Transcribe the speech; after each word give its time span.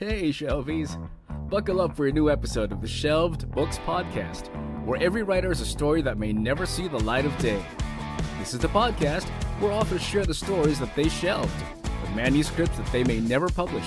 Hey, 0.00 0.30
Shelvies! 0.30 0.96
Buckle 1.50 1.78
up 1.78 1.94
for 1.94 2.06
a 2.06 2.10
new 2.10 2.30
episode 2.30 2.72
of 2.72 2.80
the 2.80 2.88
Shelved 2.88 3.50
Books 3.50 3.76
Podcast, 3.80 4.48
where 4.86 4.98
every 4.98 5.22
writer 5.22 5.48
has 5.48 5.60
a 5.60 5.66
story 5.66 6.00
that 6.00 6.16
may 6.16 6.32
never 6.32 6.64
see 6.64 6.88
the 6.88 6.98
light 7.00 7.26
of 7.26 7.36
day. 7.36 7.62
This 8.38 8.54
is 8.54 8.60
the 8.60 8.68
podcast 8.68 9.28
where 9.60 9.72
authors 9.72 10.00
share 10.00 10.24
the 10.24 10.32
stories 10.32 10.80
that 10.80 10.96
they 10.96 11.10
shelved, 11.10 11.52
the 11.82 12.10
manuscripts 12.12 12.78
that 12.78 12.90
they 12.90 13.04
may 13.04 13.20
never 13.20 13.50
publish. 13.50 13.86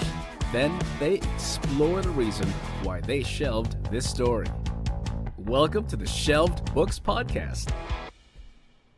Then 0.51 0.79
they 0.99 1.15
explore 1.15 2.03
the 2.03 2.11
reason 2.11 2.47
why 2.83 3.01
they 3.01 3.23
shelved 3.23 3.83
this 3.91 4.07
story. 4.07 4.45
Welcome 5.39 5.87
to 5.87 5.95
the 5.95 6.05
Shelved 6.05 6.71
Books 6.75 6.99
Podcast. 6.99 7.73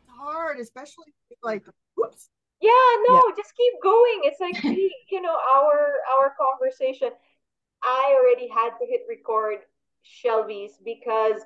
hard, 0.06 0.58
especially 0.58 1.14
like 1.42 1.64
whoops. 1.94 2.28
Yeah, 2.60 2.88
no, 3.08 3.22
just 3.36 3.54
keep 3.56 3.74
going. 3.82 4.20
It's 4.24 4.40
like 4.40 4.62
we, 4.64 4.94
you 5.10 5.20
know, 5.20 5.36
our 5.54 5.92
our 6.18 6.34
conversation. 6.40 7.10
I 7.82 8.16
already 8.18 8.48
had 8.48 8.70
to 8.78 8.86
hit 8.86 9.02
record 9.08 9.58
Shelvies 10.04 10.72
because 10.84 11.40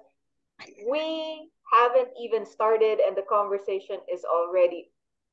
we 0.88 1.50
haven't 1.72 2.08
even 2.20 2.46
started 2.46 3.00
and 3.00 3.16
the 3.16 3.24
conversation 3.28 3.98
is 4.12 4.24
already 4.24 4.90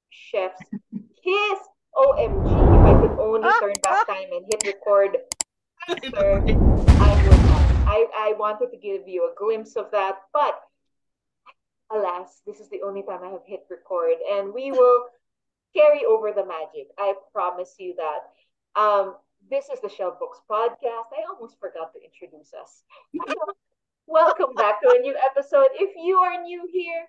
chef's 0.10 0.62
kiss. 0.92 1.60
OMG, 1.96 2.46
if 2.46 2.86
I 2.86 3.02
could 3.02 3.20
only 3.20 3.42
ah, 3.44 3.60
turn 3.60 3.74
back 3.82 4.06
ah. 4.08 4.14
time 4.14 4.30
and 4.32 4.46
hit 4.48 4.62
record 4.68 5.18
faster, 5.88 6.44
I 6.46 7.24
would 7.24 7.34
have. 7.34 7.88
I, 7.88 8.06
I 8.16 8.34
wanted 8.38 8.70
to 8.72 8.78
give 8.78 9.08
you 9.08 9.32
a 9.32 9.36
glimpse 9.36 9.76
of 9.76 9.90
that, 9.92 10.18
but 10.32 10.60
alas, 11.92 12.42
this 12.46 12.60
is 12.60 12.70
the 12.70 12.82
only 12.86 13.02
time 13.02 13.24
I 13.24 13.30
have 13.30 13.42
hit 13.48 13.64
record, 13.70 14.18
and 14.32 14.54
we 14.54 14.72
will 14.72 15.06
carry 15.76 16.06
over 16.06 16.32
the 16.32 16.46
magic. 16.46 16.88
I 16.98 17.14
promise 17.34 17.76
you 17.80 17.96
that. 17.98 18.80
Um, 18.80 19.16
this 19.50 19.70
is 19.70 19.80
the 19.82 19.90
Shelved 19.90 20.20
Books 20.20 20.40
podcast. 20.50 21.10
I 21.14 21.24
almost 21.30 21.60
forgot 21.60 21.94
to 21.94 22.00
introduce 22.04 22.54
us. 22.54 22.84
welcome 24.08 24.56
back 24.56 24.82
to 24.82 24.90
a 24.90 25.00
new 25.00 25.16
episode. 25.16 25.68
If 25.76 25.92
you 25.96 26.18
are 26.18 26.42
new 26.42 26.68
here, 26.72 27.06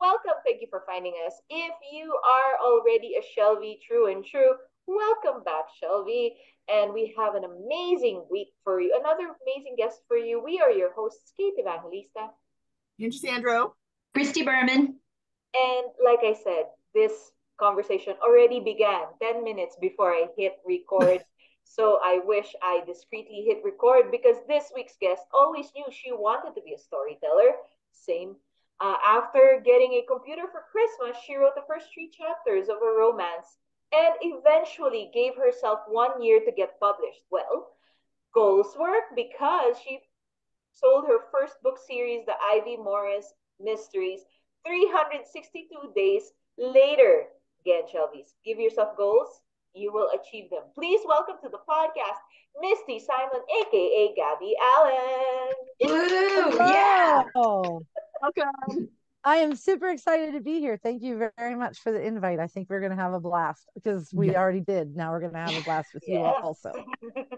welcome. 0.00 0.32
Thank 0.44 0.60
you 0.60 0.68
for 0.70 0.84
finding 0.86 1.14
us. 1.26 1.34
If 1.50 1.74
you 1.92 2.12
are 2.12 2.66
already 2.66 3.14
a 3.16 3.40
Shelvie 3.40 3.78
true 3.86 4.10
and 4.10 4.24
true, 4.24 4.52
welcome 4.86 5.42
back, 5.44 5.64
Shelvie. 5.82 6.30
And 6.68 6.92
we 6.92 7.14
have 7.18 7.34
an 7.34 7.44
amazing 7.44 8.24
week 8.30 8.48
for 8.64 8.80
you. 8.80 8.96
Another 8.98 9.24
amazing 9.46 9.76
guest 9.76 10.00
for 10.08 10.16
you. 10.16 10.42
We 10.42 10.60
are 10.60 10.70
your 10.70 10.92
hosts, 10.94 11.32
Kate 11.36 11.54
Evangelista. 11.58 12.30
Angie 13.00 13.18
Sandro. 13.18 13.74
Christy 14.14 14.42
Berman. 14.42 14.98
And 15.54 15.86
like 16.04 16.20
I 16.22 16.34
said, 16.42 16.64
this 16.94 17.12
conversation 17.58 18.14
already 18.22 18.60
began 18.60 19.04
10 19.20 19.44
minutes 19.44 19.76
before 19.80 20.10
I 20.12 20.26
hit 20.36 20.58
record. 20.66 21.24
so 21.64 21.98
I 22.02 22.20
wish 22.24 22.54
I 22.62 22.82
discreetly 22.86 23.44
hit 23.46 23.64
record 23.64 24.10
because 24.10 24.36
this 24.46 24.72
week's 24.74 24.96
guest 25.00 25.22
always 25.32 25.72
knew 25.74 25.84
she 25.90 26.12
wanted 26.12 26.54
to 26.54 26.64
be 26.64 26.74
a 26.74 26.78
storyteller. 26.78 27.56
Same. 27.92 28.36
Uh, 28.80 28.94
after 29.06 29.62
getting 29.64 29.92
a 29.94 30.06
computer 30.06 30.42
for 30.52 30.64
Christmas, 30.70 31.16
she 31.24 31.34
wrote 31.36 31.54
the 31.54 31.64
first 31.66 31.86
three 31.92 32.10
chapters 32.10 32.68
of 32.68 32.76
a 32.76 32.96
romance 32.98 33.56
and 33.92 34.14
eventually 34.20 35.10
gave 35.14 35.34
herself 35.36 35.80
one 35.88 36.20
year 36.22 36.40
to 36.44 36.52
get 36.52 36.78
published. 36.78 37.22
Well, 37.30 37.72
goals 38.34 38.76
work 38.78 39.14
because 39.14 39.76
she 39.82 40.00
sold 40.72 41.06
her 41.06 41.20
first 41.32 41.62
book 41.62 41.78
series, 41.78 42.26
the 42.26 42.34
Ivy 42.52 42.76
Morris 42.76 43.32
Mysteries, 43.58 44.20
362 44.66 45.92
days 45.94 46.32
later. 46.58 47.28
Again, 47.66 47.82
Shelvies, 47.92 48.30
give 48.44 48.60
yourself 48.60 48.96
goals, 48.96 49.40
you 49.74 49.92
will 49.92 50.08
achieve 50.14 50.50
them. 50.50 50.62
Please 50.72 51.00
welcome 51.04 51.34
to 51.42 51.48
the 51.48 51.58
podcast, 51.68 52.20
Misty 52.60 53.00
Simon, 53.00 53.40
aka 53.60 54.14
Gabby 54.14 54.54
Allan. 54.76 55.52
Woo! 55.82 56.58
Yeah. 56.64 57.22
Oh, 57.34 57.82
Welcome. 58.22 58.88
I 59.24 59.38
am 59.38 59.56
super 59.56 59.88
excited 59.88 60.34
to 60.34 60.40
be 60.40 60.60
here. 60.60 60.78
Thank 60.80 61.02
you 61.02 61.28
very 61.36 61.56
much 61.56 61.80
for 61.80 61.90
the 61.90 62.00
invite. 62.00 62.38
I 62.38 62.46
think 62.46 62.70
we're 62.70 62.78
going 62.78 62.94
to 62.96 63.02
have 63.02 63.14
a 63.14 63.18
blast 63.18 63.68
because 63.74 64.10
we 64.14 64.30
Yeah. 64.30 64.38
already 64.38 64.60
did. 64.60 64.94
Now 64.94 65.10
we're 65.10 65.18
going 65.18 65.32
to 65.32 65.38
have 65.38 65.56
a 65.56 65.62
blast 65.62 65.88
with 65.92 66.04
you 66.06 66.20
also. 66.20 66.72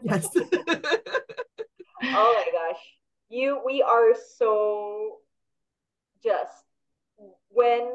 Yes. 0.02 0.28
oh 0.36 2.34
my 2.36 2.44
gosh 2.52 2.80
you 3.30 3.60
we 3.64 3.82
are 3.82 4.14
so 4.36 5.18
just 6.22 6.64
when 7.50 7.90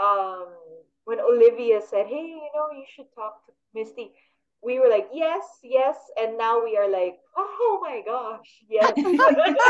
um 0.00 0.46
when 1.06 1.18
olivia 1.20 1.80
said 1.80 2.06
hey 2.06 2.26
you 2.26 2.48
know 2.54 2.68
you 2.76 2.84
should 2.94 3.06
talk 3.14 3.44
to 3.46 3.52
misty 3.74 4.12
we 4.62 4.78
were 4.78 4.88
like 4.88 5.08
yes 5.14 5.42
yes 5.62 5.96
and 6.20 6.36
now 6.36 6.62
we 6.62 6.76
are 6.76 6.90
like 6.90 7.16
oh 7.36 7.78
my 7.82 8.02
gosh 8.04 8.50
yes 8.68 8.92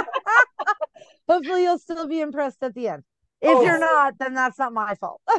Hopefully, 1.28 1.64
you'll 1.64 1.78
still 1.78 2.06
be 2.06 2.20
impressed 2.20 2.62
at 2.62 2.75
the 2.75 2.88
end. 2.88 3.02
If 3.41 3.58
Oh. 3.58 3.62
you're 3.64 3.78
not, 3.80 4.14
then 4.19 4.32
that's 4.32 4.58
not 4.58 4.72
my 4.72 4.94
fault. 4.94 5.20
we 5.28 5.36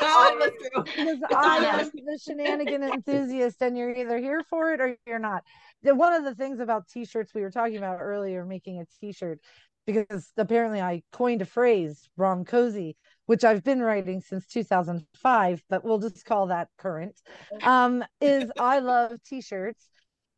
are 0.00 0.38
that's 0.38 0.56
true. 0.72 0.84
because 0.84 1.18
I 1.34 1.58
am 1.66 1.90
the 1.94 2.18
shenanigan 2.18 2.82
enthusiast, 2.82 3.60
and 3.60 3.76
you're 3.76 3.94
either 3.94 4.18
here 4.18 4.42
for 4.48 4.72
it 4.72 4.80
or 4.80 4.96
you're 5.06 5.18
not. 5.18 5.44
The- 5.82 5.94
One 5.94 6.14
of 6.14 6.24
the 6.24 6.34
things 6.34 6.60
about 6.60 6.88
t-shirts 6.88 7.34
we 7.34 7.42
were 7.42 7.50
talking 7.50 7.76
about 7.76 7.98
earlier, 8.00 8.44
making 8.44 8.80
a 8.80 8.86
t-shirt, 9.00 9.38
because 9.86 10.32
apparently 10.36 10.80
I 10.80 11.02
coined 11.12 11.42
a 11.42 11.46
phrase, 11.46 12.08
"rom 12.16 12.44
cozy," 12.44 12.96
which 13.28 13.44
I've 13.44 13.62
been 13.62 13.82
writing 13.82 14.22
since 14.22 14.46
2005, 14.46 15.62
but 15.68 15.84
we'll 15.84 15.98
just 15.98 16.24
call 16.24 16.46
that 16.46 16.68
current. 16.78 17.20
Um, 17.62 18.02
is 18.22 18.50
I 18.58 18.78
love 18.78 19.22
t-shirts, 19.22 19.90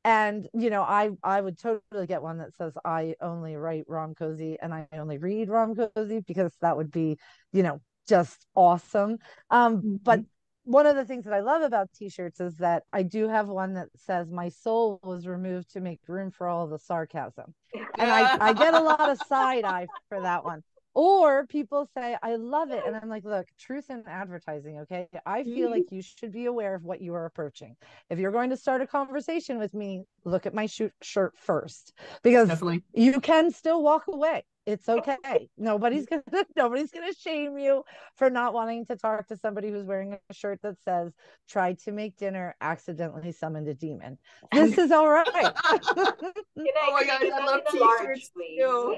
and 0.04 0.48
you 0.52 0.70
know 0.70 0.82
I 0.82 1.10
I 1.22 1.40
would 1.40 1.56
totally 1.56 2.08
get 2.08 2.20
one 2.20 2.38
that 2.38 2.52
says 2.56 2.72
I 2.84 3.14
only 3.20 3.54
write 3.54 3.84
rom 3.86 4.16
cozy 4.16 4.58
and 4.60 4.74
I 4.74 4.88
only 4.92 5.18
read 5.18 5.48
rom 5.48 5.76
cozy 5.76 6.20
because 6.26 6.52
that 6.62 6.76
would 6.76 6.90
be 6.90 7.16
you 7.52 7.62
know 7.62 7.80
just 8.08 8.44
awesome. 8.56 9.18
Um, 9.50 10.00
but 10.02 10.20
one 10.64 10.86
of 10.86 10.96
the 10.96 11.04
things 11.04 11.26
that 11.26 11.32
I 11.32 11.40
love 11.40 11.62
about 11.62 11.90
t-shirts 11.94 12.40
is 12.40 12.56
that 12.56 12.82
I 12.92 13.04
do 13.04 13.28
have 13.28 13.48
one 13.48 13.74
that 13.74 13.88
says 13.94 14.32
my 14.32 14.48
soul 14.48 14.98
was 15.04 15.28
removed 15.28 15.72
to 15.74 15.80
make 15.80 16.00
room 16.08 16.32
for 16.32 16.48
all 16.48 16.66
the 16.66 16.78
sarcasm. 16.78 17.54
And 17.98 18.10
I, 18.10 18.48
I 18.48 18.52
get 18.52 18.74
a 18.74 18.80
lot 18.80 19.08
of 19.08 19.18
side 19.28 19.64
eye 19.64 19.86
for 20.08 20.20
that 20.20 20.44
one. 20.44 20.62
Or 20.94 21.46
people 21.46 21.88
say, 21.96 22.16
I 22.22 22.34
love 22.36 22.70
it. 22.72 22.84
And 22.84 22.96
I'm 22.96 23.08
like, 23.08 23.24
look, 23.24 23.46
truth 23.58 23.90
in 23.90 24.02
advertising, 24.06 24.80
okay? 24.80 25.08
I 25.24 25.44
feel 25.44 25.68
Mhm. 25.68 25.70
like 25.70 25.92
you 25.92 26.02
should 26.02 26.32
be 26.32 26.46
aware 26.46 26.74
of 26.74 26.84
what 26.84 27.00
you 27.00 27.14
are 27.14 27.26
approaching. 27.26 27.76
If 28.08 28.18
you're 28.18 28.32
going 28.32 28.50
to 28.50 28.56
start 28.56 28.80
a 28.82 28.86
conversation 28.86 29.58
with 29.58 29.72
me, 29.72 30.04
look 30.24 30.46
at 30.46 30.54
my 30.54 30.66
shoot 30.66 30.92
shirt 31.00 31.38
first 31.38 31.92
because 32.22 32.48
Definitely. 32.48 32.82
you 32.92 33.20
can 33.20 33.52
still 33.52 33.82
walk 33.82 34.08
away. 34.08 34.44
It's 34.66 34.88
okay. 34.88 35.48
Nobody's 35.56 36.06
gonna 36.06 36.22
nobody's 36.56 36.90
gonna 36.90 37.14
shame 37.14 37.58
you 37.58 37.82
for 38.16 38.28
not 38.28 38.52
wanting 38.52 38.84
to 38.86 38.96
talk 38.96 39.26
to 39.28 39.36
somebody 39.36 39.70
who's 39.70 39.86
wearing 39.86 40.18
a 40.28 40.34
shirt 40.34 40.60
that 40.62 40.76
says 40.82 41.12
tried 41.48 41.78
to 41.80 41.92
make 41.92 42.16
dinner, 42.16 42.54
accidentally 42.60 43.32
summoned 43.32 43.68
a 43.68 43.74
demon. 43.74 44.18
This 44.52 44.76
is 44.78 44.90
all 44.92 45.08
right. 45.08 45.24
Can 45.74 46.74
I, 46.76 46.88
Oh 46.88 46.92
my 46.92 47.04
can 47.04 47.30
gosh, 47.30 47.30
I 47.32 47.46
love 47.46 47.62
in 47.72 47.80
large, 47.80 48.06
t-shirts 48.06 48.30
please? 48.36 48.58
too. 48.60 48.96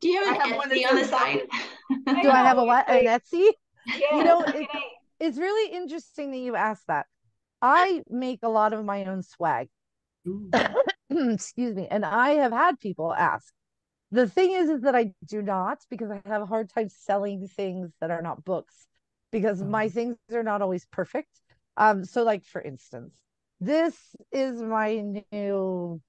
Do 0.00 0.08
you 0.08 0.24
I 0.24 0.32
have 0.32 0.38
have 0.40 0.52
an 0.52 0.56
one 0.58 0.68
that 0.68 0.78
Etsy 0.78 0.88
on 0.88 0.94
the 0.96 1.04
says 1.04 1.10
side? 1.10 1.40
Do 2.22 2.30
I 2.30 2.42
have 2.42 2.58
a 2.58 2.60
know, 2.60 2.64
what? 2.64 2.86
it's 2.88 3.06
An 3.06 3.20
Etsy? 3.20 3.52
yeah, 3.86 4.22
know, 4.24 4.42
can 4.42 4.60
it- 4.62 4.68
It's 5.20 5.38
really 5.38 5.74
interesting 5.74 6.30
that 6.30 6.38
you 6.38 6.54
asked 6.56 6.86
that. 6.88 7.06
I 7.60 8.02
make 8.08 8.40
a 8.42 8.48
lot 8.48 8.72
of 8.72 8.84
my 8.84 9.04
own 9.06 9.22
swag. 9.22 9.68
Excuse 11.10 11.74
me 11.74 11.86
and 11.90 12.04
i 12.04 12.30
have 12.30 12.52
had 12.52 12.78
people 12.80 13.12
ask 13.14 13.52
the 14.10 14.28
thing 14.28 14.52
is 14.52 14.68
is 14.68 14.82
that 14.82 14.94
i 14.94 15.12
do 15.26 15.42
not 15.42 15.78
because 15.90 16.10
i 16.10 16.20
have 16.26 16.42
a 16.42 16.46
hard 16.46 16.68
time 16.70 16.88
selling 16.88 17.46
things 17.48 17.90
that 18.00 18.10
are 18.10 18.22
not 18.22 18.44
books 18.44 18.86
because 19.32 19.62
my 19.62 19.86
Oh. 19.86 19.88
things 19.88 20.16
are 20.32 20.42
not 20.42 20.62
always 20.62 20.86
perfect 20.86 21.28
um 21.76 22.04
so 22.04 22.22
like 22.24 22.44
for 22.44 22.60
instance 22.60 23.14
this 23.60 23.96
is 24.32 24.60
my 24.62 25.02
new 25.32 26.00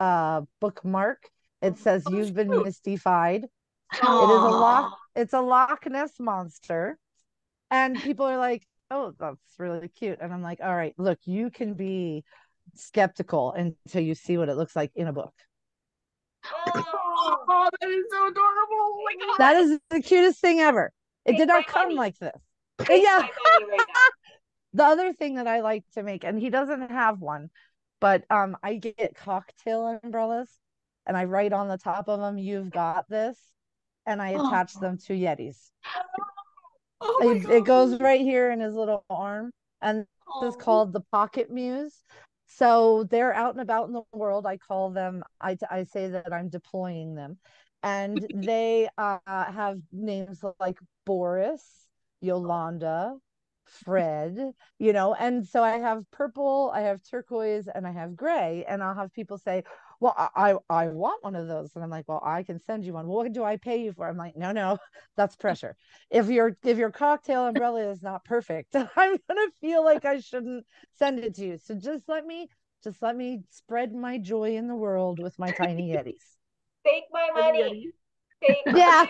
uh 0.00 0.42
bookmark 0.60 1.28
it 1.62 1.78
says 1.78 2.04
Oh, 2.06 2.12
you've 2.12 2.34
been 2.34 2.62
mystified. 2.62 3.44
It 3.44 3.96
is 3.98 4.02
a 4.02 4.04
loch 4.04 4.96
it's 5.14 5.32
a 5.32 5.40
loch 5.40 5.86
ness 5.86 6.12
monster. 6.18 6.98
And 7.70 8.00
people 8.00 8.26
are 8.26 8.38
like 8.38 8.66
oh 8.90 9.12
that's 9.18 9.40
really 9.58 9.88
cute. 9.88 10.18
And 10.20 10.32
i'm 10.32 10.42
like 10.42 10.60
all 10.62 10.74
right 10.74 10.94
look 10.98 11.18
you 11.24 11.50
can 11.50 11.74
be 11.74 12.24
skeptical 12.74 13.52
until 13.52 14.02
you 14.02 14.14
see 14.14 14.38
what 14.38 14.48
it 14.48 14.56
looks 14.56 14.76
like 14.76 14.90
in 14.94 15.06
a 15.06 15.12
book. 15.12 15.34
Oh, 16.48 17.70
that 17.80 17.88
is 17.88 18.04
so 18.10 18.28
adorable. 18.28 18.44
Oh 18.72 19.04
my 19.04 19.26
god. 19.26 19.38
that 19.38 19.56
is 19.56 19.78
the 19.90 20.00
cutest 20.00 20.40
thing 20.40 20.60
ever. 20.60 20.92
It 21.24 21.36
did 21.36 21.48
not 21.48 21.66
come 21.66 21.88
money. 21.88 21.96
like 21.96 22.18
this. 22.18 22.32
Yeah. 22.88 23.20
right 23.20 23.80
the 24.76 24.84
other 24.84 25.12
thing 25.14 25.36
that 25.36 25.46
i 25.46 25.60
like 25.60 25.84
to 25.94 26.02
make 26.02 26.22
and 26.22 26.38
he 26.38 26.50
doesn't 26.50 26.90
have 26.90 27.20
one 27.20 27.48
but 28.00 28.24
um 28.30 28.56
i 28.62 28.74
get 28.74 29.16
cocktail 29.16 29.98
umbrellas 30.02 30.50
and 31.06 31.16
i 31.16 31.24
write 31.24 31.52
on 31.52 31.68
the 31.68 31.78
top 31.78 32.08
of 32.08 32.20
them 32.20 32.38
you've 32.38 32.70
got 32.70 33.08
this 33.08 33.38
and 34.06 34.20
i 34.22 34.30
attach 34.30 34.74
Oh. 34.74 34.80
them 34.80 34.98
to 34.98 35.12
yetis 35.14 35.70
Oh 37.00 37.18
it, 37.20 37.50
it 37.50 37.64
goes 37.64 38.00
right 38.00 38.20
here 38.20 38.50
in 38.50 38.60
his 38.60 38.74
little 38.74 39.04
arm 39.10 39.52
and 39.82 40.06
this 40.40 40.50
is 40.50 40.56
Oh. 40.56 40.58
called 40.64 40.92
the 40.92 41.00
pocket 41.12 41.50
muse 41.50 42.02
So 42.46 43.04
they're 43.04 43.34
out 43.34 43.52
and 43.54 43.60
about 43.60 43.88
in 43.88 43.92
the 43.92 44.02
world. 44.12 44.46
I 44.46 44.56
call 44.56 44.90
them, 44.90 45.22
I, 45.40 45.56
I 45.70 45.84
say 45.84 46.08
that 46.08 46.32
I'm 46.32 46.48
deploying 46.48 47.14
them. 47.14 47.38
And 47.82 48.26
they 48.34 48.88
uh, 48.98 49.18
have 49.26 49.78
names 49.92 50.44
like 50.60 50.78
Boris, 51.04 51.86
Yolanda, 52.20 53.16
Fred, 53.66 54.38
you 54.78 54.92
know, 54.92 55.14
and 55.14 55.46
so 55.46 55.62
I 55.62 55.78
have 55.78 56.08
purple, 56.12 56.70
I 56.74 56.82
have 56.82 57.02
turquoise, 57.02 57.68
and 57.68 57.86
I 57.86 57.92
have 57.92 58.16
gray. 58.16 58.64
And 58.68 58.82
I'll 58.82 58.94
have 58.94 59.12
people 59.12 59.38
say, 59.38 59.64
Well, 60.00 60.14
I 60.16 60.54
I 60.68 60.88
want 60.88 61.22
one 61.24 61.36
of 61.36 61.48
those. 61.48 61.70
And 61.74 61.84
I'm 61.84 61.90
like, 61.90 62.08
Well, 62.08 62.22
I 62.24 62.42
can 62.42 62.60
send 62.60 62.84
you 62.84 62.94
one. 62.94 63.06
what 63.06 63.32
do 63.32 63.44
I 63.44 63.56
pay 63.56 63.82
you 63.82 63.92
for? 63.92 64.08
I'm 64.08 64.16
like, 64.16 64.36
no, 64.36 64.52
no, 64.52 64.78
that's 65.16 65.36
pressure. 65.36 65.76
If 66.10 66.28
your 66.28 66.56
if 66.64 66.78
your 66.78 66.90
cocktail 66.90 67.46
umbrella 67.46 67.90
is 67.90 68.02
not 68.02 68.24
perfect, 68.24 68.74
I'm 68.96 69.16
gonna 69.28 69.50
feel 69.60 69.84
like 69.84 70.04
I 70.04 70.20
shouldn't 70.20 70.66
send 70.98 71.18
it 71.20 71.34
to 71.36 71.44
you. 71.44 71.58
So 71.58 71.74
just 71.74 72.08
let 72.08 72.26
me 72.26 72.48
just 72.84 73.02
let 73.02 73.16
me 73.16 73.42
spread 73.50 73.94
my 73.94 74.18
joy 74.18 74.56
in 74.56 74.68
the 74.68 74.74
world 74.74 75.18
with 75.18 75.38
my 75.38 75.50
tiny 75.50 75.90
Yetis. 75.90 76.14
Take 76.86 77.04
my 77.10 77.28
money. 77.34 77.90
Take 78.44 78.58
yeah. 78.66 79.04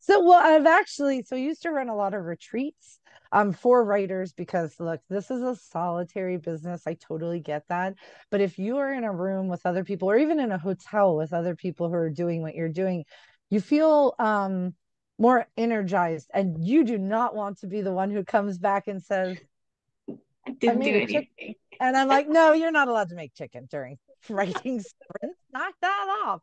so 0.00 0.24
well, 0.24 0.40
I've 0.40 0.66
actually 0.66 1.22
so 1.24 1.36
I 1.36 1.40
used 1.40 1.62
to 1.62 1.70
run 1.70 1.88
a 1.88 1.96
lot 1.96 2.14
of 2.14 2.24
retreats 2.24 2.98
um 3.32 3.52
for 3.52 3.84
writers 3.84 4.32
because 4.32 4.78
look, 4.78 5.00
this 5.08 5.30
is 5.30 5.42
a 5.42 5.56
solitary 5.56 6.36
business. 6.36 6.82
I 6.86 6.94
totally 6.94 7.40
get 7.40 7.66
that. 7.68 7.94
But 8.30 8.40
if 8.40 8.58
you 8.58 8.76
are 8.78 8.92
in 8.92 9.04
a 9.04 9.12
room 9.12 9.48
with 9.48 9.64
other 9.66 9.84
people 9.84 10.10
or 10.10 10.18
even 10.18 10.38
in 10.38 10.52
a 10.52 10.58
hotel 10.58 11.16
with 11.16 11.32
other 11.32 11.56
people 11.56 11.88
who 11.88 11.94
are 11.94 12.10
doing 12.10 12.42
what 12.42 12.54
you're 12.54 12.68
doing, 12.68 13.04
you 13.50 13.60
feel 13.60 14.14
um 14.18 14.74
more 15.18 15.46
energized 15.56 16.30
and 16.34 16.66
you 16.66 16.84
do 16.84 16.98
not 16.98 17.34
want 17.34 17.58
to 17.58 17.66
be 17.66 17.80
the 17.82 17.92
one 17.92 18.10
who 18.10 18.24
comes 18.24 18.58
back 18.58 18.88
and 18.88 19.02
says 19.02 19.38
I 20.46 20.52
didn't 20.52 20.80
do 20.80 20.90
anything. 20.90 21.28
chick- 21.36 21.56
and 21.80 21.96
I'm 21.96 22.08
like, 22.08 22.28
no, 22.28 22.52
you're 22.52 22.70
not 22.70 22.88
allowed 22.88 23.10
to 23.10 23.14
make 23.14 23.34
chicken 23.34 23.66
during 23.70 23.98
writing 24.28 24.80
sprints. 24.80 25.38
Knock 25.52 25.74
that 25.80 26.22
off. 26.24 26.40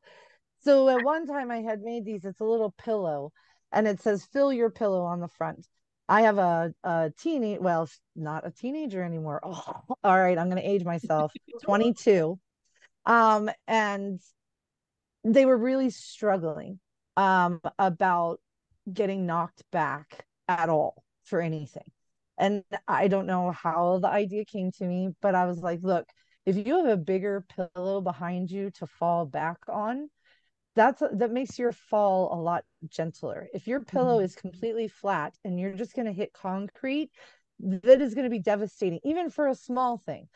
So 0.61 0.89
at 0.89 1.01
one 1.01 1.25
time 1.25 1.51
I 1.51 1.61
had 1.61 1.81
made 1.81 2.05
these, 2.05 2.25
it's 2.25 2.39
a 2.39 2.45
little 2.45 2.71
pillow 2.71 3.31
and 3.71 3.87
it 3.87 4.01
says 4.01 4.25
fill 4.31 4.51
your 4.51 4.69
pillow 4.69 5.03
on 5.03 5.19
the 5.19 5.27
front. 5.27 5.67
I 6.09 6.23
have 6.23 6.39
a, 6.39 6.73
a 6.83 7.11
teeny, 7.17 7.59
well, 7.59 7.87
not 8.15 8.45
a 8.45 8.51
teenager 8.51 9.03
anymore. 9.03 9.39
Oh, 9.51 9.95
all 10.03 10.19
right, 10.19 10.37
I'm 10.37 10.49
gonna 10.49 10.61
age 10.63 10.83
myself. 10.83 11.31
22. 11.63 12.39
Um, 13.05 13.49
and 13.67 14.19
they 15.23 15.45
were 15.45 15.57
really 15.57 15.89
struggling 15.89 16.79
um 17.17 17.59
about 17.77 18.39
getting 18.91 19.25
knocked 19.25 19.63
back 19.71 20.25
at 20.47 20.69
all 20.69 21.03
for 21.25 21.41
anything. 21.41 21.91
And 22.37 22.63
I 22.87 23.07
don't 23.07 23.27
know 23.27 23.51
how 23.51 23.99
the 24.01 24.07
idea 24.07 24.45
came 24.45 24.71
to 24.73 24.85
me, 24.85 25.09
but 25.21 25.35
I 25.35 25.45
was 25.45 25.59
like, 25.59 25.79
look, 25.83 26.07
if 26.45 26.55
you 26.55 26.77
have 26.77 26.85
a 26.85 26.97
bigger 26.97 27.45
pillow 27.75 28.01
behind 28.01 28.49
you 28.49 28.71
to 28.71 28.87
fall 28.87 29.25
back 29.25 29.57
on, 29.67 30.09
that's 30.75 31.01
uh, 31.01 31.09
that 31.13 31.31
makes 31.31 31.57
your 31.57 31.71
fall 31.71 32.33
a 32.33 32.39
lot 32.39 32.63
gentler. 32.89 33.47
If 33.53 33.67
your 33.67 33.81
pillow 33.81 34.17
mm-hmm. 34.17 34.25
is 34.25 34.35
completely 34.35 34.87
flat 34.87 35.33
and 35.43 35.59
you're 35.59 35.73
just 35.73 35.95
going 35.95 36.07
to 36.07 36.13
hit 36.13 36.33
concrete, 36.33 37.11
that 37.59 38.01
is 38.01 38.13
going 38.13 38.25
to 38.25 38.29
be 38.29 38.39
devastating, 38.39 38.99
even 39.03 39.29
for 39.29 39.47
a 39.47 39.55
small 39.55 40.01
thing. 40.05 40.27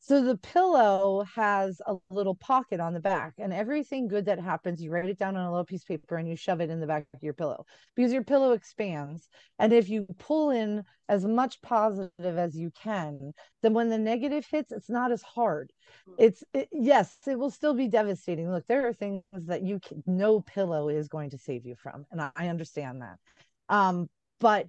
So 0.00 0.22
the 0.22 0.36
pillow 0.38 1.24
has 1.34 1.82
a 1.86 1.96
little 2.08 2.34
pocket 2.34 2.80
on 2.80 2.94
the 2.94 3.00
back, 3.00 3.34
and 3.38 3.52
everything 3.52 4.08
good 4.08 4.26
that 4.26 4.38
happens, 4.38 4.80
you 4.80 4.90
write 4.90 5.08
it 5.08 5.18
down 5.18 5.36
on 5.36 5.44
a 5.44 5.50
little 5.50 5.66
piece 5.66 5.82
of 5.82 5.88
paper 5.88 6.16
and 6.16 6.28
you 6.28 6.36
shove 6.36 6.60
it 6.60 6.70
in 6.70 6.80
the 6.80 6.86
back 6.86 7.04
of 7.14 7.22
your 7.22 7.34
pillow 7.34 7.66
because 7.94 8.12
your 8.12 8.24
pillow 8.24 8.52
expands. 8.52 9.28
And 9.58 9.72
if 9.72 9.88
you 9.88 10.06
pull 10.18 10.50
in 10.50 10.84
as 11.08 11.24
much 11.24 11.60
positive 11.62 12.38
as 12.38 12.56
you 12.56 12.70
can, 12.82 13.32
then 13.62 13.74
when 13.74 13.88
the 13.88 13.98
negative 13.98 14.46
hits, 14.50 14.72
it's 14.72 14.88
not 14.88 15.12
as 15.12 15.22
hard. 15.22 15.72
It's 16.16 16.44
it, 16.54 16.68
yes, 16.72 17.16
it 17.26 17.38
will 17.38 17.50
still 17.50 17.74
be 17.74 17.88
devastating. 17.88 18.50
Look, 18.50 18.66
there 18.66 18.86
are 18.86 18.92
things 18.92 19.22
that 19.32 19.62
you 19.62 19.80
can, 19.80 20.02
no 20.06 20.40
pillow 20.40 20.88
is 20.88 21.08
going 21.08 21.30
to 21.30 21.38
save 21.38 21.66
you 21.66 21.74
from, 21.76 22.06
and 22.10 22.20
I, 22.20 22.30
I 22.36 22.48
understand 22.48 23.02
that. 23.02 23.18
Um, 23.68 24.08
but 24.40 24.68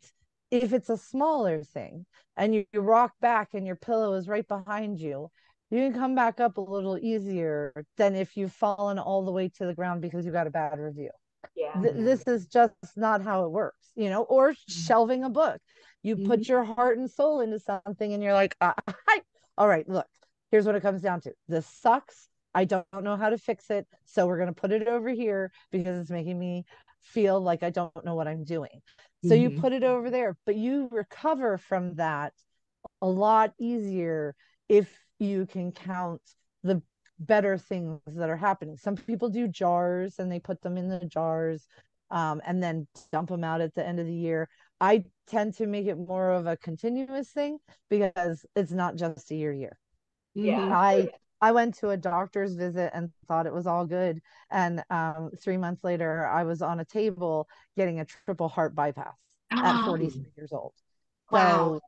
if 0.51 0.73
it's 0.73 0.89
a 0.89 0.97
smaller 0.97 1.63
thing 1.63 2.05
and 2.37 2.55
you, 2.55 2.65
you 2.73 2.81
rock 2.81 3.13
back 3.21 3.49
and 3.53 3.65
your 3.65 3.75
pillow 3.75 4.13
is 4.13 4.27
right 4.27 4.47
behind 4.47 4.99
you, 4.99 5.29
you 5.71 5.79
can 5.79 5.93
come 5.93 6.15
back 6.15 6.39
up 6.39 6.57
a 6.57 6.61
little 6.61 6.97
easier 6.97 7.85
than 7.97 8.15
if 8.15 8.35
you've 8.35 8.53
fallen 8.53 8.97
all 8.97 9.23
the 9.23 9.31
way 9.31 9.49
to 9.49 9.65
the 9.65 9.73
ground 9.73 10.01
because 10.01 10.25
you 10.25 10.31
got 10.31 10.47
a 10.47 10.51
bad 10.51 10.79
review. 10.79 11.11
Yeah. 11.55 11.79
Th- 11.81 11.95
this 11.95 12.23
is 12.27 12.47
just 12.47 12.73
not 12.95 13.21
how 13.21 13.45
it 13.45 13.51
works, 13.51 13.91
you 13.95 14.09
know, 14.09 14.23
or 14.23 14.55
shelving 14.67 15.23
a 15.23 15.29
book. 15.29 15.59
You 16.01 16.15
put 16.15 16.47
your 16.47 16.63
heart 16.63 16.97
and 16.97 17.09
soul 17.09 17.41
into 17.41 17.59
something 17.59 18.13
and 18.13 18.23
you're 18.23 18.33
like, 18.33 18.55
uh, 18.61 18.73
hi. 18.87 19.21
all 19.57 19.67
right, 19.67 19.87
look, 19.87 20.07
here's 20.49 20.65
what 20.65 20.75
it 20.75 20.81
comes 20.81 21.01
down 21.01 21.21
to. 21.21 21.33
This 21.47 21.67
sucks. 21.67 22.29
I 22.55 22.65
don't 22.65 22.85
know 23.01 23.15
how 23.15 23.29
to 23.29 23.37
fix 23.37 23.69
it. 23.69 23.85
So 24.05 24.25
we're 24.25 24.37
going 24.37 24.53
to 24.53 24.59
put 24.59 24.71
it 24.71 24.87
over 24.87 25.09
here 25.09 25.51
because 25.71 25.99
it's 25.99 26.09
making 26.09 26.39
me 26.39 26.65
feel 27.01 27.39
like 27.39 27.63
I 27.63 27.69
don't 27.69 28.03
know 28.03 28.15
what 28.15 28.27
I'm 28.27 28.43
doing. 28.43 28.81
So 29.21 29.33
you 29.33 29.49
Mhm. 29.49 29.61
put 29.61 29.73
it 29.73 29.83
over 29.83 30.09
there, 30.09 30.37
but 30.45 30.55
you 30.55 30.87
recover 30.91 31.57
from 31.57 31.95
that 31.95 32.33
a 33.01 33.07
lot 33.07 33.53
easier 33.59 34.35
if 34.69 34.89
you 35.19 35.45
can 35.45 35.71
count 35.71 36.21
the 36.63 36.81
better 37.19 37.57
things 37.57 38.01
that 38.07 38.29
are 38.29 38.37
happening. 38.37 38.77
Some 38.77 38.95
people 38.95 39.29
do 39.29 39.47
jars 39.47 40.19
and 40.19 40.31
they 40.31 40.39
put 40.39 40.61
them 40.61 40.77
in 40.77 40.87
the 40.89 41.05
jars 41.05 41.67
um, 42.11 42.41
and 42.45 42.63
then 42.63 42.87
dump 43.11 43.29
them 43.29 43.43
out 43.43 43.61
at 43.61 43.75
the 43.75 43.85
end 43.85 43.99
of 43.99 44.05
the 44.07 44.13
year. 44.13 44.49
I 44.79 45.03
tend 45.27 45.55
to 45.55 45.67
make 45.67 45.87
it 45.87 45.97
more 45.97 46.31
of 46.31 46.47
a 46.47 46.57
continuous 46.57 47.29
thing 47.29 47.59
because 47.89 48.45
it's 48.55 48.71
not 48.71 48.95
just 48.95 49.31
a 49.31 49.35
year 49.35 49.53
year. 49.53 49.77
Yeah. 50.33 50.61
Mhm. 50.61 50.71
I 50.71 51.09
I 51.41 51.51
went 51.51 51.75
to 51.75 51.89
a 51.89 51.97
doctor's 51.97 52.55
visit 52.55 52.91
and 52.93 53.11
thought 53.27 53.45
it 53.45 53.53
was 53.53 53.67
all 53.67 53.85
good, 53.85 54.21
and 54.51 54.83
um, 54.89 55.31
three 55.41 55.57
months 55.57 55.83
later, 55.83 56.27
I 56.27 56.43
was 56.43 56.61
on 56.61 56.79
a 56.79 56.85
table 56.85 57.47
getting 57.77 57.99
a 57.99 58.05
triple 58.05 58.49
heart 58.49 58.75
bypass 58.75 59.15
at 59.51 59.83
43 59.85 60.25
years 60.37 60.51
old. 60.51 60.73
Wow. 61.31 61.73
So, 61.73 61.79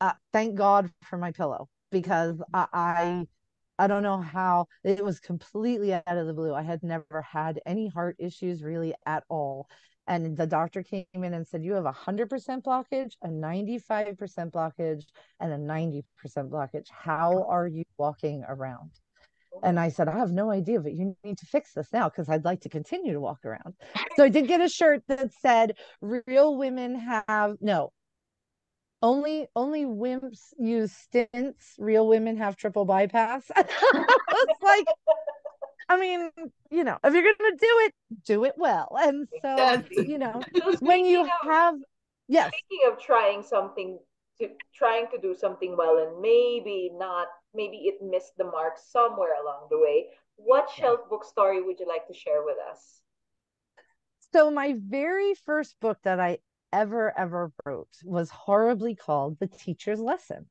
uh, 0.00 0.12
thank 0.32 0.54
God 0.54 0.90
for 1.02 1.18
my 1.18 1.32
pillow 1.32 1.68
because 1.90 2.40
I, 2.54 2.66
I 2.72 3.26
I 3.80 3.86
don't 3.86 4.02
know 4.02 4.20
how 4.20 4.66
it 4.84 5.02
was 5.02 5.20
completely 5.20 5.94
out 5.94 6.02
of 6.06 6.26
the 6.26 6.34
blue. 6.34 6.52
I 6.52 6.60
had 6.62 6.82
never 6.82 7.22
had 7.22 7.60
any 7.64 7.88
heart 7.88 8.14
issues 8.18 8.62
really 8.62 8.92
at 9.06 9.24
all. 9.30 9.68
And 10.10 10.36
the 10.36 10.46
doctor 10.46 10.82
came 10.82 11.04
in 11.14 11.34
and 11.34 11.46
said, 11.46 11.64
You 11.64 11.74
have 11.74 11.86
a 11.86 11.92
100% 11.92 12.26
blockage, 12.64 13.12
a 13.22 13.28
95% 13.28 14.50
blockage, 14.50 15.04
and 15.38 15.52
a 15.52 15.56
90% 15.56 16.02
blockage. 16.50 16.88
How 16.90 17.44
are 17.48 17.68
you 17.68 17.84
walking 17.96 18.42
around? 18.48 18.90
And 19.62 19.78
I 19.78 19.88
said, 19.88 20.08
I 20.08 20.18
have 20.18 20.32
no 20.32 20.50
idea, 20.50 20.80
but 20.80 20.94
you 20.94 21.16
need 21.22 21.38
to 21.38 21.46
fix 21.46 21.74
this 21.74 21.92
now 21.92 22.08
because 22.08 22.28
I'd 22.28 22.44
like 22.44 22.62
to 22.62 22.68
continue 22.68 23.12
to 23.12 23.20
walk 23.20 23.44
around. 23.44 23.74
So 24.16 24.24
I 24.24 24.30
did 24.30 24.48
get 24.48 24.60
a 24.60 24.68
shirt 24.68 25.04
that 25.06 25.32
said, 25.40 25.76
Real 26.00 26.56
women 26.56 26.96
have 26.96 27.58
no. 27.60 27.92
Only 29.02 29.46
only 29.54 29.84
wimps 29.84 30.52
use 30.58 30.92
stents. 30.92 31.74
Real 31.78 32.08
women 32.08 32.36
have 32.36 32.56
triple 32.56 32.84
bypass. 32.84 33.44
it's 33.56 34.62
like, 34.62 34.86
I 35.90 35.98
mean, 35.98 36.30
you 36.70 36.84
know, 36.84 36.98
if 37.02 37.12
you're 37.12 37.22
gonna 37.22 37.56
do 37.56 37.78
it, 37.86 37.94
do 38.24 38.44
it 38.44 38.54
well. 38.56 38.96
And 39.00 39.26
so, 39.42 39.56
Exactly. 39.56 40.08
you 40.08 40.18
know, 40.18 40.42
So 40.54 40.70
when 40.78 41.04
you 41.04 41.22
of- 41.22 41.28
have 41.42 41.74
yes, 42.28 42.52
Speaking 42.68 42.90
of 42.92 42.98
trying 43.00 43.42
something 43.42 43.98
to 44.40 44.48
trying 44.72 45.08
to 45.10 45.18
do 45.18 45.34
something 45.34 45.76
well 45.76 45.98
and 45.98 46.20
maybe 46.22 46.90
not, 46.94 47.26
maybe 47.54 47.76
it 47.88 47.96
missed 48.02 48.36
the 48.38 48.44
mark 48.44 48.74
somewhere 48.78 49.34
along 49.42 49.66
the 49.68 49.78
way. 49.78 50.06
What 50.36 50.70
shelf 50.70 51.00
book 51.10 51.24
story 51.24 51.60
would 51.60 51.80
you 51.80 51.88
like 51.88 52.06
to 52.06 52.14
share 52.14 52.44
with 52.44 52.56
us? 52.70 53.00
So 54.32 54.50
my 54.50 54.76
very 54.78 55.34
first 55.34 55.74
book 55.80 55.98
that 56.04 56.20
I 56.20 56.38
ever 56.72 57.12
ever 57.18 57.50
wrote 57.66 57.88
was 58.04 58.30
horribly 58.30 58.94
called 58.94 59.40
The 59.40 59.48
Teacher's 59.48 59.98
Lesson. 60.00 60.46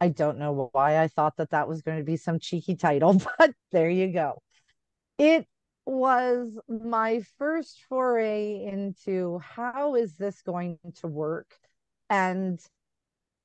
I 0.00 0.08
don't 0.08 0.38
know 0.38 0.70
why 0.72 0.98
I 1.02 1.08
thought 1.08 1.36
that 1.38 1.50
that 1.50 1.66
was 1.68 1.82
going 1.82 1.98
to 1.98 2.04
be 2.04 2.16
some 2.16 2.38
cheeky 2.38 2.76
title, 2.76 3.20
but 3.38 3.50
there 3.72 3.90
you 3.90 4.12
go. 4.12 4.40
It 5.18 5.46
was 5.86 6.58
my 6.68 7.22
first 7.38 7.82
foray 7.88 8.64
into 8.64 9.38
how 9.38 9.94
is 9.94 10.16
this 10.16 10.42
going 10.42 10.78
to 10.96 11.06
work? 11.06 11.54
And 12.10 12.60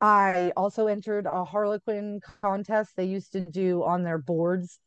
I 0.02 0.54
also 0.56 0.88
entered 0.88 1.26
a 1.26 1.44
Harlequin 1.44 2.22
contest. 2.42 2.94
They 2.96 3.06
used 3.06 3.34
to 3.34 3.42
do 3.42 3.84
on 3.84 4.04
their 4.04 4.18
boards 4.18 4.80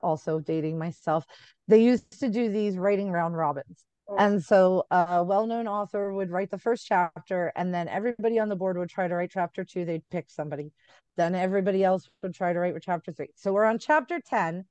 also 0.00 0.40
dating 0.40 0.78
myself 0.78 1.26
they 1.68 1.82
used 1.82 2.20
to 2.20 2.28
do 2.28 2.50
these 2.50 2.76
writing 2.76 3.10
round 3.10 3.36
robins. 3.36 3.84
Oh. 4.08 4.16
And 4.18 4.42
so 4.42 4.84
a 4.90 5.22
well-known 5.22 5.68
author 5.68 6.12
would 6.12 6.30
write 6.30 6.50
the 6.50 6.58
first 6.58 6.86
chapter 6.86 7.52
and 7.56 7.72
then 7.72 7.88
everybody 7.88 8.38
on 8.38 8.48
the 8.48 8.56
board 8.56 8.76
would 8.76 8.90
try 8.90 9.08
to 9.08 9.14
write 9.14 9.30
chapter 9.32 9.64
two. 9.64 9.84
They'd 9.84 10.08
pick 10.10 10.28
somebody. 10.28 10.72
Then 11.16 11.34
everybody 11.34 11.84
else 11.84 12.08
would 12.22 12.34
try 12.34 12.52
to 12.52 12.58
write 12.58 12.74
chapter 12.82 13.12
three. 13.12 13.28
So 13.36 13.52
we're 13.52 13.64
on 13.64 13.78
chapter 13.78 14.20
10 14.20 14.64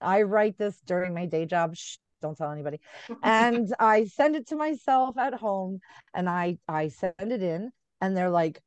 i 0.00 0.22
write 0.22 0.56
this 0.58 0.80
during 0.86 1.14
my 1.14 1.26
day 1.26 1.46
job 1.46 1.76
Shh, 1.76 1.96
don't 2.22 2.36
tell 2.36 2.50
anybody 2.50 2.80
and 3.22 3.72
i 3.78 4.04
send 4.04 4.36
it 4.36 4.48
to 4.48 4.56
myself 4.56 5.16
at 5.18 5.34
home 5.34 5.80
and 6.14 6.28
i 6.28 6.58
i 6.68 6.88
send 6.88 7.14
it 7.18 7.42
in 7.42 7.70
and 8.00 8.16
they're 8.16 8.30
like 8.30 8.60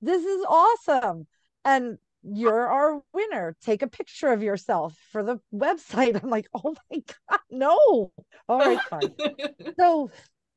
this 0.00 0.24
is 0.24 0.44
awesome 0.48 1.26
and 1.64 1.98
you're 2.22 2.66
our 2.66 3.00
winner. 3.12 3.56
Take 3.62 3.82
a 3.82 3.88
picture 3.88 4.32
of 4.32 4.42
yourself 4.42 4.96
for 5.12 5.22
the 5.22 5.38
website. 5.54 6.20
I'm 6.22 6.30
like, 6.30 6.48
oh 6.54 6.74
my 6.90 7.02
God, 7.30 7.40
no. 7.50 8.12
All 8.48 8.58
right, 8.58 8.80
fine. 8.82 9.14
so 9.78 10.10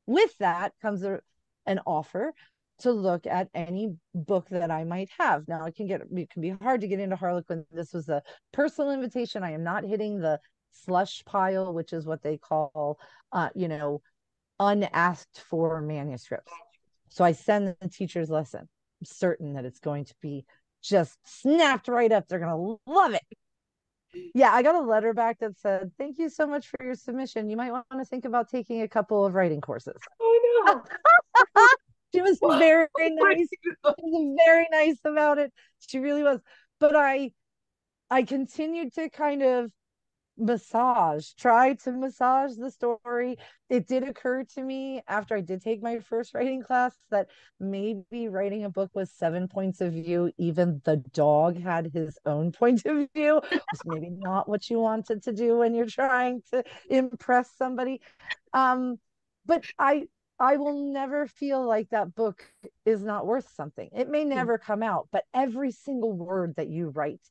with 0.06 0.38
that 0.40 0.74
comes 0.82 1.04
a, 1.04 1.20
an 1.66 1.80
offer 1.86 2.34
to 2.82 2.92
look 2.92 3.28
at 3.28 3.50
any 3.54 3.96
book 4.14 4.48
that 4.50 4.72
I 4.72 4.84
might 4.84 5.10
have. 5.20 5.48
Now 5.48 5.66
it 5.66 5.76
can 5.76 5.88
get 5.88 6.02
it 6.02 6.30
can 6.30 6.42
be 6.42 6.50
hard 6.62 6.82
to 6.82 6.88
get 6.88 7.00
into 7.00 7.16
Harlequin. 7.16 7.66
This 7.72 7.94
was 7.94 8.10
a 8.10 8.22
personal 8.52 8.92
invitation. 8.92 9.44
I 9.44 9.52
am 9.52 9.64
not 9.64 9.84
hitting 9.84 10.20
the 10.20 10.40
slush 10.72 11.24
pile, 11.26 11.74
which 11.74 11.94
is 11.94 12.06
what 12.06 12.24
they 12.24 12.38
call 12.38 12.98
uh, 13.32 13.50
you 13.56 13.68
know, 13.68 14.02
unasked 14.60 15.44
for 15.50 15.82
manuscripts. 15.82 16.52
So 17.10 17.24
I 17.24 17.32
send 17.32 17.76
the 17.80 17.90
teacher's 17.90 18.30
lesson. 18.30 18.62
I'm 18.62 19.06
certain 19.06 19.54
that 19.54 19.66
it's 19.66 19.80
going 19.80 20.06
to 20.06 20.16
be 20.22 20.46
just 20.82 21.18
snapped 21.26 21.88
right 21.88 22.12
up. 22.12 22.28
They're 22.28 22.40
going 22.40 22.78
to 22.86 22.92
love 22.92 23.14
it. 23.14 23.24
Yeah, 24.36 24.52
I 24.52 24.62
got 24.62 24.76
a 24.76 24.82
letter 24.82 25.14
back 25.14 25.40
that 25.40 25.58
said, 25.58 25.92
Thank 25.98 26.20
you 26.20 26.30
so 26.30 26.46
much 26.46 26.68
for 26.68 26.84
your 26.84 26.96
submission. 26.96 27.50
You 27.50 27.56
might 27.56 27.72
want 27.72 27.86
to 27.94 28.06
think 28.06 28.26
about 28.26 28.50
taking 28.50 28.82
a 28.82 28.88
couple 28.88 29.26
of 29.26 29.34
writing 29.36 29.62
courses. 29.62 29.96
Oh 30.22 30.84
no. 31.56 31.66
she 32.14 32.22
was 32.22 32.40
very 32.40 32.88
nice. 32.98 33.48
She 33.64 33.72
was 33.84 34.36
very 34.46 34.68
nice 34.72 35.00
about 35.06 35.38
it. 35.38 35.52
She 35.80 36.00
really 36.00 36.24
was. 36.24 36.40
But 36.80 36.96
I 36.96 37.32
I 38.10 38.24
continued 38.24 38.94
to 38.96 39.10
kind 39.10 39.42
of 39.42 39.72
massage, 40.38 41.34
try 41.34 41.74
to 41.74 41.92
massage 41.92 42.56
the 42.56 42.72
story. 42.72 43.38
It 43.70 43.88
did 43.88 44.04
occur 44.04 44.44
to 44.56 44.62
me 44.62 45.02
after 45.08 45.36
I 45.36 45.42
did 45.42 45.62
take 45.62 45.82
my 45.82 46.00
first 46.00 46.34
writing 46.34 46.64
class 46.64 46.94
that 47.10 47.30
maybe 47.60 48.28
writing 48.28 48.66
a 48.66 48.70
book 48.70 48.92
with 48.94 49.10
seven 49.10 49.48
points 49.48 49.82
of 49.82 49.94
view, 49.94 50.32
even 50.38 50.82
the 50.84 50.98
dog 50.98 51.62
had 51.62 51.92
his 51.94 52.18
own 52.26 52.52
point 52.60 52.86
of 52.86 53.08
view, 53.14 53.42
was 53.52 53.82
maybe 53.86 54.10
not 54.10 54.50
what 54.50 54.70
you 54.70 54.80
wanted 54.80 55.24
to 55.24 55.32
do 55.32 55.58
when 55.58 55.74
you're 55.74 55.86
trying 55.86 56.42
to 56.52 56.64
impress 56.90 57.50
somebody. 57.58 58.02
Um, 58.54 59.00
but 59.46 59.64
I 59.80 60.08
I 60.42 60.58
will 60.58 60.92
never 60.92 61.28
feel 61.28 61.66
like 61.66 61.90
that 61.90 62.16
book 62.16 62.44
is 62.86 63.04
not 63.04 63.28
worth 63.28 63.48
something. 63.56 63.90
It 63.96 64.10
may 64.10 64.24
hmm. 64.24 64.30
never 64.30 64.58
come 64.58 64.84
out, 64.84 65.08
but 65.12 65.24
every 65.34 65.72
single 65.72 66.12
word 66.12 66.56
that 66.58 66.68
you 66.68 66.90
write 66.90 67.22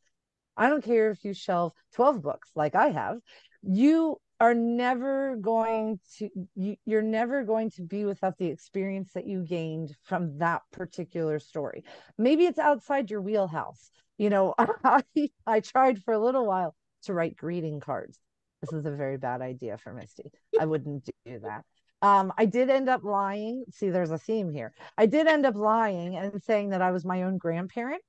I 0.57 0.69
don't 0.69 0.85
care 0.85 1.11
if 1.11 1.25
you 1.25 1.33
shelve 1.33 1.73
12 1.95 2.23
books 2.23 2.50
like 2.55 2.75
I 2.75 2.88
have, 2.88 3.19
you 3.62 4.19
are 4.40 4.55
never 4.55 5.37
going 5.37 5.99
to 6.19 6.29
you, 6.55 6.76
you're 6.85 7.02
never 7.02 7.45
going 7.45 7.71
to 7.73 7.83
be 7.83 8.05
without 8.05 8.37
the 8.37 8.49
experience 8.49 9.12
that 9.14 9.26
you 9.26 9.43
gained 9.43 9.97
from 10.02 10.38
that 10.38 10.61
particular 10.71 11.38
story. 11.38 11.85
Maybe 12.19 12.45
it's 12.45 12.59
outside 12.59 13.11
your 13.11 13.23
wheelhouse. 13.23 13.90
You 14.19 14.29
know, 14.29 14.55
I, 14.85 15.02
I 15.47 15.61
tried 15.61 16.02
for 16.02 16.12
a 16.12 16.19
little 16.19 16.47
while 16.47 16.75
to 17.05 17.14
write 17.14 17.37
greeting 17.37 17.81
cards. 17.81 18.19
This 18.61 18.73
is 18.75 18.85
a 18.85 18.90
very 18.90 19.17
bad 19.17 19.40
idea 19.40 19.79
for 19.79 19.95
Misty. 19.95 20.31
I 20.61 20.67
wouldn't 20.67 21.09
do 21.25 21.38
that. 21.40 21.64
Um, 22.02 22.33
I 22.38 22.47
did 22.47 22.71
end 22.71 22.88
up 22.88 23.04
lying. 23.04 23.64
See, 23.71 23.90
there's 23.90 24.11
a 24.11 24.19
theme 24.19 24.50
here. 24.50 24.73
I 24.97 25.07
did 25.07 25.26
end 25.26 25.45
up 25.45 25.54
lying 25.54 26.16
and 26.16 26.42
saying 26.42 26.71
that 26.71 26.83
I 26.83 26.90
was 26.92 27.04
my 27.04 27.23
own 27.25 27.38
grandparent 27.38 28.02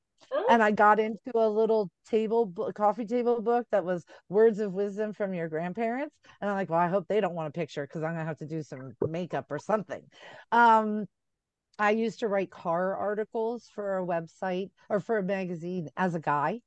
and 0.49 0.63
I 0.63 0.71
got 0.71 0.99
into 0.99 1.31
a 1.35 1.47
little 1.47 1.89
table 2.05 2.53
coffee 2.75 3.05
table 3.05 3.41
book 3.41 3.67
that 3.71 3.83
was 3.83 4.05
words 4.29 4.59
of 4.59 4.73
wisdom 4.73 5.13
from 5.13 5.33
your 5.33 5.47
grandparents 5.49 6.15
and 6.39 6.49
I'm 6.49 6.55
like 6.55 6.69
well 6.69 6.79
I 6.79 6.87
hope 6.87 7.07
they 7.07 7.21
don't 7.21 7.33
want 7.33 7.49
a 7.49 7.51
picture 7.51 7.85
because 7.85 8.03
I'm 8.03 8.13
gonna 8.13 8.25
have 8.25 8.37
to 8.37 8.45
do 8.45 8.61
some 8.63 8.93
makeup 9.07 9.47
or 9.49 9.59
something. 9.59 10.03
Um 10.51 11.05
I 11.79 11.91
used 11.91 12.19
to 12.19 12.27
write 12.27 12.51
car 12.51 12.95
articles 12.95 13.69
for 13.73 13.97
a 13.97 14.05
website 14.05 14.69
or 14.89 14.99
for 14.99 15.17
a 15.17 15.23
magazine 15.23 15.89
as 15.97 16.13
a 16.13 16.19
guy. 16.19 16.59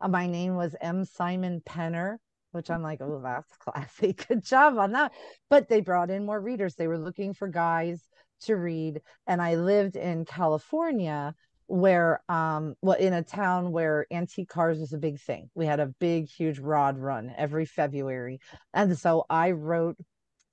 Uh, 0.00 0.08
my 0.08 0.26
name 0.26 0.54
was 0.54 0.76
M. 0.80 1.04
Simon 1.04 1.60
Penner 1.68 2.18
which 2.52 2.70
I'm 2.70 2.82
like, 2.82 3.00
oh, 3.00 3.20
that's 3.24 3.56
classy. 3.56 4.12
Good 4.28 4.44
job 4.44 4.78
on 4.78 4.92
that. 4.92 5.12
But 5.48 5.68
they 5.68 5.80
brought 5.80 6.10
in 6.10 6.26
more 6.26 6.40
readers. 6.40 6.74
They 6.74 6.88
were 6.88 6.98
looking 6.98 7.34
for 7.34 7.48
guys 7.48 8.02
to 8.42 8.56
read. 8.56 9.00
And 9.26 9.40
I 9.40 9.56
lived 9.56 9.96
in 9.96 10.24
California 10.24 11.34
where 11.70 12.20
um 12.28 12.74
well 12.82 12.98
in 12.98 13.12
a 13.12 13.22
town 13.22 13.70
where 13.70 14.04
antique 14.10 14.48
cars 14.48 14.80
was 14.80 14.92
a 14.92 14.98
big 14.98 15.20
thing 15.20 15.48
we 15.54 15.64
had 15.64 15.78
a 15.78 15.86
big 16.00 16.28
huge 16.28 16.58
rod 16.58 16.98
run 16.98 17.32
every 17.36 17.64
february 17.64 18.40
and 18.74 18.98
so 18.98 19.24
i 19.30 19.52
wrote 19.52 19.96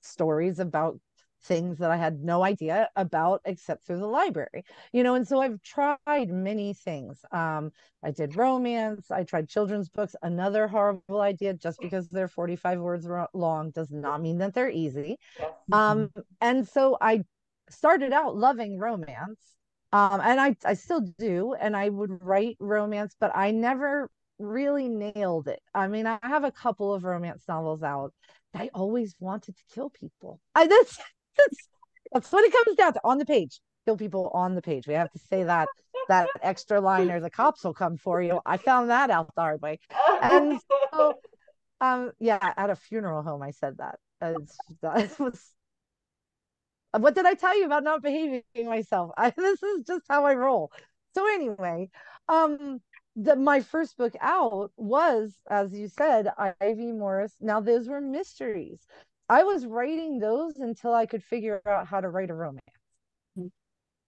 stories 0.00 0.60
about 0.60 0.96
things 1.42 1.78
that 1.78 1.90
i 1.90 1.96
had 1.96 2.20
no 2.22 2.42
idea 2.42 2.88
about 2.96 3.40
except 3.44 3.84
through 3.84 3.98
the 3.98 4.06
library 4.06 4.64
you 4.92 5.02
know 5.02 5.14
and 5.14 5.26
so 5.26 5.40
i've 5.40 5.60
tried 5.62 6.30
many 6.30 6.74
things. 6.74 7.24
Um 7.32 7.70
i 8.02 8.10
did 8.10 8.36
romance 8.36 9.10
i 9.10 9.24
tried 9.24 9.48
children's 9.48 9.88
books. 9.88 10.14
Another 10.22 10.66
horrible 10.68 11.20
idea 11.20 11.54
just 11.54 11.80
because 11.80 12.08
they're 12.08 12.28
45 12.28 12.80
words 12.80 13.06
long 13.34 13.70
does 13.70 13.90
not 13.90 14.20
mean 14.20 14.38
that 14.38 14.54
they're 14.54 14.70
easy. 14.70 15.18
Um 15.72 16.10
and 16.40 16.66
so 16.66 16.96
i 17.00 17.24
started 17.70 18.12
out 18.12 18.36
loving 18.36 18.78
romance 18.78 19.40
um 19.92 20.20
and 20.20 20.40
i 20.40 20.56
i 20.64 20.74
still 20.74 21.00
do 21.18 21.54
and 21.54 21.76
i 21.76 21.88
would 21.88 22.22
write 22.22 22.56
romance 22.60 23.14
but 23.20 23.30
i 23.34 23.50
never 23.50 24.10
really 24.38 24.88
nailed 24.88 25.48
it. 25.48 25.60
I 25.74 25.88
mean 25.88 26.06
i 26.06 26.18
have 26.22 26.44
a 26.44 26.52
couple 26.52 26.94
of 26.94 27.04
romance 27.04 27.44
novels 27.48 27.82
out. 27.82 28.12
I 28.54 28.70
always 28.74 29.14
wanted 29.20 29.56
to 29.56 29.62
kill 29.74 29.90
people. 29.90 30.40
I 30.54 30.66
that's 30.66 30.98
that's, 32.12 32.32
what 32.32 32.44
it 32.44 32.52
comes 32.52 32.76
down 32.76 32.92
to 32.92 33.00
on 33.04 33.18
the 33.18 33.26
page 33.26 33.60
kill 33.86 33.96
people 33.96 34.30
on 34.34 34.54
the 34.54 34.62
page 34.62 34.86
we 34.86 34.94
have 34.94 35.10
to 35.10 35.18
say 35.18 35.44
that 35.44 35.68
that 36.08 36.28
extra 36.42 36.80
line 36.80 37.10
or 37.10 37.20
the 37.20 37.30
cops 37.30 37.64
will 37.64 37.74
come 37.74 37.96
for 37.96 38.20
you 38.22 38.40
i 38.46 38.56
found 38.56 38.90
that 38.90 39.10
out 39.10 39.28
the 39.34 39.40
hard 39.40 39.60
way 39.60 39.78
and 40.22 40.60
so 40.92 41.14
um 41.80 42.10
yeah 42.18 42.52
at 42.56 42.70
a 42.70 42.76
funeral 42.76 43.22
home 43.22 43.42
i 43.42 43.50
said 43.50 43.76
that 43.78 43.98
it 44.22 45.18
was 45.18 45.52
what 46.92 47.14
did 47.14 47.26
I 47.26 47.34
tell 47.34 47.56
you 47.58 47.66
about 47.66 47.84
not 47.84 48.02
behaving 48.02 48.42
myself? 48.64 49.10
I, 49.16 49.30
this 49.36 49.62
is 49.62 49.84
just 49.86 50.04
how 50.08 50.24
I 50.24 50.34
roll. 50.34 50.72
So 51.14 51.26
anyway, 51.26 51.90
um, 52.28 52.80
the 53.16 53.36
my 53.36 53.60
first 53.60 53.96
book 53.96 54.14
out 54.20 54.70
was, 54.76 55.34
as 55.50 55.72
you 55.72 55.88
said, 55.88 56.28
Ivy 56.60 56.92
Morris. 56.92 57.34
Now 57.40 57.60
those 57.60 57.88
were 57.88 58.00
mysteries. 58.00 58.86
I 59.28 59.44
was 59.44 59.66
writing 59.66 60.18
those 60.18 60.56
until 60.56 60.94
I 60.94 61.06
could 61.06 61.22
figure 61.22 61.60
out 61.66 61.86
how 61.86 62.00
to 62.00 62.08
write 62.08 62.30
a 62.30 62.34
romance, 62.34 62.62
mm-hmm. 63.38 63.48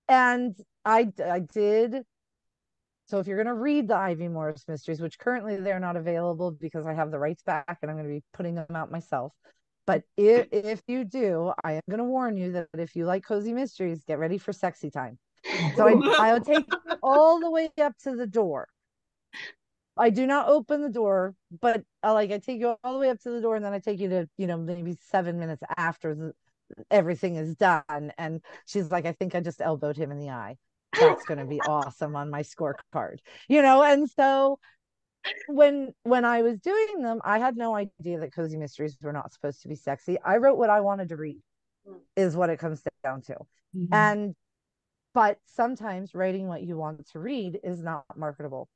and 0.09 0.57
I 0.85 1.13
I 1.25 1.41
did. 1.41 2.05
So 3.07 3.19
if 3.19 3.27
you're 3.27 3.43
going 3.43 3.49
to 3.49 3.61
read 3.61 3.89
the 3.89 3.97
Ivy 3.97 4.29
Morris 4.29 4.65
mysteries, 4.69 5.01
which 5.01 5.19
currently 5.19 5.57
they're 5.57 5.81
not 5.81 5.97
available 5.97 6.53
because 6.53 6.87
I 6.87 6.95
have 6.95 7.11
the 7.11 7.19
rights 7.19 7.43
back 7.43 7.79
and 7.83 7.91
I'm 7.91 7.97
going 7.97 8.09
to 8.09 8.15
be 8.15 8.23
putting 8.33 8.55
them 8.55 8.77
out 8.77 8.93
myself. 8.93 9.33
But 9.85 10.05
if, 10.17 10.47
if 10.53 10.83
you 10.87 11.05
do, 11.05 11.53
I 11.65 11.73
am 11.73 11.83
going 11.91 11.99
to 11.99 12.05
warn 12.05 12.37
you 12.37 12.53
that 12.53 12.69
if 12.79 12.95
you 12.95 13.07
like 13.07 13.25
cozy 13.25 13.53
mysteries, 13.53 14.05
get 14.07 14.21
ready 14.21 14.39
for 14.39 14.53
sexy 14.53 14.91
time. 14.91 15.19
So 15.75 15.89
I, 15.89 15.95
I'll 16.31 16.41
take 16.41 16.67
you 16.71 16.97
all 17.03 17.41
the 17.41 17.51
way 17.51 17.71
up 17.81 17.99
to 18.05 18.15
the 18.15 18.29
door. 18.29 18.69
I 20.01 20.11
do 20.11 20.27
not 20.27 20.49
open 20.49 20.83
the 20.83 20.89
door, 20.89 21.35
but 21.61 21.83
I 22.03 22.13
like 22.13 22.33
I 22.33 22.39
take 22.39 22.59
you 22.59 22.75
all 22.83 22.93
the 22.95 22.99
way 22.99 23.11
up 23.11 23.21
to 23.21 23.31
the 23.31 23.41
door, 23.41 23.57
and 23.57 23.65
then 23.65 23.73
I 23.73 23.79
take 23.79 24.01
you 24.01 24.09
to 24.09 24.29
you 24.39 24.47
know 24.47 24.57
maybe 24.57 24.97
seven 25.11 25.39
minutes 25.39 25.63
after 25.77 26.15
the, 26.15 26.33
everything 26.91 27.37
is 27.37 27.55
done. 27.57 28.13
And 28.17 28.41
she's 28.67 28.91
like, 28.91 29.07
I 29.07 29.13
think 29.13 29.35
I 29.35 29.41
just 29.41 29.61
elbowed 29.61 29.97
him 29.97 30.11
in 30.11 30.19
the 30.19 30.31
eye. 30.31 30.57
That's 30.99 31.25
going 31.25 31.39
to 31.39 31.45
be 31.45 31.61
awesome 31.61 32.17
on 32.17 32.31
my 32.31 32.43
scorecard, 32.43 33.19
you 33.49 33.63
know. 33.63 33.83
And 33.83 34.09
so 34.11 34.59
when 35.49 35.93
when 36.03 36.25
I 36.25 36.43
was 36.43 36.59
doing 36.59 37.03
them, 37.03 37.21
I 37.23 37.39
had 37.39 37.57
no 37.57 37.75
idea 37.75 38.21
that 38.21 38.35
cozy 38.35 38.57
mysteries 38.57 38.97
were 39.01 39.13
not 39.13 39.33
supposed 39.33 39.63
to 39.63 39.69
be 39.69 39.77
sexy. 39.77 40.19
I 40.25 40.39
wrote 40.39 40.57
what 40.57 40.71
I 40.71 40.81
wanted 40.81 41.11
to 41.11 41.17
read, 41.17 41.41
is 42.17 42.37
what 42.37 42.51
it 42.51 42.59
comes 42.59 42.83
down 43.05 43.23
to. 43.23 43.35
Mm-hmm. 43.77 43.95
And 43.95 44.35
but 45.13 45.39
sometimes 45.47 46.15
writing 46.15 46.47
what 46.47 46.63
you 46.63 46.77
want 46.77 47.07
to 47.09 47.19
read 47.19 47.61
is 47.63 47.83
not 47.83 48.05
marketable. 48.17 48.69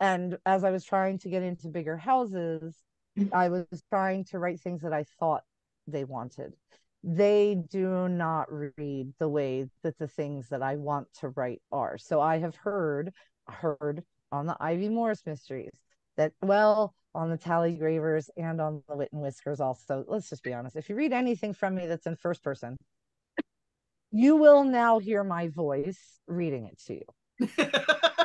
And 0.00 0.38
as 0.46 0.64
I 0.64 0.70
was 0.70 0.84
trying 0.84 1.18
to 1.18 1.28
get 1.28 1.42
into 1.42 1.68
bigger 1.68 1.96
houses, 1.96 2.76
mm. 3.18 3.28
I 3.32 3.48
was 3.48 3.66
trying 3.88 4.24
to 4.26 4.38
write 4.38 4.60
things 4.60 4.82
that 4.82 4.92
I 4.92 5.04
thought 5.18 5.42
they 5.86 6.04
wanted. 6.04 6.54
They 7.02 7.56
do 7.70 8.08
not 8.08 8.48
read 8.76 9.12
the 9.18 9.28
way 9.28 9.66
that 9.82 9.98
the 9.98 10.08
things 10.08 10.48
that 10.48 10.62
I 10.62 10.76
want 10.76 11.08
to 11.20 11.28
write 11.28 11.62
are. 11.70 11.96
So 11.98 12.20
I 12.20 12.38
have 12.38 12.56
heard 12.56 13.12
heard 13.46 14.02
on 14.30 14.46
the 14.46 14.56
Ivy 14.60 14.88
Morris 14.88 15.22
mysteries 15.24 15.72
that 16.16 16.32
well 16.42 16.94
on 17.14 17.30
the 17.30 17.36
Tallie 17.36 17.74
Gravers 17.74 18.30
and 18.36 18.60
on 18.60 18.82
the 18.88 18.96
Wit 18.96 19.08
and 19.12 19.22
Whiskers 19.22 19.60
also. 19.60 20.04
Let's 20.06 20.28
just 20.28 20.42
be 20.42 20.52
honest. 20.52 20.76
If 20.76 20.88
you 20.88 20.96
read 20.96 21.12
anything 21.12 21.54
from 21.54 21.74
me 21.76 21.86
that's 21.86 22.06
in 22.06 22.16
first 22.16 22.42
person, 22.42 22.76
you 24.10 24.36
will 24.36 24.64
now 24.64 24.98
hear 24.98 25.24
my 25.24 25.48
voice 25.48 25.98
reading 26.26 26.66
it 26.66 26.78
to 26.86 26.94
you. 26.94 27.48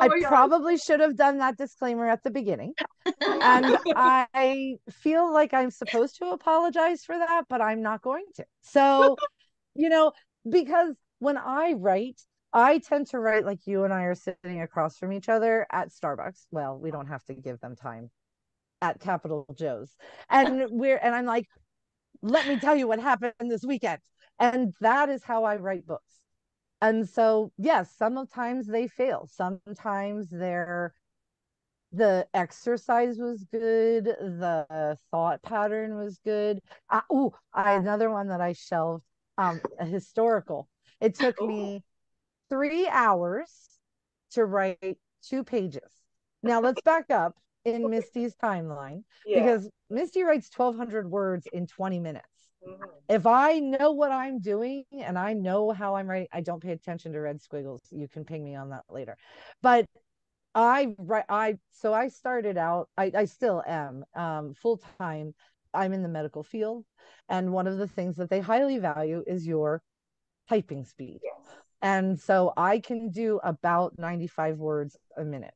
oh 0.00 0.10
I 0.10 0.22
probably 0.22 0.76
should 0.76 1.00
have 1.00 1.16
done 1.16 1.38
that 1.38 1.56
disclaimer 1.56 2.08
at 2.08 2.22
the 2.22 2.30
beginning. 2.30 2.74
and 3.20 3.78
I 3.96 4.76
feel 4.90 5.32
like 5.32 5.54
I'm 5.54 5.70
supposed 5.70 6.16
to 6.18 6.26
apologize 6.30 7.04
for 7.04 7.18
that, 7.18 7.44
but 7.48 7.60
I'm 7.60 7.82
not 7.82 8.02
going 8.02 8.24
to. 8.36 8.44
So, 8.62 9.16
you 9.74 9.88
know, 9.88 10.12
because 10.48 10.94
when 11.18 11.36
I 11.36 11.74
write, 11.76 12.20
I 12.52 12.78
tend 12.78 13.08
to 13.08 13.20
write 13.20 13.44
like 13.44 13.66
you 13.66 13.84
and 13.84 13.92
I 13.92 14.04
are 14.04 14.14
sitting 14.14 14.60
across 14.60 14.96
from 14.96 15.12
each 15.12 15.28
other 15.28 15.66
at 15.70 15.90
Starbucks. 15.90 16.46
Well, 16.50 16.78
we 16.78 16.90
don't 16.90 17.06
have 17.06 17.24
to 17.26 17.34
give 17.34 17.60
them 17.60 17.76
time 17.76 18.10
at 18.82 19.00
Capital 19.00 19.46
Joe's. 19.56 19.94
And 20.28 20.66
we're 20.70 20.98
and 20.98 21.14
I'm 21.14 21.26
like, 21.26 21.46
let 22.22 22.48
me 22.48 22.58
tell 22.58 22.76
you 22.76 22.88
what 22.88 23.00
happened 23.00 23.34
this 23.40 23.64
weekend. 23.64 24.00
And 24.38 24.74
that 24.80 25.08
is 25.08 25.22
how 25.22 25.44
I 25.44 25.56
write 25.56 25.86
books. 25.86 26.19
And 26.80 27.08
so, 27.08 27.52
yes, 27.58 27.94
sometimes 27.96 28.66
they 28.66 28.88
fail. 28.88 29.26
Sometimes 29.30 30.28
they're 30.30 30.94
the 31.92 32.26
exercise 32.34 33.18
was 33.18 33.44
good 33.50 34.04
the 34.04 34.96
thought 35.10 35.42
pattern 35.42 35.96
was 35.96 36.20
good 36.24 36.60
uh, 36.88 37.00
oh 37.10 37.34
another 37.52 38.10
one 38.10 38.28
that 38.28 38.40
i 38.40 38.52
shelved 38.52 39.04
um 39.38 39.60
a 39.78 39.84
historical 39.84 40.68
it 41.00 41.16
took 41.16 41.40
me 41.40 41.82
three 42.48 42.86
hours 42.88 43.50
to 44.30 44.44
write 44.44 44.98
two 45.22 45.42
pages 45.42 45.90
now 46.42 46.60
let's 46.60 46.80
back 46.82 47.10
up 47.10 47.36
in 47.64 47.90
misty's 47.90 48.36
timeline 48.36 49.02
Yeah. 49.26 49.40
because 49.40 49.68
misty 49.90 50.22
writes 50.22 50.48
1200 50.48 51.10
words 51.10 51.46
in 51.52 51.66
20 51.66 51.98
minutes. 51.98 52.29
If 53.08 53.26
I 53.26 53.58
know 53.58 53.92
what 53.92 54.12
I'm 54.12 54.40
doing 54.40 54.84
and 54.92 55.18
I 55.18 55.32
know 55.32 55.70
how 55.70 55.96
I'm 55.96 56.08
writing, 56.08 56.28
I 56.32 56.40
don't 56.40 56.62
pay 56.62 56.72
attention 56.72 57.12
to 57.12 57.20
red 57.20 57.40
squiggles. 57.40 57.82
You 57.90 58.08
can 58.08 58.24
ping 58.24 58.44
me 58.44 58.54
on 58.54 58.70
that 58.70 58.84
later. 58.88 59.16
But 59.62 59.86
I 60.54 60.94
write 60.98 61.24
I 61.28 61.58
so 61.72 61.92
I 61.92 62.08
started 62.08 62.56
out, 62.56 62.88
I, 62.96 63.12
I 63.14 63.24
still 63.24 63.62
am 63.66 64.04
um 64.14 64.54
full 64.54 64.80
time. 64.98 65.34
I'm 65.72 65.92
in 65.92 66.02
the 66.02 66.08
medical 66.08 66.42
field. 66.42 66.84
And 67.28 67.52
one 67.52 67.66
of 67.66 67.78
the 67.78 67.86
things 67.86 68.16
that 68.16 68.30
they 68.30 68.40
highly 68.40 68.78
value 68.78 69.22
is 69.26 69.46
your 69.46 69.82
typing 70.48 70.84
speed. 70.84 71.20
Yes. 71.22 71.56
And 71.82 72.20
so 72.20 72.52
I 72.56 72.80
can 72.80 73.10
do 73.10 73.40
about 73.42 73.98
95 73.98 74.58
words 74.58 74.96
a 75.16 75.24
minute. 75.24 75.54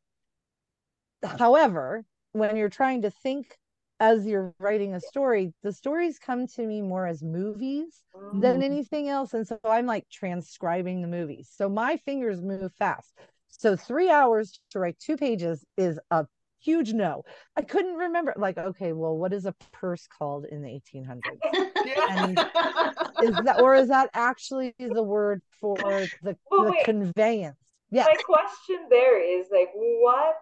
However, 1.22 2.04
when 2.32 2.56
you're 2.56 2.68
trying 2.68 3.02
to 3.02 3.10
think 3.10 3.56
as 4.00 4.26
you're 4.26 4.54
writing 4.58 4.94
a 4.94 5.00
story, 5.00 5.52
the 5.62 5.72
stories 5.72 6.18
come 6.18 6.46
to 6.48 6.66
me 6.66 6.82
more 6.82 7.06
as 7.06 7.22
movies 7.22 8.02
than 8.32 8.60
Mhm. 8.60 8.62
anything 8.62 9.08
else. 9.08 9.34
And 9.34 9.46
so 9.46 9.58
I'm 9.64 9.86
like 9.86 10.08
transcribing 10.10 11.00
the 11.02 11.08
movies. 11.08 11.50
So 11.54 11.68
my 11.68 11.96
fingers 11.98 12.42
move 12.42 12.72
fast. 12.74 13.12
So 13.48 13.76
three 13.76 14.10
hours 14.10 14.60
to 14.70 14.80
write 14.80 14.98
two 14.98 15.16
pages 15.16 15.64
is 15.76 15.98
a 16.10 16.26
huge 16.60 16.92
no. 16.92 17.24
I 17.56 17.62
couldn't 17.62 17.94
remember, 17.94 18.34
like, 18.36 18.58
okay, 18.58 18.92
well, 18.92 19.16
what 19.16 19.32
is 19.32 19.46
a 19.46 19.54
purse 19.72 20.06
called 20.06 20.46
in 20.46 20.62
the 20.62 20.70
1800s? 20.70 21.40
And 22.08 22.38
Is 23.20 23.36
that, 23.44 23.58
or 23.60 23.74
is 23.76 23.88
that 23.88 24.10
actually 24.12 24.74
the 24.78 25.02
word 25.02 25.40
for 25.60 26.08
the, 26.22 26.36
Well, 26.50 26.64
the 26.64 26.70
wait. 26.72 26.84
conveyance? 26.84 27.56
Yeah. 27.90 28.06
My 28.06 28.16
question 28.16 28.86
there 28.90 29.20
is 29.22 29.46
like, 29.52 29.70
what 29.74 30.36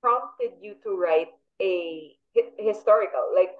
prompted 0.00 0.52
you 0.60 0.74
to 0.82 0.96
write 0.96 1.28
a 1.60 2.16
hi- 2.36 2.52
historical? 2.58 3.32
Like, 3.34 3.54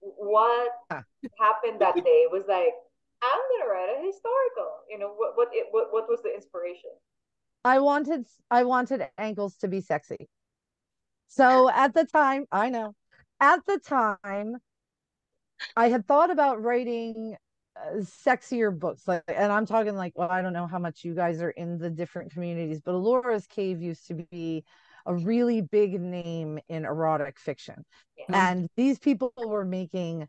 what 0.00 0.70
Ah. 0.90 1.04
happened 1.38 1.80
that 1.80 1.96
day 2.04 2.26
was 2.30 2.44
like, 2.48 2.74
I'm 3.22 3.40
gonna 3.58 3.70
write 3.70 3.98
a 3.98 4.06
historical. 4.06 4.70
You 4.90 4.98
know, 4.98 5.14
what 5.16 5.36
what 5.36 5.48
it 5.52 5.66
what, 5.70 5.92
what 5.92 6.08
was 6.08 6.22
the 6.22 6.34
inspiration? 6.34 6.90
I 7.64 7.78
wanted 7.78 8.26
I 8.50 8.64
wanted 8.64 9.08
ankles 9.18 9.56
to 9.58 9.68
be 9.68 9.80
sexy. 9.80 10.28
So 11.28 11.70
at 11.70 11.94
the 11.94 12.04
time, 12.04 12.46
I 12.52 12.68
know. 12.68 12.94
At 13.40 13.64
the 13.66 13.78
time, 13.78 14.58
I 15.76 15.88
had 15.88 16.06
thought 16.06 16.30
about 16.30 16.62
writing 16.62 17.36
uh, 17.76 17.96
sexier 18.00 18.76
books 18.76 19.08
like 19.08 19.22
and 19.28 19.50
I'm 19.50 19.64
talking 19.64 19.96
like 19.96 20.12
well 20.14 20.28
I 20.30 20.42
don't 20.42 20.52
know 20.52 20.66
how 20.66 20.78
much 20.78 21.04
you 21.04 21.14
guys 21.14 21.40
are 21.40 21.50
in 21.50 21.78
the 21.78 21.90
different 21.90 22.32
communities, 22.32 22.80
but 22.80 22.92
Ellora's 22.92 23.46
Cave 23.46 23.80
used 23.80 24.06
to 24.08 24.14
be 24.14 24.64
a 25.06 25.14
really 25.14 25.60
big 25.60 26.00
name 26.00 26.58
in 26.68 26.84
erotic 26.84 27.38
fiction. 27.38 27.84
Yeah. 28.16 28.50
And 28.50 28.68
these 28.76 28.98
people 28.98 29.32
were 29.36 29.64
making 29.64 30.28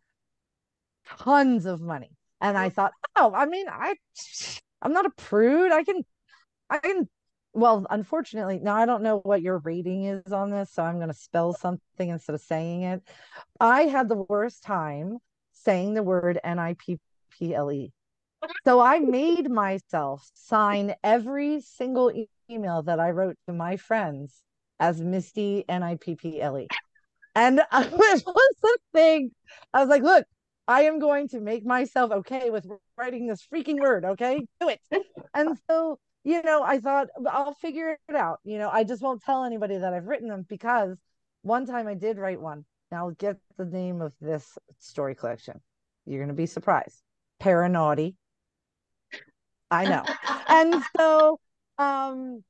tons 1.05 1.65
of 1.65 1.81
money. 1.81 2.11
And 2.41 2.57
I 2.57 2.69
thought, 2.69 2.91
oh, 3.15 3.33
I 3.33 3.45
mean, 3.45 3.67
I 3.69 3.95
I'm 4.81 4.93
not 4.93 5.05
a 5.05 5.11
prude. 5.11 5.71
I 5.71 5.83
can 5.83 6.03
I 6.69 6.79
can 6.79 7.09
well, 7.55 7.85
unfortunately, 7.89 8.59
now 8.59 8.75
I 8.75 8.87
don't 8.87 9.03
know 9.03 9.19
what 9.19 9.43
your 9.43 9.59
rating 9.59 10.05
is 10.05 10.33
on 10.33 10.49
this, 10.49 10.71
so 10.71 10.83
I'm 10.83 10.99
gonna 10.99 11.13
spell 11.13 11.53
something 11.53 12.09
instead 12.09 12.33
of 12.33 12.41
saying 12.41 12.81
it. 12.83 13.03
I 13.59 13.83
had 13.83 14.09
the 14.09 14.25
worst 14.27 14.63
time 14.63 15.19
saying 15.51 15.93
the 15.93 16.03
word 16.03 16.39
N-I-P-P-L-E. 16.43 17.91
So 18.65 18.79
I 18.79 18.99
made 18.99 19.49
myself 19.49 20.29
sign 20.33 20.95
every 21.03 21.61
single 21.61 22.11
e- 22.11 22.27
email 22.49 22.81
that 22.83 22.99
I 22.99 23.11
wrote 23.11 23.37
to 23.47 23.53
my 23.53 23.77
friends 23.77 24.41
as 24.83 24.99
Misty 24.99 25.63
N-I-P-P-L-E. 25.69 26.67
And 27.35 27.61
I, 27.71 27.87
was 27.87 28.23
the 28.61 28.77
thing. 28.93 29.31
I 29.73 29.79
was 29.79 29.87
like, 29.87 30.03
look, 30.03 30.25
I 30.67 30.83
am 30.83 30.99
going 30.99 31.29
to 31.29 31.39
make 31.39 31.65
myself 31.65 32.11
okay 32.11 32.49
with 32.49 32.67
writing 32.97 33.27
this 33.27 33.47
freaking 33.51 33.79
word. 33.79 34.03
Okay, 34.03 34.45
do 34.59 34.67
it. 34.67 34.81
And 35.33 35.57
so, 35.69 35.99
you 36.25 36.43
know, 36.43 36.63
I 36.63 36.79
thought 36.79 37.07
I'll 37.29 37.53
figure 37.53 37.97
it 38.09 38.15
out. 38.15 38.39
You 38.43 38.57
know, 38.57 38.69
I 38.69 38.83
just 38.83 39.01
won't 39.01 39.23
tell 39.23 39.45
anybody 39.45 39.77
that 39.77 39.93
I've 39.93 40.05
written 40.05 40.27
them 40.27 40.45
because 40.47 40.97
one 41.43 41.65
time 41.65 41.87
I 41.87 41.93
did 41.93 42.17
write 42.17 42.41
one. 42.41 42.65
Now, 42.91 43.11
get 43.17 43.37
the 43.57 43.65
name 43.65 44.01
of 44.01 44.13
this 44.21 44.57
story 44.79 45.15
collection. 45.15 45.59
You're 46.05 46.19
going 46.19 46.27
to 46.27 46.35
be 46.35 46.45
surprised. 46.45 47.01
Paranaughty. 47.41 48.15
I 49.71 49.85
know. 49.85 50.03
And 50.47 50.83
so, 50.95 51.39
um, 51.79 52.43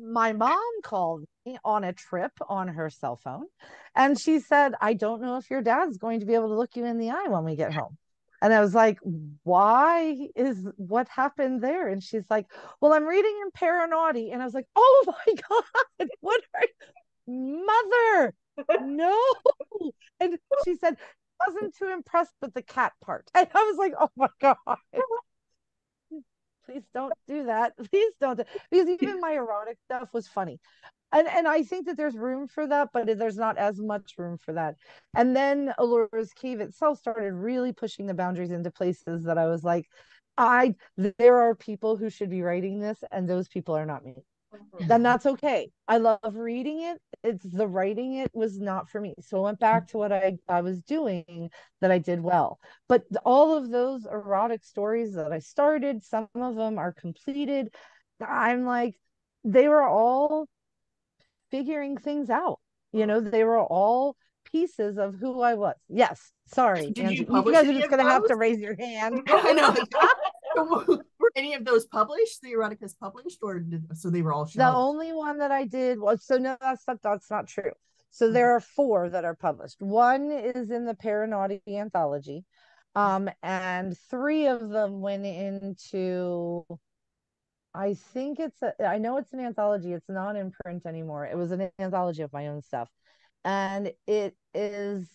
my 0.00 0.32
mom 0.32 0.60
called 0.82 1.24
me 1.44 1.58
on 1.64 1.84
a 1.84 1.92
trip 1.92 2.32
on 2.48 2.68
her 2.68 2.90
cell 2.90 3.16
phone 3.16 3.46
and 3.94 4.18
she 4.18 4.40
said, 4.40 4.74
I 4.80 4.94
don't 4.94 5.22
know 5.22 5.36
if 5.36 5.50
your 5.50 5.62
dad's 5.62 5.98
going 5.98 6.20
to 6.20 6.26
be 6.26 6.34
able 6.34 6.48
to 6.48 6.54
look 6.54 6.76
you 6.76 6.84
in 6.84 6.98
the 6.98 7.10
eye 7.10 7.26
when 7.28 7.44
we 7.44 7.56
get 7.56 7.72
home. 7.72 7.96
And 8.40 8.52
I 8.52 8.60
was 8.60 8.74
like, 8.74 8.98
why 9.44 10.28
is 10.34 10.66
what 10.76 11.08
happened 11.08 11.62
there? 11.62 11.86
And 11.88 12.02
she's 12.02 12.28
like, 12.28 12.46
well, 12.80 12.92
I'm 12.92 13.04
reading 13.04 13.38
in 13.42 13.50
Paranaughty. 13.52 14.32
And 14.32 14.42
I 14.42 14.44
was 14.44 14.54
like, 14.54 14.66
oh 14.74 15.04
my 15.26 15.34
God, 15.48 16.08
what 16.20 16.40
are 16.54 16.64
you? 17.28 17.64
Mother, 17.66 18.34
no. 18.84 19.16
And 20.18 20.38
she 20.64 20.76
said, 20.76 20.96
wasn't 21.46 21.76
too 21.76 21.88
impressed 21.92 22.34
with 22.40 22.54
the 22.54 22.62
cat 22.62 22.92
part. 23.04 23.30
And 23.34 23.48
I 23.54 23.62
was 23.62 23.76
like, 23.78 23.94
oh 23.98 24.10
my 24.16 24.28
God. 24.40 24.56
Please 26.66 26.82
don't 26.94 27.14
do 27.26 27.44
that. 27.44 27.74
Please 27.90 28.12
don't. 28.20 28.36
do- 28.36 28.44
Because 28.70 28.88
even 28.88 29.20
my 29.20 29.32
erotic 29.32 29.78
stuff 29.84 30.08
was 30.12 30.28
funny. 30.28 30.60
And 31.12 31.28
and 31.28 31.46
I 31.46 31.62
think 31.62 31.86
that 31.86 31.96
there's 31.96 32.16
room 32.16 32.48
for 32.48 32.66
that, 32.66 32.88
but 32.92 33.06
there's 33.18 33.36
not 33.36 33.58
as 33.58 33.78
much 33.80 34.14
room 34.18 34.38
for 34.38 34.54
that. 34.54 34.76
And 35.14 35.36
then 35.36 35.72
Ellora's 35.78 36.32
Cave 36.32 36.60
itself 36.60 36.98
started 36.98 37.34
really 37.34 37.72
pushing 37.72 38.06
the 38.06 38.14
boundaries 38.14 38.50
into 38.50 38.70
places 38.70 39.24
that 39.24 39.38
I 39.38 39.46
was 39.46 39.62
like, 39.62 39.86
I 40.38 40.74
there 40.96 41.38
are 41.38 41.54
people 41.54 41.96
who 41.96 42.10
should 42.10 42.30
be 42.30 42.42
writing 42.42 42.80
this, 42.80 43.04
and 43.12 43.28
those 43.28 43.48
people 43.48 43.76
are 43.76 43.86
not 43.86 44.04
me. 44.04 44.14
Mm-hmm. 44.52 44.86
then 44.86 45.02
that's 45.02 45.26
okay. 45.26 45.70
I 45.88 45.98
love 45.98 46.18
reading 46.34 46.82
it. 46.82 47.00
It's 47.24 47.44
the 47.44 47.66
writing 47.66 48.16
it 48.16 48.30
was 48.34 48.58
not 48.58 48.88
for 48.88 49.00
me. 49.00 49.14
So 49.20 49.38
I 49.38 49.40
went 49.40 49.60
back 49.60 49.88
to 49.88 49.98
what 49.98 50.12
I, 50.12 50.36
I 50.48 50.60
was 50.60 50.82
doing 50.82 51.50
that 51.80 51.90
I 51.90 51.98
did 51.98 52.20
well. 52.20 52.58
But 52.88 53.04
all 53.24 53.56
of 53.56 53.70
those 53.70 54.06
erotic 54.06 54.64
stories 54.64 55.14
that 55.14 55.32
I 55.32 55.38
started, 55.38 56.02
some 56.04 56.28
of 56.34 56.56
them 56.56 56.78
are 56.78 56.92
completed. 56.92 57.74
I'm 58.20 58.64
like, 58.64 58.98
they 59.44 59.68
were 59.68 59.86
all 59.86 60.48
figuring 61.50 61.96
things 61.96 62.28
out. 62.28 62.58
You 62.92 63.06
know, 63.06 63.20
they 63.20 63.44
were 63.44 63.60
all 63.60 64.16
pieces 64.50 64.98
of 64.98 65.14
who 65.14 65.40
I 65.40 65.54
was. 65.54 65.76
Yes. 65.88 66.32
Sorry. 66.46 66.90
Did 66.90 66.98
you 66.98 67.04
Angie. 67.04 67.24
publish 67.24 67.54
guys 67.54 67.68
are 67.68 67.72
just 67.72 67.90
gonna 67.90 68.02
have 68.02 68.26
to 68.26 68.36
raise 68.36 68.60
your 68.60 68.76
hand. 68.76 69.22
I 69.28 69.52
know. 69.52 70.96
any 71.36 71.54
of 71.54 71.64
those 71.64 71.86
published? 71.86 72.42
The 72.42 72.52
eroticas 72.52 72.98
published, 72.98 73.38
or 73.42 73.60
did, 73.60 73.96
so 73.96 74.10
they 74.10 74.22
were 74.22 74.32
all 74.32 74.44
The 74.44 74.68
only 74.68 75.12
one 75.12 75.38
that 75.38 75.50
I 75.50 75.64
did 75.66 75.98
was 76.00 76.24
so 76.24 76.36
no, 76.38 76.56
that's 76.60 76.86
not 76.86 77.02
that's 77.02 77.30
not 77.30 77.48
true. 77.48 77.72
So 78.10 78.26
Mm-hmm. 78.26 78.34
there 78.34 78.52
are 78.52 78.60
four 78.60 79.08
that 79.08 79.24
are 79.24 79.34
published. 79.34 79.80
One 79.80 80.30
is 80.30 80.70
in 80.70 80.84
the 80.84 80.94
Paranaughty 80.94 81.62
anthology, 81.78 82.44
um, 82.94 83.30
and 83.42 83.96
three 84.10 84.46
of 84.46 84.68
them 84.68 85.00
went 85.00 85.24
into. 85.26 86.64
I 87.74 87.94
think 87.94 88.38
it's 88.38 88.60
a. 88.62 88.74
I 88.84 88.98
know 88.98 89.16
it's 89.16 89.32
an 89.32 89.40
anthology. 89.40 89.92
It's 89.92 90.08
not 90.08 90.36
in 90.36 90.50
print 90.50 90.84
anymore. 90.86 91.26
It 91.26 91.36
was 91.38 91.52
an 91.52 91.70
anthology 91.78 92.22
of 92.22 92.32
my 92.32 92.48
own 92.48 92.60
stuff, 92.62 92.90
and 93.44 93.92
it 94.06 94.36
is. 94.54 95.08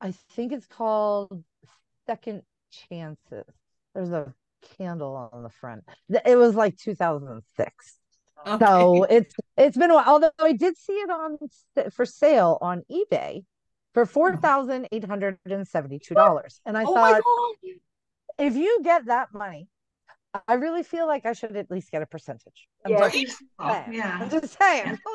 I 0.00 0.12
think 0.12 0.52
it's 0.52 0.66
called 0.66 1.44
Second 2.06 2.42
Chances. 2.70 3.44
There's 3.94 4.12
a 4.12 4.34
candle 4.78 5.30
on 5.32 5.42
the 5.42 5.50
front. 5.50 5.84
It 6.24 6.36
was 6.36 6.54
like 6.54 6.76
2006. 6.78 7.96
Okay. 8.46 8.64
So 8.64 9.04
it's 9.10 9.34
it's 9.56 9.76
been 9.76 9.90
a 9.90 9.94
while. 9.94 10.04
Although 10.06 10.30
I 10.38 10.52
did 10.52 10.76
see 10.76 10.94
it 10.94 11.10
on 11.10 11.38
for 11.92 12.06
sale 12.06 12.58
on 12.60 12.82
eBay 12.90 13.44
for 13.94 14.06
four 14.06 14.36
thousand 14.36 14.88
eight 14.92 15.04
hundred 15.04 15.38
and 15.46 15.66
seventy 15.66 15.98
two 15.98 16.14
dollars, 16.14 16.60
and 16.64 16.76
I 16.76 16.84
oh 16.84 16.94
thought 16.94 17.22
if 18.38 18.56
you 18.56 18.80
get 18.82 19.06
that 19.06 19.28
money, 19.34 19.68
I 20.48 20.54
really 20.54 20.82
feel 20.82 21.06
like 21.06 21.26
I 21.26 21.32
should 21.32 21.56
at 21.56 21.70
least 21.70 21.90
get 21.90 22.02
a 22.02 22.06
percentage. 22.06 22.68
I'm 22.84 22.92
Yeah. 22.92 23.10
just 23.10 23.42
Oh, 23.58 23.72
saying. 23.72 23.92
yeah. 23.94 24.18
I'm 24.20 24.30
just 24.30 24.58
saying. 24.58 24.98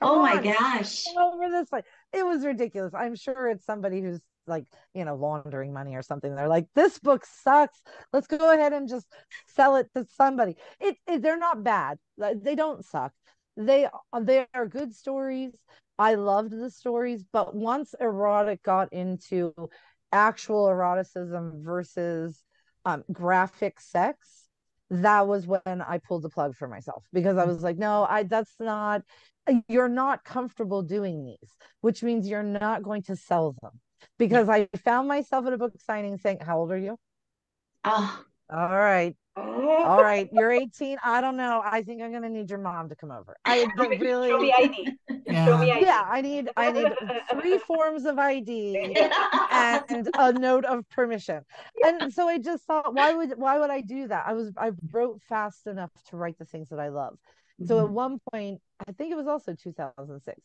Oh 0.00 0.20
my 0.20 0.34
on. 0.34 0.42
gosh. 0.42 1.06
over 1.16 1.48
this 1.48 1.70
way. 1.70 1.80
It 2.12 2.26
was 2.26 2.44
ridiculous. 2.44 2.92
I'm 2.94 3.14
sure 3.14 3.48
it's 3.48 3.64
somebody 3.64 4.02
who's 4.02 4.20
like, 4.46 4.66
you 4.94 5.04
know, 5.04 5.14
laundering 5.14 5.72
money 5.72 5.94
or 5.96 6.02
something. 6.02 6.34
They're 6.34 6.48
like, 6.48 6.66
this 6.74 6.98
book 6.98 7.24
sucks. 7.24 7.80
Let's 8.12 8.26
go 8.26 8.52
ahead 8.52 8.72
and 8.72 8.88
just 8.88 9.06
sell 9.48 9.76
it 9.76 9.88
to 9.94 10.06
somebody. 10.16 10.56
It, 10.80 10.96
it 11.06 11.22
they're 11.22 11.38
not 11.38 11.62
bad. 11.64 11.98
They 12.18 12.54
don't 12.54 12.84
suck. 12.84 13.12
They 13.56 13.88
they 14.20 14.46
are 14.54 14.66
good 14.66 14.94
stories. 14.94 15.56
I 15.98 16.14
loved 16.14 16.50
the 16.50 16.70
stories, 16.70 17.24
but 17.32 17.54
once 17.54 17.94
erotic 18.00 18.62
got 18.62 18.92
into 18.92 19.54
actual 20.12 20.68
eroticism 20.68 21.62
versus 21.62 22.42
um, 22.84 23.04
graphic 23.12 23.80
sex, 23.80 24.48
that 24.90 25.26
was 25.28 25.46
when 25.46 25.82
I 25.82 25.98
pulled 25.98 26.22
the 26.22 26.28
plug 26.30 26.56
for 26.56 26.68
myself 26.68 27.04
because 27.12 27.38
I 27.38 27.44
was 27.44 27.62
like, 27.62 27.78
no, 27.78 28.06
I 28.08 28.24
that's 28.24 28.54
not 28.58 29.02
you're 29.68 29.88
not 29.88 30.24
comfortable 30.24 30.82
doing 30.82 31.24
these, 31.24 31.50
which 31.80 32.02
means 32.02 32.28
you're 32.28 32.42
not 32.42 32.82
going 32.82 33.02
to 33.02 33.16
sell 33.16 33.54
them. 33.60 33.80
Because 34.18 34.48
I 34.48 34.68
found 34.84 35.08
myself 35.08 35.46
at 35.46 35.52
a 35.52 35.58
book 35.58 35.72
signing 35.84 36.16
saying, 36.18 36.38
How 36.40 36.58
old 36.58 36.72
are 36.72 36.78
you? 36.78 36.98
Oh, 37.84 38.24
All 38.50 38.68
right. 38.68 39.16
All 39.36 40.00
right. 40.00 40.28
You're 40.32 40.52
18. 40.52 40.98
I 41.04 41.20
don't 41.20 41.36
know. 41.36 41.60
I 41.64 41.82
think 41.82 42.00
I'm 42.00 42.12
gonna 42.12 42.28
need 42.28 42.50
your 42.50 42.60
mom 42.60 42.88
to 42.88 42.94
come 42.94 43.10
over. 43.10 43.36
I 43.44 43.66
Show 43.76 43.88
me, 43.88 43.96
really 43.98 44.28
show 44.28 44.38
me 44.38 44.54
ID. 44.56 44.92
Yeah. 45.26 45.44
Show 45.44 45.58
me 45.58 45.72
ID. 45.72 45.84
yeah, 45.84 46.04
I 46.08 46.20
need 46.20 46.50
I 46.56 46.70
need 46.70 46.92
three 47.32 47.58
forms 47.66 48.04
of 48.04 48.18
ID 48.18 48.96
and 49.50 50.08
a 50.16 50.32
note 50.32 50.64
of 50.64 50.88
permission. 50.88 51.42
And 51.84 52.12
so 52.12 52.28
I 52.28 52.38
just 52.38 52.64
thought, 52.64 52.94
why 52.94 53.12
would 53.12 53.32
why 53.36 53.58
would 53.58 53.70
I 53.70 53.80
do 53.80 54.06
that? 54.06 54.24
I 54.26 54.34
was 54.34 54.52
I 54.56 54.70
wrote 54.92 55.20
fast 55.28 55.66
enough 55.66 55.90
to 56.10 56.16
write 56.16 56.38
the 56.38 56.44
things 56.44 56.68
that 56.68 56.78
I 56.78 56.88
love. 56.88 57.18
So 57.66 57.78
at 57.78 57.84
mm-hmm. 57.84 57.94
one 57.94 58.20
point, 58.32 58.60
I 58.86 58.92
think 58.92 59.12
it 59.12 59.16
was 59.16 59.28
also 59.28 59.54
2006, 59.54 60.40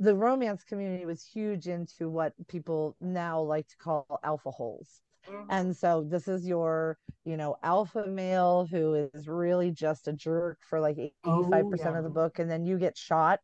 the 0.00 0.14
romance 0.14 0.64
community 0.64 1.06
was 1.06 1.24
huge 1.24 1.68
into 1.68 2.08
what 2.08 2.32
people 2.48 2.96
now 3.00 3.40
like 3.40 3.68
to 3.68 3.76
call 3.76 4.18
alpha 4.24 4.50
holes. 4.50 5.02
Mhm. 5.28 5.46
And 5.50 5.76
so 5.76 6.02
this 6.02 6.26
is 6.26 6.46
your, 6.46 6.98
you 7.24 7.36
know, 7.36 7.56
alpha 7.62 8.06
male 8.06 8.66
who 8.66 8.94
is 9.14 9.28
really 9.28 9.70
just 9.70 10.08
a 10.08 10.12
jerk 10.12 10.58
for 10.62 10.80
like 10.80 10.96
85% 10.98 11.90
Oh, 11.90 11.92
yeah. 11.92 11.98
of 11.98 12.04
the 12.04 12.10
book. 12.10 12.38
And 12.38 12.50
then 12.50 12.64
you 12.64 12.78
get 12.78 12.96
shot 12.96 13.40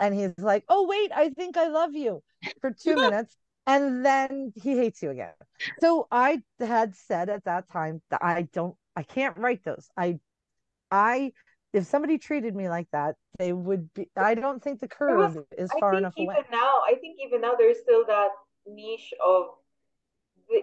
and 0.00 0.14
he's 0.14 0.38
like, 0.38 0.64
oh, 0.68 0.86
wait, 0.86 1.12
I 1.14 1.30
think 1.30 1.56
I 1.56 1.68
love 1.68 1.94
you 1.94 2.22
for 2.60 2.72
two 2.72 2.96
minutes. 2.96 3.36
And 3.66 4.04
then 4.04 4.52
he 4.56 4.76
hates 4.76 5.02
you 5.02 5.10
again. 5.10 5.34
So 5.80 6.08
I 6.10 6.42
had 6.58 6.96
said 6.96 7.28
at 7.28 7.44
that 7.44 7.68
time 7.70 8.02
that 8.10 8.22
I 8.24 8.42
don't, 8.52 8.76
I 8.96 9.04
can't 9.04 9.36
write 9.38 9.62
those. 9.62 9.88
I, 9.96 10.18
I, 10.90 11.32
if 11.72 11.86
somebody 11.86 12.18
treated 12.18 12.54
me 12.54 12.68
like 12.68 12.88
that, 12.92 13.16
they 13.38 13.52
would 13.52 13.92
be, 13.94 14.08
I 14.16 14.34
don't 14.34 14.62
think 14.62 14.80
the 14.80 14.88
curve 14.88 15.38
is 15.56 15.70
I 15.70 15.80
far 15.80 15.92
think 15.92 16.00
enough 16.00 16.14
even 16.16 16.34
away. 16.34 16.44
now, 16.50 16.80
I 16.86 16.94
think 17.00 17.18
even 17.24 17.40
now 17.40 17.54
there's 17.56 17.78
still 17.80 18.04
that 18.06 18.30
niche 18.66 19.12
of 19.24 19.46
the 20.48 20.60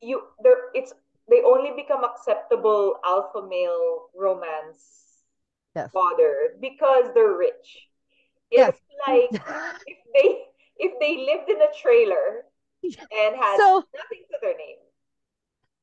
you 0.00 0.22
there 0.42 0.70
it's 0.74 0.92
they 1.28 1.42
only 1.42 1.70
become 1.76 2.04
acceptable 2.04 2.96
alpha 3.04 3.42
male 3.46 4.06
romance 4.14 5.04
Yes. 5.76 5.90
fodder 5.92 6.56
because 6.60 7.10
they're 7.14 7.36
rich. 7.36 7.88
Yes. 8.50 8.74
It's 8.74 8.80
like 9.06 9.30
if 9.86 9.98
they 10.14 10.42
if 10.78 10.92
they 11.00 11.18
lived 11.18 11.50
in 11.50 11.60
a 11.60 11.70
trailer 11.80 12.44
and 12.82 13.36
had 13.36 13.58
so 13.58 13.84
nothing 13.94 14.24
to 14.30 14.38
their 14.40 14.56
name. 14.56 14.78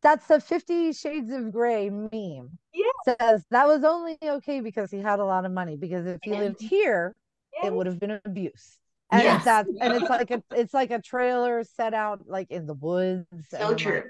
That's 0.05 0.27
the 0.27 0.39
50 0.39 0.93
shades 0.93 1.31
of 1.31 1.51
gray 1.51 1.89
meme 1.89 2.49
Yeah. 2.73 3.15
says 3.19 3.43
that 3.49 3.67
was 3.67 3.83
only 3.83 4.17
okay 4.23 4.61
because 4.61 4.91
he 4.91 4.99
had 4.99 5.19
a 5.19 5.25
lot 5.25 5.45
of 5.45 5.51
money 5.51 5.77
because 5.77 6.05
if 6.05 6.19
he 6.23 6.33
lived 6.33 6.61
here 6.61 7.15
Yeah. 7.61 7.69
it 7.69 7.73
would 7.73 7.87
have 7.87 7.99
been 7.99 8.19
abuse 8.23 8.77
and 9.11 9.23
Yes. 9.23 9.43
that's 9.43 9.69
and 9.81 9.93
it's 9.95 10.09
like 10.17 10.31
a 10.31 10.43
it's 10.51 10.73
like 10.73 10.91
a 10.91 11.01
trailer 11.01 11.63
set 11.63 11.93
out 11.93 12.21
like 12.27 12.51
in 12.51 12.67
the 12.67 12.75
woods 12.75 13.25
so 13.49 13.57
I'm 13.57 13.69
like, 13.69 13.77
true. 13.77 14.03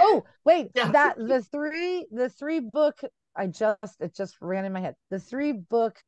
oh 0.00 0.24
wait 0.46 0.68
Yeah. 0.74 0.90
that 0.92 1.16
the 1.18 1.42
three 1.42 2.06
the 2.10 2.30
three 2.30 2.60
book 2.60 3.00
i 3.36 3.46
just 3.46 3.96
it 4.00 4.14
just 4.14 4.36
ran 4.40 4.64
in 4.64 4.72
my 4.72 4.80
head 4.80 4.94
the 5.10 5.18
three 5.20 5.52
book 5.52 5.98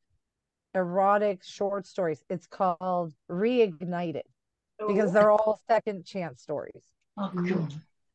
erotic 0.73 1.43
short 1.43 1.85
stories 1.87 2.23
it's 2.29 2.47
called 2.47 3.13
reignited 3.31 4.23
because 4.87 5.13
they're 5.13 5.31
all 5.31 5.59
second 5.69 6.05
chance 6.05 6.41
stories 6.41 6.83
Oh, 7.17 7.31
cool. 7.47 7.67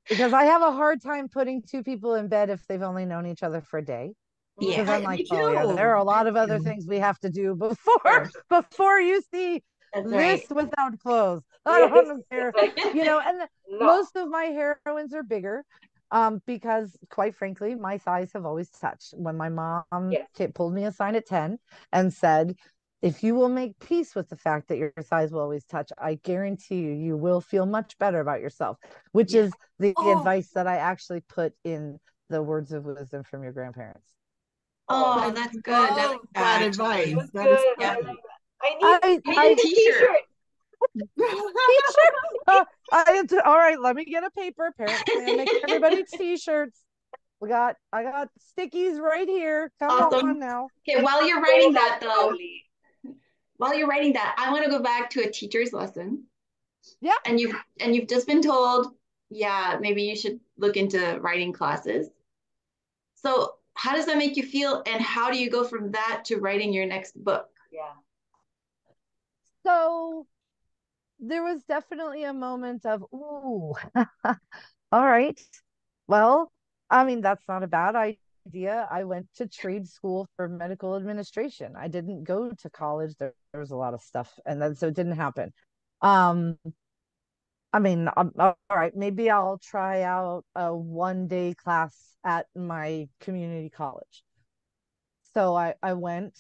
Because 0.08 0.32
I 0.32 0.44
have 0.44 0.62
a 0.62 0.72
hard 0.72 1.02
time 1.02 1.28
putting 1.28 1.62
two 1.62 1.82
people 1.82 2.14
in 2.14 2.28
bed 2.28 2.50
if 2.50 2.66
they've 2.66 2.82
only 2.82 3.04
known 3.04 3.26
each 3.26 3.42
other 3.42 3.60
for 3.60 3.78
a 3.78 3.84
day. 3.84 4.12
Yeah. 4.60 4.84
I'm 4.88 5.02
like, 5.02 5.26
oh 5.30 5.52
yeah, 5.52 5.66
there 5.66 5.90
are 5.90 5.96
a 5.96 6.04
lot 6.04 6.26
of 6.26 6.36
other 6.36 6.58
things 6.58 6.86
we 6.86 6.98
have 6.98 7.18
to 7.20 7.30
do 7.30 7.54
before 7.54 8.30
before 8.50 9.00
you 9.00 9.22
see 9.32 9.62
That's 9.92 10.06
this 10.06 10.42
right. 10.42 10.50
without 10.50 10.98
clothes. 11.00 11.42
I 11.66 11.80
don't 11.80 12.22
care. 12.30 12.52
You 12.92 13.04
know, 13.04 13.20
and 13.24 13.42
no. 13.70 13.86
most 13.86 14.16
of 14.16 14.28
my 14.28 14.44
heroines 14.44 15.14
are 15.14 15.22
bigger. 15.22 15.64
Um, 16.12 16.42
because 16.44 16.96
quite 17.08 17.36
frankly, 17.36 17.76
my 17.76 17.96
thighs 17.96 18.32
have 18.34 18.44
always 18.44 18.68
touched. 18.68 19.14
When 19.16 19.36
my 19.36 19.48
mom 19.48 19.84
Yes. 20.10 20.26
pulled 20.54 20.74
me 20.74 20.84
aside 20.84 21.14
at 21.14 21.26
10 21.26 21.58
and 21.92 22.12
said, 22.12 22.56
if 23.02 23.22
you 23.22 23.34
will 23.34 23.48
make 23.48 23.78
peace 23.78 24.14
with 24.14 24.28
the 24.28 24.36
fact 24.36 24.68
that 24.68 24.76
your 24.78 24.92
thighs 25.00 25.32
will 25.32 25.40
always 25.40 25.64
touch, 25.64 25.90
I 25.98 26.14
guarantee 26.16 26.80
you, 26.80 26.92
you 26.92 27.16
will 27.16 27.40
feel 27.40 27.66
much 27.66 27.96
better 27.98 28.20
about 28.20 28.40
yourself, 28.40 28.76
which 29.12 29.32
Yeah. 29.34 29.42
is 29.42 29.52
the 29.78 29.94
Oh. 29.96 30.10
advice 30.10 30.50
that 30.54 30.66
I 30.66 30.76
actually 30.76 31.20
put 31.20 31.54
in 31.64 31.98
the 32.28 32.42
words 32.42 32.72
of 32.72 32.84
wisdom 32.84 33.22
from 33.24 33.42
your 33.42 33.52
grandparents. 33.52 34.14
Oh, 34.88 35.30
that's 35.30 35.56
good. 35.58 35.74
I 35.74 35.94
Love 35.94 36.10
like 36.10 36.20
that 36.34 36.60
that. 36.60 36.66
advice. 36.66 37.08
It 37.08 37.30
That 37.32 37.50
is 37.52 37.60
good. 37.78 37.86
I 37.86 37.94
great. 37.94 38.04
love 38.04 38.16
that. 38.16 38.36
I 38.62 38.74
need, 38.74 39.22
I, 39.26 39.30
I 39.30 39.30
need 39.30 39.38
I, 39.38 39.46
a 39.52 39.56
t-shirt. 39.56 40.18
t-shirt. 41.18 42.14
Uh, 42.46 42.64
I 42.92 43.04
had 43.12 43.28
to, 43.30 43.46
all 43.46 43.56
right, 43.56 43.80
let 43.80 43.96
me 43.96 44.04
get 44.04 44.24
a 44.24 44.30
paper. 44.30 44.66
Apparently, 44.66 45.24
I 45.24 45.32
make 45.32 45.48
everybody 45.62 46.04
t-shirts. 46.18 46.80
We 47.40 47.48
got, 47.48 47.76
I 47.92 48.02
got 48.02 48.28
stickies 48.58 48.98
right 48.98 49.28
here. 49.28 49.72
Come 49.78 49.90
Awesome. 49.90 50.28
on 50.30 50.38
now. 50.40 50.68
Okay, 50.88 51.02
while 51.02 51.26
you're 51.26 51.40
writing 51.40 51.72
that 51.72 51.98
though, 52.00 52.28
Slowly. 52.28 52.64
While 53.60 53.76
you're 53.76 53.86
writing 53.86 54.14
that, 54.14 54.34
I 54.38 54.50
want 54.50 54.64
to 54.64 54.70
go 54.70 54.82
back 54.82 55.10
to 55.10 55.20
a 55.20 55.30
teacher's 55.30 55.74
lesson. 55.74 56.24
Yeah. 57.02 57.12
And 57.26 57.38
you've 57.38 57.54
and 57.78 57.94
you've 57.94 58.08
just 58.08 58.26
been 58.26 58.40
told, 58.40 58.94
yeah, 59.28 59.76
maybe 59.78 60.02
you 60.04 60.16
should 60.16 60.40
look 60.56 60.78
into 60.78 61.18
writing 61.20 61.52
classes. 61.52 62.08
So 63.16 63.56
how 63.74 63.94
does 63.94 64.06
that 64.06 64.16
make 64.16 64.38
you 64.38 64.44
feel? 64.44 64.82
And 64.86 65.02
how 65.02 65.30
do 65.30 65.38
you 65.38 65.50
go 65.50 65.64
from 65.64 65.92
that 65.92 66.22
to 66.26 66.38
writing 66.38 66.72
your 66.72 66.86
next 66.86 67.22
book? 67.22 67.50
Yeah. 67.70 67.92
So 69.66 70.26
there 71.18 71.44
was 71.44 71.62
definitely 71.64 72.24
a 72.24 72.32
moment 72.32 72.86
of, 72.86 73.02
ooh, 73.12 73.74
all 74.24 75.06
right. 75.06 75.38
Well, 76.08 76.50
I 76.88 77.04
mean, 77.04 77.20
that's 77.20 77.46
not 77.46 77.62
a 77.62 77.66
bad 77.66 77.94
idea. 77.94 78.88
I 78.90 79.04
went 79.04 79.28
to 79.36 79.46
trade 79.46 79.86
school 79.86 80.26
for 80.36 80.48
medical 80.48 80.96
administration. 80.96 81.74
I 81.76 81.88
didn't 81.88 82.24
go 82.24 82.52
to 82.52 82.70
college. 82.70 83.14
There, 83.18 83.34
there 83.52 83.60
was 83.60 83.70
a 83.70 83.76
lot 83.76 83.94
of 83.94 84.02
stuff, 84.02 84.38
and 84.46 84.60
then 84.60 84.74
so 84.74 84.88
it 84.88 84.94
didn't 84.94 85.16
happen. 85.16 85.52
Um, 86.02 86.58
I 87.72 87.78
mean, 87.78 88.08
um, 88.16 88.32
all 88.38 88.56
right, 88.70 88.94
maybe 88.96 89.30
I'll 89.30 89.58
try 89.58 90.02
out 90.02 90.44
a 90.54 90.74
one 90.74 91.28
day 91.28 91.54
class 91.54 91.94
at 92.24 92.46
my 92.56 93.08
community 93.20 93.70
college. 93.70 94.24
So 95.34 95.54
I 95.54 95.74
I 95.82 95.94
went 95.94 96.36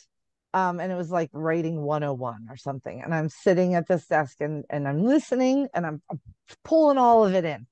um 0.54 0.80
and 0.80 0.90
it 0.90 0.96
was 0.96 1.10
like 1.10 1.30
writing 1.32 1.82
101 1.82 2.46
or 2.50 2.56
something 2.56 3.00
and 3.02 3.14
i'm 3.14 3.28
sitting 3.28 3.74
at 3.74 3.86
this 3.86 4.06
desk 4.06 4.40
and 4.40 4.64
and 4.70 4.88
i'm 4.88 5.04
listening 5.04 5.68
and 5.74 5.86
I'm, 5.86 6.02
I'm 6.10 6.20
pulling 6.64 6.98
all 6.98 7.24
of 7.24 7.34
it 7.34 7.44
in 7.44 7.66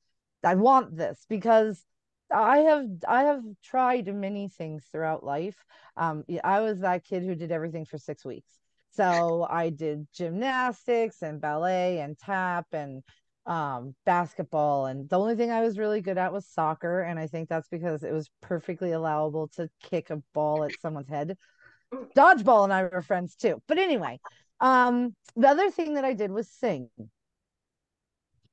i 0.44 0.54
want 0.54 0.96
this 0.96 1.24
because 1.28 1.84
i 2.32 2.58
have 2.58 2.86
i 3.06 3.24
have 3.24 3.42
tried 3.64 4.12
many 4.14 4.48
things 4.48 4.84
throughout 4.90 5.24
life 5.24 5.56
um 5.96 6.24
i 6.44 6.60
was 6.60 6.80
that 6.80 7.04
kid 7.04 7.24
who 7.24 7.34
did 7.34 7.52
everything 7.52 7.84
for 7.84 7.98
six 7.98 8.24
weeks 8.24 8.57
so 8.90 9.46
i 9.50 9.70
did 9.70 10.06
gymnastics 10.12 11.22
and 11.22 11.40
ballet 11.40 12.00
and 12.00 12.18
tap 12.18 12.66
and 12.72 13.02
um 13.46 13.94
basketball 14.04 14.86
and 14.86 15.08
the 15.08 15.18
only 15.18 15.34
thing 15.34 15.50
i 15.50 15.62
was 15.62 15.78
really 15.78 16.00
good 16.00 16.18
at 16.18 16.32
was 16.32 16.46
soccer 16.46 17.00
and 17.00 17.18
i 17.18 17.26
think 17.26 17.48
that's 17.48 17.68
because 17.68 18.02
it 18.02 18.12
was 18.12 18.28
perfectly 18.42 18.92
allowable 18.92 19.48
to 19.48 19.68
kick 19.82 20.10
a 20.10 20.22
ball 20.34 20.64
at 20.64 20.72
someone's 20.80 21.08
head 21.08 21.36
dodgeball 22.16 22.64
and 22.64 22.72
I 22.72 22.84
were 22.84 23.02
friends 23.02 23.34
too. 23.34 23.62
But 23.66 23.78
anyway, 23.78 24.20
um, 24.60 25.14
the 25.36 25.48
other 25.48 25.70
thing 25.70 25.94
that 25.94 26.04
I 26.04 26.14
did 26.14 26.30
was 26.30 26.48
sing. 26.48 26.88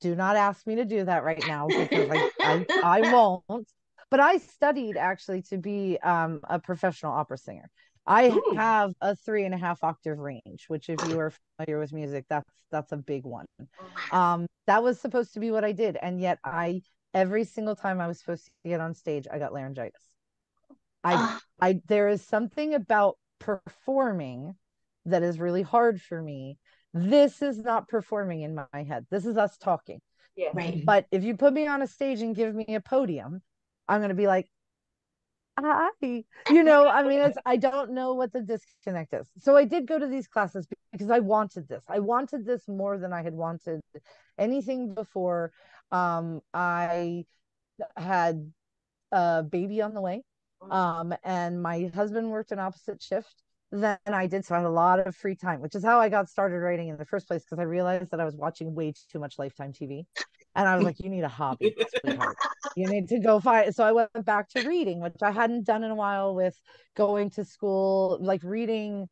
Do 0.01 0.15
not 0.15 0.35
ask 0.35 0.67
me 0.67 0.75
to 0.75 0.85
do 0.85 1.05
that 1.05 1.23
right 1.23 1.45
now 1.47 1.67
because 1.67 2.09
I, 2.11 2.31
I, 2.39 2.65
I 2.83 3.13
won't. 3.13 3.67
But 4.11 4.19
I 4.19 4.37
studied 4.37 4.97
actually 4.97 5.41
to 5.43 5.57
be 5.57 5.97
um, 6.03 6.41
a 6.43 6.59
professional 6.59 7.13
opera 7.13 7.37
singer. 7.37 7.69
I 8.07 8.29
Ooh. 8.29 8.53
have 8.55 8.93
a 9.01 9.15
three 9.15 9.45
and 9.45 9.53
a 9.53 9.57
half 9.57 9.83
octave 9.83 10.19
range, 10.19 10.65
which 10.67 10.89
if 10.89 10.99
you 11.03 11.17
are 11.17 11.33
familiar 11.57 11.79
with 11.79 11.93
music, 11.93 12.25
that's 12.29 12.49
that's 12.71 12.91
a 12.91 12.97
big 12.97 13.23
one. 13.23 13.45
Um, 14.11 14.47
that 14.67 14.83
was 14.83 14.99
supposed 14.99 15.33
to 15.33 15.39
be 15.39 15.51
what 15.51 15.63
I 15.65 15.71
did, 15.71 15.97
and 16.01 16.19
yet 16.19 16.39
I 16.43 16.81
every 17.13 17.43
single 17.43 17.75
time 17.75 17.99
I 17.99 18.07
was 18.07 18.19
supposed 18.19 18.45
to 18.45 18.69
get 18.69 18.81
on 18.81 18.93
stage, 18.93 19.27
I 19.31 19.39
got 19.39 19.53
laryngitis. 19.53 20.01
I 21.03 21.13
Ah, 21.15 21.41
I 21.61 21.81
there 21.87 22.09
is 22.09 22.23
something 22.25 22.73
about 22.73 23.17
performing 23.39 24.55
that 25.05 25.23
is 25.23 25.39
really 25.39 25.61
hard 25.61 26.01
for 26.01 26.21
me. 26.21 26.57
This 26.93 27.41
is 27.41 27.57
not 27.59 27.87
performing 27.87 28.41
in 28.41 28.55
my 28.55 28.83
head. 28.83 29.05
This 29.11 29.25
is 29.25 29.37
us 29.37 29.57
talking. 29.57 29.99
Yes. 30.35 30.55
right. 30.55 30.81
But 30.85 31.05
if 31.11 31.23
you 31.23 31.35
put 31.37 31.53
me 31.53 31.67
on 31.67 31.81
a 31.81 31.87
stage 31.87 32.21
and 32.21 32.35
give 32.35 32.53
me 32.55 32.65
a 32.75 32.81
podium, 32.81 33.41
I'm 33.87 33.99
going 33.99 34.09
to 34.09 34.15
be 34.15 34.27
like, 34.27 34.49
hi. 35.59 36.23
You 36.49 36.63
know, 36.63 36.87
I 36.87 37.03
mean, 37.03 37.19
it's, 37.19 37.37
I 37.45 37.57
don't 37.57 37.91
know 37.91 38.13
what 38.13 38.33
the 38.33 38.41
disconnect 38.41 39.13
is. 39.13 39.27
So 39.39 39.55
I 39.55 39.65
did 39.65 39.87
go 39.87 39.97
to 39.97 40.07
these 40.07 40.27
classes 40.27 40.67
because 40.91 41.09
I 41.09 41.19
wanted 41.19 41.67
this. 41.67 41.83
I 41.87 41.99
wanted 41.99 42.45
this 42.45 42.67
more 42.67 42.97
than 42.97 43.13
I 43.13 43.23
had 43.23 43.33
wanted 43.33 43.81
anything 44.37 44.93
before. 44.93 45.51
Um, 45.91 46.41
I 46.53 47.25
had 47.95 48.51
a 49.11 49.43
baby 49.43 49.81
on 49.81 49.93
the 49.93 50.01
way. 50.01 50.23
Um, 50.69 51.13
and 51.23 51.61
my 51.61 51.91
husband 51.93 52.31
worked 52.31 52.51
an 52.51 52.59
opposite 52.59 53.01
shift 53.01 53.43
than 53.71 53.97
I 54.07 54.27
did. 54.27 54.45
So 54.45 54.55
I 54.55 54.59
had 54.59 54.67
a 54.67 54.69
lot 54.69 55.05
of 55.05 55.15
free 55.15 55.35
time, 55.35 55.61
which 55.61 55.75
is 55.75 55.83
how 55.83 55.99
I 55.99 56.09
got 56.09 56.29
started 56.29 56.57
writing 56.57 56.87
in 56.87 56.97
the 56.97 57.05
first 57.05 57.27
place 57.27 57.43
because 57.43 57.59
I 57.59 57.63
realized 57.63 58.11
that 58.11 58.19
I 58.19 58.25
was 58.25 58.35
watching 58.35 58.73
way 58.73 58.93
too 59.11 59.19
much 59.19 59.37
Lifetime 59.37 59.73
TV. 59.73 60.05
And 60.55 60.67
I 60.67 60.75
was 60.75 60.85
like, 60.85 60.99
you 61.03 61.09
need 61.09 61.23
a 61.23 61.29
hobby. 61.29 61.75
You 62.75 62.87
need 62.87 63.09
to 63.09 63.19
go 63.19 63.39
find. 63.39 63.73
So 63.73 63.83
I 63.83 63.91
went 63.91 64.25
back 64.25 64.49
to 64.49 64.67
reading, 64.67 65.01
which 65.01 65.21
I 65.21 65.31
hadn't 65.31 65.65
done 65.65 65.83
in 65.83 65.91
a 65.91 65.95
while 65.95 66.35
with 66.35 66.59
going 66.95 67.29
to 67.31 67.45
school, 67.45 68.17
like 68.21 68.43
reading 68.43 69.09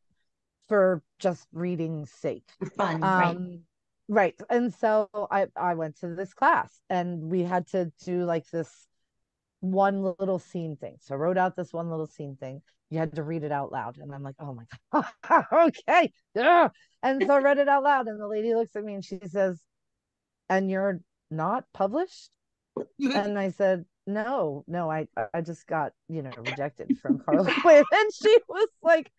for 0.68 1.02
just 1.18 1.46
reading's 1.52 2.10
sake. 2.10 2.48
Fun, 2.76 3.00
right? 3.00 3.36
Um, 3.36 3.60
right. 4.08 4.34
And 4.50 4.72
so 4.74 5.08
I 5.30 5.46
I 5.56 5.74
went 5.74 5.98
to 6.00 6.14
this 6.14 6.32
class 6.32 6.80
and 6.88 7.30
we 7.30 7.42
had 7.42 7.66
to 7.68 7.92
do 8.04 8.24
like 8.24 8.48
this 8.50 8.86
one 9.60 10.02
little 10.18 10.38
scene 10.38 10.76
thing. 10.76 10.96
So 11.00 11.14
I 11.14 11.18
wrote 11.18 11.38
out 11.38 11.56
this 11.56 11.72
one 11.72 11.90
little 11.90 12.06
scene 12.06 12.36
thing. 12.36 12.62
You 12.90 12.98
had 12.98 13.14
to 13.16 13.22
read 13.22 13.44
it 13.44 13.52
out 13.52 13.72
loud. 13.72 13.96
And 13.98 14.14
I'm 14.14 14.22
like, 14.22 14.36
oh 14.38 14.54
my 14.54 15.02
God. 15.26 15.44
okay. 15.52 16.12
Yeah. 16.34 16.68
And 17.02 17.22
so 17.26 17.34
I 17.34 17.38
read 17.38 17.58
it 17.58 17.68
out 17.68 17.82
loud. 17.82 18.06
And 18.08 18.20
the 18.20 18.28
lady 18.28 18.54
looks 18.54 18.76
at 18.76 18.84
me 18.84 18.94
and 18.94 19.04
she 19.04 19.18
says, 19.26 19.60
And 20.48 20.70
you're 20.70 21.00
not 21.36 21.64
published? 21.72 22.30
And 23.00 23.38
I 23.38 23.50
said, 23.50 23.84
No, 24.06 24.64
no, 24.66 24.90
I 24.90 25.06
I 25.32 25.40
just 25.40 25.66
got, 25.66 25.92
you 26.08 26.22
know, 26.22 26.32
rejected 26.36 26.98
from 27.00 27.22
Harlequin. 27.26 27.84
And 27.92 28.10
she 28.14 28.38
was 28.48 28.68
like, 28.82 29.10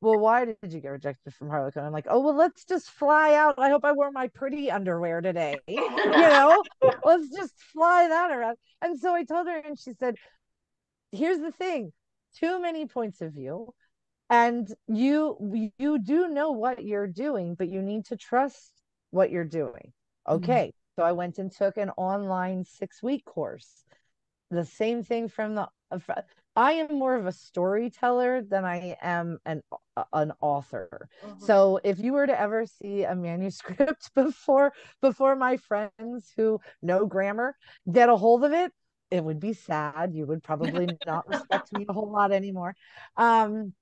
well, 0.00 0.18
why 0.18 0.44
did 0.44 0.72
you 0.72 0.80
get 0.80 0.90
rejected 0.90 1.34
from 1.34 1.48
Harlequin? 1.48 1.84
I'm 1.84 1.92
like, 1.92 2.06
oh, 2.08 2.20
well, 2.20 2.36
let's 2.36 2.64
just 2.64 2.88
fly 2.88 3.34
out. 3.34 3.58
I 3.58 3.68
hope 3.68 3.84
I 3.84 3.92
wore 3.92 4.12
my 4.12 4.28
pretty 4.28 4.70
underwear 4.70 5.20
today. 5.20 5.58
You 5.68 5.80
know, 6.12 6.62
let's 7.04 7.28
just 7.30 7.54
fly 7.72 8.08
that 8.08 8.30
around. 8.30 8.56
And 8.80 8.98
so 8.98 9.12
I 9.12 9.24
told 9.24 9.48
her, 9.48 9.58
and 9.58 9.78
she 9.78 9.92
said, 9.94 10.16
here's 11.12 11.38
the 11.38 11.52
thing 11.52 11.92
too 12.38 12.60
many 12.60 12.86
points 12.86 13.20
of 13.20 13.32
view. 13.32 13.74
And 14.30 14.68
you 14.88 15.70
you 15.78 15.98
do 15.98 16.28
know 16.28 16.52
what 16.52 16.84
you're 16.84 17.06
doing, 17.06 17.54
but 17.54 17.68
you 17.68 17.80
need 17.80 18.06
to 18.06 18.16
trust 18.16 18.72
what 19.10 19.30
you're 19.30 19.44
doing. 19.44 19.92
Mm-hmm. 20.28 20.44
Okay. 20.44 20.72
So 20.98 21.04
I 21.04 21.12
went 21.12 21.38
and 21.38 21.52
took 21.52 21.76
an 21.76 21.90
online 21.96 22.64
six 22.64 23.04
week 23.04 23.24
course. 23.24 23.84
The 24.50 24.64
same 24.64 25.04
thing 25.04 25.28
from 25.28 25.54
the 25.54 25.68
I 26.56 26.72
am 26.72 26.98
more 26.98 27.14
of 27.14 27.26
a 27.26 27.30
storyteller 27.32 28.42
than 28.42 28.64
I 28.64 28.96
am 29.00 29.38
an 29.46 29.62
an 30.12 30.32
author. 30.40 31.08
Mhm. 31.24 31.40
So 31.40 31.78
if 31.84 32.00
you 32.00 32.14
were 32.14 32.26
to 32.26 32.40
ever 32.40 32.66
see 32.66 33.04
a 33.04 33.14
manuscript 33.14 34.10
before 34.16 34.72
before 35.00 35.36
my 35.36 35.56
friends 35.58 36.32
who 36.36 36.58
know 36.82 37.06
grammar 37.06 37.56
get 37.92 38.08
a 38.08 38.16
hold 38.16 38.44
of 38.44 38.52
it, 38.52 38.72
it 39.12 39.22
would 39.22 39.38
be 39.38 39.52
sad. 39.52 40.14
You 40.14 40.26
would 40.26 40.42
probably 40.42 40.98
not 41.06 41.28
respect 41.28 41.72
me 41.72 41.86
a 41.88 41.92
whole 41.92 42.10
lot 42.10 42.32
anymore. 42.32 42.74
Um 43.16 43.72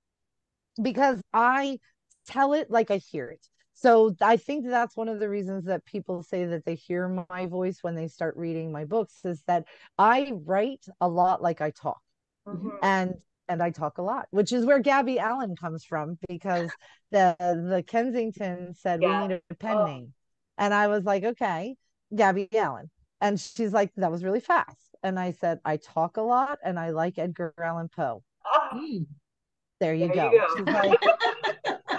because 0.83 1.21
I 1.33 1.79
tell 2.27 2.53
it 2.55 2.71
like 2.71 2.91
I 2.91 2.99
hear 2.99 3.29
it. 3.29 3.47
So 3.77 4.17
I 4.23 4.39
think 4.39 4.67
that's 4.67 4.97
one 4.97 5.09
of 5.09 5.21
the 5.21 5.29
reasons 5.29 5.67
that 5.67 5.85
people 5.85 6.23
say 6.23 6.47
that 6.47 6.65
they 6.65 6.75
hear 6.75 7.27
my 7.29 7.45
voice 7.47 7.83
when 7.83 7.95
they 7.95 8.09
start 8.09 8.35
reading 8.37 8.73
my 8.73 8.87
books 8.87 9.21
is 9.25 9.43
that 9.47 9.67
I 9.99 10.33
write 10.47 10.87
a 11.01 11.09
lot 11.09 11.43
like 11.43 11.61
I 11.61 11.71
talk 11.71 12.01
Mhm. 12.47 12.79
and 12.83 13.15
and 13.49 13.63
I 13.63 13.71
talk 13.71 13.99
a 13.99 14.03
lot, 14.03 14.27
which 14.31 14.53
is 14.53 14.65
where 14.65 14.81
Gabby 14.81 15.19
Allan 15.21 15.55
comes 15.57 15.85
from 15.85 16.19
because 16.29 16.71
the 17.13 17.37
the 17.39 17.85
Kensington 17.87 18.75
said 18.75 19.01
Yeah. 19.03 19.21
we 19.23 19.29
need 19.29 19.43
a 19.51 19.55
pen 19.55 19.77
Oh. 19.79 19.85
name, 19.85 20.15
and 20.59 20.73
I 20.75 20.89
was 20.89 21.05
like, 21.05 21.25
okay, 21.25 21.77
Gabby 22.15 22.49
Allan, 22.57 22.91
and 23.21 23.39
she's 23.39 23.73
like, 23.75 23.93
that 23.97 24.11
was 24.11 24.25
really 24.25 24.41
fast, 24.41 24.97
and 25.03 25.19
I 25.21 25.33
said, 25.33 25.61
I 25.67 25.77
talk 25.77 26.17
a 26.17 26.23
lot, 26.23 26.59
and 26.65 26.79
I 26.79 26.91
like 26.91 27.19
Edgar 27.19 27.53
Allan 27.59 27.89
Poe. 27.89 28.25
Mm. 28.73 29.07
There 29.81 29.95
you 29.95 30.07
There 30.09 30.17
go. 30.17 30.31
you 30.33 30.41
go. 30.41 30.47
She's 30.57 30.67
like, 30.75 31.01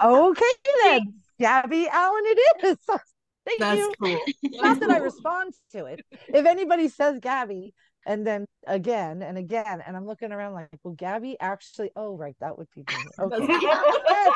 okay 0.04 0.52
then, 0.84 1.14
Gabby 1.40 1.88
Allan, 1.88 2.24
it 2.26 2.66
is. 2.66 2.78
Thank 3.46 3.60
That's 3.60 3.78
you. 3.78 3.94
cool. 4.00 4.20
Not 4.44 4.80
that 4.80 4.90
I 4.90 4.98
respond 4.98 5.54
to 5.72 5.86
it. 5.86 6.04
If 6.34 6.46
anybody 6.46 6.90
says 6.90 7.20
Gabby, 7.22 7.74
and 8.06 8.26
then 8.26 8.46
again 8.66 9.22
and 9.22 9.38
again, 9.38 9.84
and 9.86 9.96
I'm 9.96 10.08
looking 10.08 10.32
around 10.32 10.54
like, 10.54 10.70
well, 10.84 10.94
Gabby 10.94 11.38
actually, 11.40 11.92
oh, 11.96 12.16
right, 12.16 12.36
that 12.40 12.58
would 12.58 12.68
be 12.74 12.84
me. 12.90 13.06
Okay. 13.20 13.46
yes, 13.62 14.34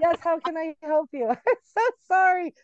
yes, 0.00 0.18
how 0.22 0.38
can 0.38 0.56
I 0.56 0.74
help 0.82 1.10
you? 1.12 1.28
I'm 1.28 1.36
so 1.64 1.82
sorry. 2.08 2.54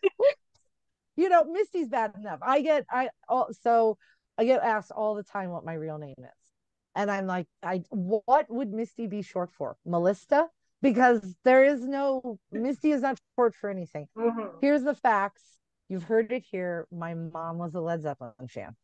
You 1.17 1.29
know, 1.29 1.43
Misty's 1.45 1.89
bad 1.89 2.13
enough. 2.17 2.39
I 2.41 2.61
get, 2.61 2.85
I, 2.89 3.09
all, 3.27 3.49
so 3.61 3.97
I 4.37 4.45
get 4.45 4.61
asked 4.61 4.91
all 4.91 5.15
the 5.15 5.23
time 5.23 5.49
what 5.49 5.65
my 5.65 5.73
real 5.73 5.97
name 5.97 6.15
is. 6.19 6.47
And 6.95 7.11
I'm 7.11 7.27
like, 7.27 7.47
I, 7.61 7.83
what 7.89 8.49
would 8.49 8.71
Misty 8.71 9.07
be 9.07 9.21
short 9.21 9.51
for? 9.51 9.77
Melissa? 9.85 10.47
Because 10.81 11.35
there 11.43 11.63
is 11.63 11.83
no, 11.85 12.37
Misty 12.51 12.91
is 12.91 13.01
not 13.01 13.17
short 13.35 13.55
for 13.55 13.69
anything. 13.69 14.07
Mhm. 14.15 14.51
Here's 14.61 14.83
the 14.83 14.93
facts. 14.95 15.43
You've 15.89 16.03
heard 16.03 16.31
it 16.31 16.43
here. 16.49 16.87
My 16.91 17.13
mom 17.13 17.57
was 17.57 17.73
a 17.73 17.79
Led 17.81 18.01
Zeppelin 18.01 18.47
fan. 18.49 18.75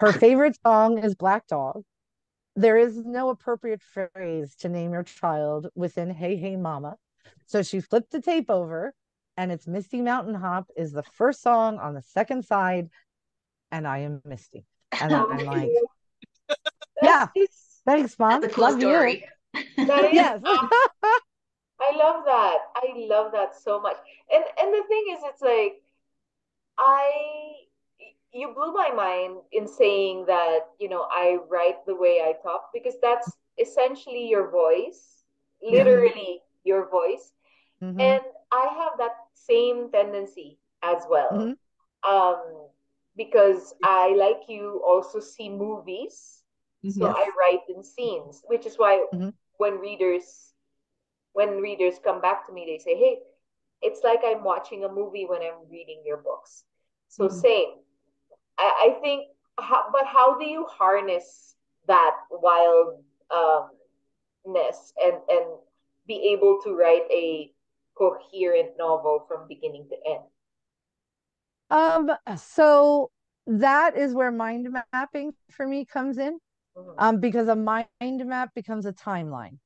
Her 0.00 0.12
favorite 0.12 0.58
song 0.64 0.98
is 0.98 1.14
Black 1.14 1.46
Dog. 1.46 1.84
There 2.56 2.76
is 2.76 2.96
no 3.04 3.30
appropriate 3.30 3.82
phrase 3.82 4.56
to 4.56 4.68
name 4.68 4.92
your 4.92 5.04
child 5.04 5.68
within 5.74 6.10
Hey 6.10 6.36
Hey 6.36 6.56
Mama. 6.56 6.96
So 7.46 7.62
she 7.62 7.80
flipped 7.80 8.10
the 8.10 8.20
tape 8.20 8.50
over, 8.50 8.94
and 9.36 9.50
it's 9.52 9.66
Misty 9.66 10.02
Mountain 10.02 10.34
Hop 10.34 10.68
is 10.76 10.92
the 10.92 11.02
first 11.02 11.40
song 11.40 11.78
on 11.78 11.94
the 11.94 12.02
second 12.02 12.44
side, 12.44 12.90
and 13.70 13.86
I 13.86 13.98
am 13.98 14.20
Misty. 14.24 14.66
And 15.00 15.14
I'm 15.14 15.44
like, 15.46 15.70
yeah, 17.00 17.28
thanks, 17.86 18.18
mom. 18.18 18.40
That's 18.40 18.52
a 18.52 18.54
cool 18.56 18.64
Love 18.64 18.80
you. 18.80 18.88
story. 18.88 19.24
that 19.76 20.04
is 20.04 20.14
Yes. 20.14 20.42
I 21.80 21.96
love 21.96 22.24
that. 22.24 22.58
I 22.76 22.92
love 22.96 23.32
that 23.32 23.54
so 23.54 23.80
much. 23.80 23.96
And 24.32 24.44
and 24.60 24.72
the 24.74 24.82
thing 24.88 25.04
is, 25.12 25.20
it's 25.24 25.42
like 25.42 25.82
I 26.78 27.10
you 28.32 28.52
blew 28.54 28.72
my 28.72 28.90
mind 28.94 29.38
in 29.52 29.66
saying 29.66 30.26
that, 30.26 30.60
you 30.78 30.88
know, 30.88 31.06
I 31.10 31.38
write 31.48 31.84
the 31.86 31.94
way 31.94 32.20
I 32.22 32.34
talk 32.42 32.70
because 32.72 32.94
that's 33.00 33.36
essentially 33.60 34.28
your 34.28 34.50
voice, 34.50 35.24
literally 35.62 36.42
your 36.64 36.88
voice. 36.88 37.32
Mhm. 37.80 37.98
And 38.00 38.22
I 38.52 38.66
have 38.78 38.98
that 38.98 39.16
same 39.34 39.90
tendency 39.90 40.58
as 40.82 41.04
well. 41.08 41.32
Mhm. 41.32 41.56
Um, 42.08 42.68
because 43.16 43.74
I, 43.82 44.14
like 44.16 44.48
you, 44.48 44.82
also 44.86 45.20
see 45.20 45.48
movies. 45.48 46.42
So 46.88 47.06
Yes. 47.06 47.14
I 47.14 47.28
write 47.38 47.64
in 47.68 47.82
scenes, 47.82 48.42
which 48.46 48.66
is 48.66 48.78
why 48.78 49.04
Mhm. 49.12 49.32
when 49.56 49.78
readers 49.78 50.47
when 51.38 51.60
readers 51.62 52.00
come 52.02 52.20
back 52.20 52.46
to 52.46 52.52
me, 52.52 52.66
they 52.66 52.78
say, 52.78 52.96
"Hey, 52.98 53.20
it's 53.82 54.02
like 54.02 54.20
I'm 54.24 54.42
watching 54.44 54.84
a 54.84 54.88
movie 55.00 55.26
when 55.26 55.42
I'm 55.42 55.68
reading 55.70 56.02
your 56.04 56.18
books." 56.18 56.64
So 57.08 57.28
Mhm. 57.28 57.40
same. 57.42 57.70
I, 58.58 58.68
I 58.88 59.00
think, 59.00 59.28
how, 59.60 59.90
but 59.92 60.06
how 60.06 60.38
do 60.38 60.44
you 60.46 60.66
harness 60.66 61.56
that 61.86 62.16
wildness 62.30 63.02
um, 63.30 63.70
and 65.04 65.16
and 65.28 65.46
be 66.06 66.32
able 66.32 66.60
to 66.64 66.74
write 66.74 67.06
a 67.10 67.52
coherent 67.94 68.76
novel 68.78 69.24
from 69.28 69.48
beginning 69.48 69.88
to 69.90 69.96
end? 70.06 70.24
Um, 71.70 72.10
so 72.36 73.10
that 73.46 73.96
is 73.96 74.14
where 74.14 74.30
mind 74.30 74.68
mapping 74.92 75.34
for 75.50 75.66
me 75.66 75.84
comes 75.84 76.18
in. 76.18 76.38
Mhm. 76.76 76.94
Um, 76.98 77.20
because 77.20 77.48
a 77.48 77.56
mind 77.56 77.88
map 78.26 78.54
becomes 78.54 78.86
a 78.86 78.92
timeline. 78.92 79.58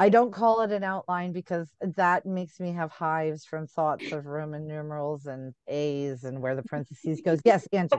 I 0.00 0.08
don't 0.08 0.32
call 0.32 0.62
it 0.62 0.72
an 0.72 0.82
outline 0.82 1.32
because 1.32 1.68
that 1.82 2.24
makes 2.24 2.58
me 2.58 2.72
have 2.72 2.90
hives 2.90 3.44
from 3.44 3.66
thoughts 3.66 4.12
of 4.12 4.24
Roman 4.24 4.66
numerals 4.66 5.26
and 5.26 5.52
A's 5.68 6.24
and 6.24 6.40
where 6.40 6.56
the 6.56 6.62
parentheses 6.62 7.20
goes. 7.20 7.40
Yes, 7.44 7.68
Angie. 7.70 7.96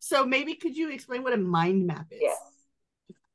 So 0.00 0.26
maybe 0.26 0.56
could 0.56 0.76
you 0.76 0.90
explain 0.90 1.22
what 1.22 1.34
a 1.34 1.36
mind 1.36 1.86
map 1.86 2.06
is? 2.10 2.18
Yes. 2.20 2.36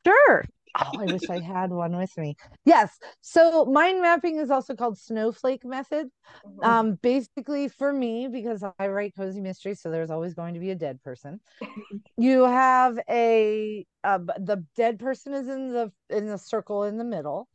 Sure. 0.06 0.44
Oh, 0.80 1.00
I 1.00 1.08
wish 1.08 1.30
I 1.30 1.40
had 1.40 1.72
one 1.72 1.98
with 1.98 2.16
me. 2.18 2.36
Yes. 2.66 2.98
So 3.22 3.66
mind 3.66 4.02
mapping 4.02 4.38
is 4.38 4.52
also 4.52 4.76
called 4.76 4.98
snowflake 4.98 5.66
method. 5.66 6.08
Mhm. 6.46 6.66
Um, 6.66 6.94
basically 7.02 7.68
for 7.68 7.92
me, 7.92 8.28
because 8.28 8.64
I 8.78 8.88
write 8.88 9.14
cozy 9.16 9.42
mysteries, 9.42 9.82
so 9.82 9.90
there's 9.90 10.12
always 10.12 10.34
going 10.34 10.54
to 10.54 10.60
be 10.60 10.72
a 10.72 10.76
dead 10.76 11.02
person. 11.04 11.40
You 12.18 12.44
have 12.44 13.00
a 13.10 13.86
uh, 14.04 14.18
the 14.40 14.66
dead 14.76 15.00
person 15.00 15.34
is 15.34 15.48
in 15.48 15.70
the 15.72 15.92
in 16.10 16.26
the 16.28 16.38
circle 16.38 16.84
in 16.84 16.98
the 16.98 17.04
middle, 17.04 17.48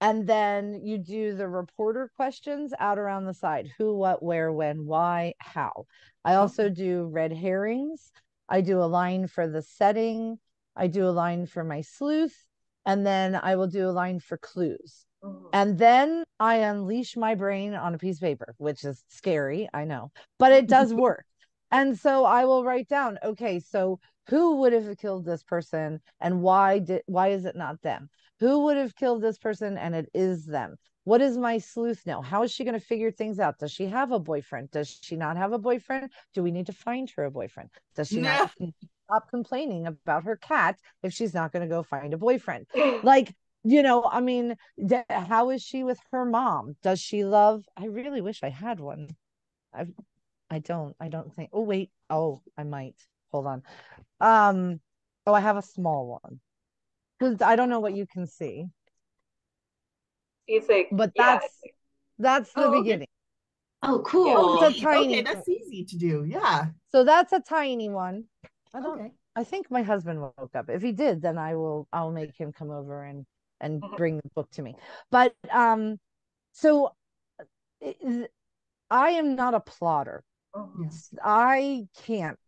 and 0.00 0.26
then 0.26 0.80
you 0.84 0.98
do 0.98 1.34
the 1.34 1.48
reporter 1.48 2.10
questions 2.16 2.72
out 2.78 2.98
around 2.98 3.26
the 3.26 3.34
side: 3.34 3.68
who, 3.78 3.96
what, 3.96 4.22
where, 4.22 4.52
when, 4.52 4.86
why, 4.86 5.34
how. 5.38 5.86
I 6.24 6.34
also 6.34 6.68
do 6.68 7.06
red 7.06 7.32
herrings. 7.32 8.12
I 8.48 8.60
do 8.60 8.80
a 8.82 8.86
line 8.86 9.26
for 9.28 9.46
the 9.48 9.62
setting. 9.62 10.38
I 10.76 10.86
do 10.88 11.06
a 11.08 11.10
line 11.10 11.46
for 11.46 11.64
my 11.64 11.80
sleuth, 11.82 12.36
and 12.88 13.06
then 13.06 13.36
I 13.36 13.54
will 13.56 13.66
do 13.66 13.86
a 13.86 13.92
line 13.92 14.18
for 14.18 14.38
clues. 14.38 15.04
Mhm. 15.22 15.50
And 15.52 15.78
then 15.78 16.24
I 16.40 16.56
unleash 16.56 17.16
my 17.16 17.34
brain 17.34 17.74
on 17.74 17.94
a 17.94 17.98
piece 17.98 18.16
of 18.16 18.22
paper, 18.22 18.54
which 18.56 18.82
is 18.82 19.04
scary, 19.08 19.68
I 19.74 19.84
know, 19.84 20.10
but 20.38 20.52
it 20.52 20.66
does 20.66 20.94
work. 21.06 21.26
And 21.70 21.98
so 21.98 22.24
I 22.24 22.46
will 22.46 22.64
write 22.64 22.88
down, 22.88 23.18
okay, 23.22 23.60
so 23.60 24.00
who 24.28 24.56
would 24.60 24.72
have 24.72 24.96
killed 24.96 25.26
this 25.26 25.42
person 25.42 26.00
and 26.20 26.40
why 26.40 26.78
did 26.78 27.02
why 27.06 27.28
is 27.28 27.44
it 27.44 27.56
not 27.56 27.82
them? 27.82 28.08
Who 28.40 28.64
would 28.64 28.78
have 28.78 28.96
killed 28.96 29.20
this 29.22 29.36
person 29.36 29.76
and 29.76 29.94
it 29.94 30.08
is 30.14 30.46
them? 30.46 30.76
What 31.04 31.18
does 31.18 31.36
my 31.36 31.58
sleuth 31.58 32.06
know? 32.06 32.22
How 32.22 32.42
is 32.42 32.52
she 32.52 32.64
going 32.64 32.78
to 32.78 32.86
figure 32.86 33.10
things 33.10 33.38
out? 33.38 33.58
Does 33.58 33.72
she 33.72 33.86
have 33.86 34.12
a 34.12 34.18
boyfriend? 34.18 34.70
Does 34.70 34.98
she 35.02 35.16
not 35.16 35.36
have 35.36 35.52
a 35.52 35.58
boyfriend? 35.58 36.10
Do 36.34 36.42
we 36.42 36.52
need 36.52 36.66
to 36.66 36.72
find 36.72 37.10
her 37.16 37.24
a 37.24 37.30
boyfriend? 37.30 37.70
Does 37.96 38.08
she 38.08 38.20
not 38.20 38.50
stop 39.08 39.30
complaining 39.30 39.86
about 39.86 40.24
her 40.24 40.36
cat 40.36 40.78
if 41.02 41.12
she's 41.12 41.32
not 41.34 41.52
going 41.52 41.62
to 41.66 41.74
go 41.74 41.82
find 41.82 42.12
a 42.12 42.18
boyfriend? 42.18 42.66
like 43.02 43.34
you 43.64 43.82
know 43.82 44.04
i 44.10 44.20
mean 44.20 44.54
d- 44.86 45.00
how 45.10 45.50
is 45.50 45.60
she 45.60 45.82
with 45.82 45.98
her 46.12 46.24
mom 46.24 46.76
does 46.80 47.00
she 47.00 47.24
love 47.24 47.64
i 47.76 47.86
really 47.86 48.20
wish 48.20 48.44
i 48.44 48.48
had 48.48 48.78
one 48.78 49.08
i 49.74 49.84
i 50.48 50.60
don't 50.60 50.94
i 51.00 51.08
don't 51.08 51.34
think 51.34 51.50
oh 51.52 51.62
wait 51.62 51.90
oh 52.08 52.40
i 52.56 52.62
might 52.62 52.94
hold 53.32 53.46
on 53.48 53.62
um 54.20 54.78
oh 55.26 55.34
i 55.34 55.40
have 55.40 55.56
a 55.56 55.62
small 55.62 56.20
one 56.22 56.38
because 57.18 57.42
i 57.42 57.56
don't 57.56 57.68
know 57.68 57.80
what 57.80 57.96
you 57.96 58.06
can 58.06 58.28
see 58.28 58.66
It's 60.46 60.68
like, 60.68 60.88
but 60.92 61.10
yeah, 61.16 61.40
that's 61.40 61.60
that's 62.20 62.52
the 62.52 62.68
Oh, 62.68 62.80
beginning 62.80 63.08
Oh, 63.82 63.96
Oh, 63.96 63.98
cool. 64.02 64.62
It's 64.62 64.78
a 64.78 64.82
tiny- 64.82 65.14
Okay, 65.14 65.22
that's 65.22 65.48
easy 65.48 65.84
to 65.84 65.96
do. 65.96 66.24
Yeah. 66.26 66.66
so 66.90 67.02
that's 67.04 67.32
a 67.32 67.40
tiny 67.40 67.88
one 67.88 68.24
i 68.74 68.80
don't 68.80 68.98
Okay. 68.98 69.12
I 69.36 69.44
think 69.44 69.70
my 69.70 69.82
husband 69.82 70.20
woke 70.20 70.56
up. 70.56 70.68
If 70.68 70.82
he 70.82 70.90
did, 70.90 71.22
then 71.22 71.38
I 71.38 71.54
will 71.54 71.86
I'll 71.92 72.10
make 72.10 72.34
him 72.36 72.52
come 72.52 72.70
over 72.70 73.04
and 73.04 73.24
and 73.60 73.82
Mhm. 73.82 73.96
bring 73.96 74.16
the 74.16 74.30
book 74.34 74.50
to 74.52 74.62
me. 74.62 74.74
But 75.10 75.34
um 75.50 75.98
so 76.52 76.92
it- 77.80 78.30
I 78.90 79.10
am 79.10 79.36
not 79.36 79.54
a 79.54 79.60
plotter. 79.60 80.24
Mhm. 80.54 80.84
Yes. 80.84 81.14
I 81.22 81.88
can't. 82.04 82.38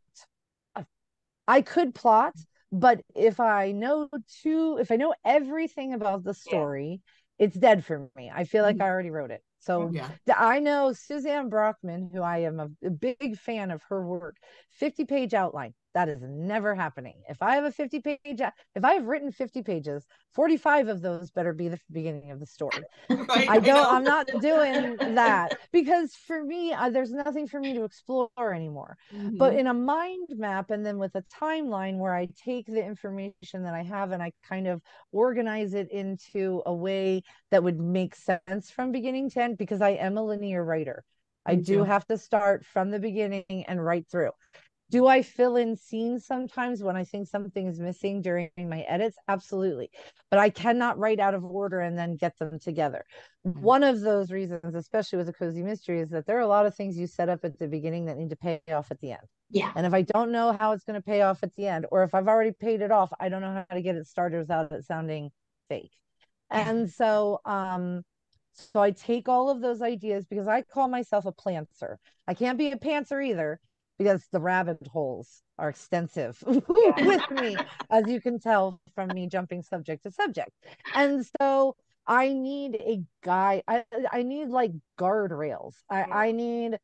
I 1.47 1.63
could 1.63 1.95
plot, 1.95 2.35
but 2.71 3.01
if 3.15 3.41
I 3.41 3.73
know 3.73 4.09
too 4.43 4.79
if 4.81 4.91
I 4.91 4.97
know 4.97 5.15
everything 5.25 5.93
about 5.95 6.23
the 6.25 6.35
story, 6.35 7.01
it's 7.39 7.57
dead 7.57 7.85
for 7.85 8.09
me. 8.17 8.31
I 8.33 8.45
feel 8.45 8.63
like 8.63 8.77
Mhm. 8.77 8.83
I 8.83 8.89
already 8.89 9.11
wrote 9.11 9.31
it. 9.31 9.43
So 9.59 9.91
Yeah. 9.93 10.11
I 10.37 10.61
know 10.61 10.93
Suzanne 10.93 11.51
Brockmann, 11.51 12.11
who 12.13 12.23
I 12.23 12.39
am 12.39 12.61
a, 12.61 12.69
a 12.85 12.91
big 12.91 13.37
fan 13.37 13.71
of 13.71 13.83
her 13.85 14.05
work, 14.07 14.37
50 14.71 15.05
page 15.05 15.35
outline. 15.35 15.75
That 15.94 16.09
is 16.09 16.22
never 16.22 16.74
happening. 16.74 17.22
If 17.29 17.42
I 17.42 17.57
have 17.57 17.64
a 17.64 17.72
50 17.72 18.00
page, 18.00 18.40
if 18.74 18.85
I 18.85 18.94
have 18.94 19.07
written 19.07 19.33
50 19.33 19.62
pages, 19.62 20.07
45 20.35 20.88
of 20.88 21.03
those 21.03 21.31
better 21.33 21.53
be 21.53 21.68
the 21.68 21.81
beginning 21.90 22.31
of 22.31 22.38
the 22.38 22.46
story. 22.46 22.85
Right. 23.29 23.48
I 23.48 23.59
don't, 23.59 23.83
know. 23.83 23.90
I'm 23.90 24.05
not 24.05 24.26
doing 24.40 24.98
that 25.14 25.53
because 25.72 26.14
for 26.14 26.42
me, 26.44 26.72
uh, 26.72 26.90
there's 26.90 27.12
nothing 27.12 27.46
for 27.48 27.61
me 27.61 27.74
to 27.74 27.85
explore 27.85 28.31
anymore. 28.55 28.96
But 29.38 29.55
Mhm. 29.55 29.59
in 29.61 29.66
a 29.66 29.74
mind 29.74 30.29
map 30.37 30.70
and 30.70 30.85
then 30.87 30.98
with 30.98 31.14
a 31.16 31.22
timeline 31.22 31.98
where 31.98 32.14
I 32.14 32.29
take 32.37 32.66
the 32.66 32.85
information 32.85 33.62
that 33.64 33.74
I 33.74 33.83
have 33.83 34.12
and 34.12 34.22
I 34.22 34.33
kind 34.48 34.66
of 34.68 34.83
organize 35.12 35.74
it 35.74 35.90
into 35.90 36.62
a 36.66 36.74
way 36.74 37.22
that 37.50 37.62
would 37.62 37.81
make 37.81 38.14
sense 38.14 38.70
from 38.70 38.92
beginning 38.92 39.31
to 39.31 39.42
end 39.42 39.59
because 39.59 39.81
I 39.81 39.90
am 39.90 40.18
a 40.18 40.22
linear 40.24 40.64
writer. 40.64 41.05
I 41.46 41.55
do 41.57 41.83
have 41.83 42.07
to 42.07 42.18
start 42.18 42.64
from 42.64 42.90
the 42.90 43.00
beginning 43.00 43.64
and 43.66 43.85
right 43.85 44.07
through. 44.11 44.31
Do 44.90 45.07
I 45.07 45.22
fill 45.22 45.57
in 45.57 45.76
scenes 45.76 46.26
sometimes 46.26 46.83
when 46.83 46.96
I 46.96 47.05
think 47.05 47.29
something 47.29 47.66
is 47.68 47.79
missing 47.79 48.22
during 48.22 48.50
my 48.59 48.81
edits? 48.83 49.16
Absolutely. 49.29 49.90
But 50.31 50.40
I 50.40 50.50
cannot 50.50 50.98
write 50.98 51.20
out 51.20 51.35
of 51.35 51.44
order 51.44 51.81
and 51.81 51.96
then 51.96 52.16
get 52.16 52.37
them 52.38 52.59
together. 52.59 53.05
Mhm. 53.46 53.61
One 53.61 53.85
of 53.85 54.00
those 54.00 54.33
reasons, 54.33 54.74
especially 54.74 55.18
with 55.18 55.29
a 55.29 55.33
cozy 55.33 55.62
mystery, 55.62 56.00
is 56.00 56.11
that 56.11 56.26
there 56.26 56.37
are 56.38 56.40
a 56.40 56.46
lot 56.48 56.66
of 56.66 56.74
things 56.74 56.98
you 56.98 57.07
set 57.07 57.29
up 57.29 57.44
at 57.44 57.59
the 57.59 57.68
beginning 57.68 58.07
that 58.07 58.18
need 58.18 58.31
to 58.31 58.37
pay 58.37 58.61
off 58.68 58.90
at 58.90 58.98
the 59.00 59.12
end. 59.12 59.26
Yeah. 59.48 59.72
And 59.76 59.87
if 59.87 59.94
I 59.94 60.03
don't 60.03 60.33
know 60.33 60.53
how 60.53 60.72
it's 60.72 60.85
going 60.85 61.00
to 61.00 61.05
pay 61.05 61.22
off 61.22 61.42
at 61.42 61.55
the 61.55 61.68
end, 61.68 61.87
or 61.92 62.03
if 62.03 62.14
I've 62.14 62.29
already 62.29 62.53
paid 62.53 62.81
it 62.81 62.90
off, 62.90 63.12
I 63.20 63.29
don't 63.29 63.42
know 63.42 63.64
how 63.68 63.74
to 63.74 63.83
get 63.83 63.96
it 63.96 64.07
started 64.07 64.38
without 64.38 64.72
it 64.72 64.85
sounding 64.85 65.31
fake. 65.68 65.92
Yeah. 66.50 66.68
And 66.68 66.90
so, 66.90 67.40
um, 67.44 68.03
so 68.53 68.81
I 68.81 68.90
take 68.90 69.29
all 69.29 69.50
of 69.50 69.61
those 69.61 69.83
ideas 69.83 70.26
because 70.26 70.48
I 70.48 70.62
call 70.62 70.88
myself 70.88 71.26
a 71.26 71.33
plantser. 71.33 71.96
I 72.26 72.35
can't 72.35 72.59
be 72.59 72.72
a 72.72 72.76
pantser 72.76 73.24
either 73.24 73.61
because 74.01 74.27
the 74.33 74.41
rabbit 74.41 74.79
holes 74.91 75.43
are 75.59 75.69
extensive 75.69 76.43
with 76.47 77.31
me, 77.31 77.57
as 77.91 78.09
you 78.09 78.19
can 78.19 78.41
tell 78.41 78.81
from 78.95 79.13
me 79.13 79.29
jumping 79.29 79.63
subject 79.63 80.05
to 80.05 80.11
subject. 80.11 80.53
And 80.95 81.27
so 81.39 81.77
I 82.07 82.33
need 82.33 82.77
a 82.77 83.03
guy. 83.23 83.63
I 83.69 83.85
I 84.11 84.23
need 84.23 84.49
like 84.49 84.73
guardrails. 84.99 85.75
I 85.91 86.07
I 86.11 86.33
need. 86.33 86.79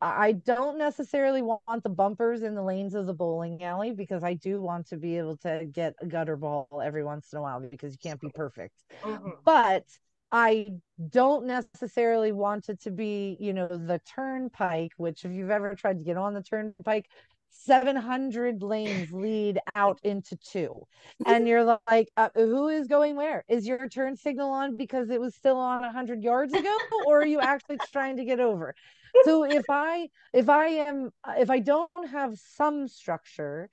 I 0.00 0.32
don't 0.32 0.78
necessarily 0.78 1.42
want 1.42 1.82
the 1.82 1.90
bumpers 1.90 2.42
in 2.42 2.54
the 2.54 2.62
lanes 2.62 2.94
of 2.94 3.04
the 3.06 3.12
bowling 3.12 3.62
alley 3.64 3.90
because 3.90 4.24
I 4.24 4.32
do 4.34 4.62
want 4.62 4.86
to 4.90 4.96
be 4.96 5.18
able 5.18 5.36
to 5.38 5.66
get 5.70 5.94
a 6.00 6.06
gutter 6.06 6.36
ball 6.36 6.68
every 6.82 7.04
once 7.04 7.32
in 7.32 7.38
a 7.38 7.42
while 7.42 7.60
because 7.60 7.92
you 7.92 7.98
can't 8.02 8.20
be 8.20 8.30
perfect 8.30 8.76
Mhm. 9.02 9.32
but 9.44 9.84
I 10.32 10.68
don't 11.10 11.46
necessarily 11.46 12.32
want 12.32 12.68
it 12.68 12.80
to 12.82 12.90
be, 12.90 13.36
you 13.40 13.52
know, 13.52 13.68
the 13.68 14.00
turnpike, 14.14 14.92
which 14.96 15.24
if 15.24 15.32
you've 15.32 15.50
ever 15.50 15.74
tried 15.74 15.98
to 15.98 16.04
get 16.04 16.16
on 16.16 16.34
the 16.34 16.42
turnpike, 16.42 17.06
700 17.50 18.62
lanes 18.62 19.10
lead 19.12 19.58
out 19.74 19.98
into 20.04 20.36
two. 20.36 20.86
And 21.24 21.48
you're 21.48 21.64
like, 21.88 22.10
uh, 22.16 22.30
who 22.34 22.68
is 22.68 22.86
going 22.86 23.16
where? 23.16 23.44
Is 23.48 23.66
your 23.66 23.88
turn 23.88 24.16
signal 24.16 24.50
on 24.50 24.76
because 24.76 25.10
it 25.10 25.20
was 25.20 25.34
still 25.34 25.58
on 25.58 25.82
100 25.82 26.22
yards 26.22 26.54
ago 26.54 26.76
or 27.02 27.20
are 27.20 27.26
you 27.26 27.40
actually 27.40 27.78
trying 27.92 28.16
to 28.18 28.24
get 28.24 28.40
over? 28.40 28.74
So 29.20 29.44
if 29.44 29.64
I 29.68 30.08
if 30.32 30.48
I 30.48 30.66
am 30.68 31.10
if 31.36 31.50
I 31.50 31.58
don't 31.58 31.90
have 32.10 32.38
some 32.38 32.88
structure, 32.88 33.68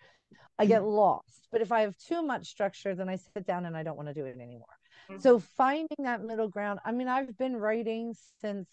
I 0.58 0.66
get 0.66 0.84
lost. 0.84 1.48
But 1.52 1.62
if 1.62 1.72
I 1.72 1.82
have 1.82 1.98
too 1.98 2.24
much 2.24 2.48
structure, 2.48 2.96
then 2.96 3.10
I 3.10 3.18
sit 3.18 3.46
down 3.46 3.66
and 3.66 3.78
I 3.78 3.84
don't 3.84 3.96
want 3.98 4.10
to 4.10 4.14
do 4.14 4.26
it 4.26 4.36
anymore. 4.40 4.77
Mhm. 5.10 5.22
So 5.22 5.40
finding 5.40 5.98
that 6.00 6.24
middle 6.24 6.50
ground, 6.50 6.80
I 6.86 6.92
mean, 6.92 7.08
I've 7.08 7.38
been 7.38 7.56
writing 7.56 8.14
since 8.42 8.68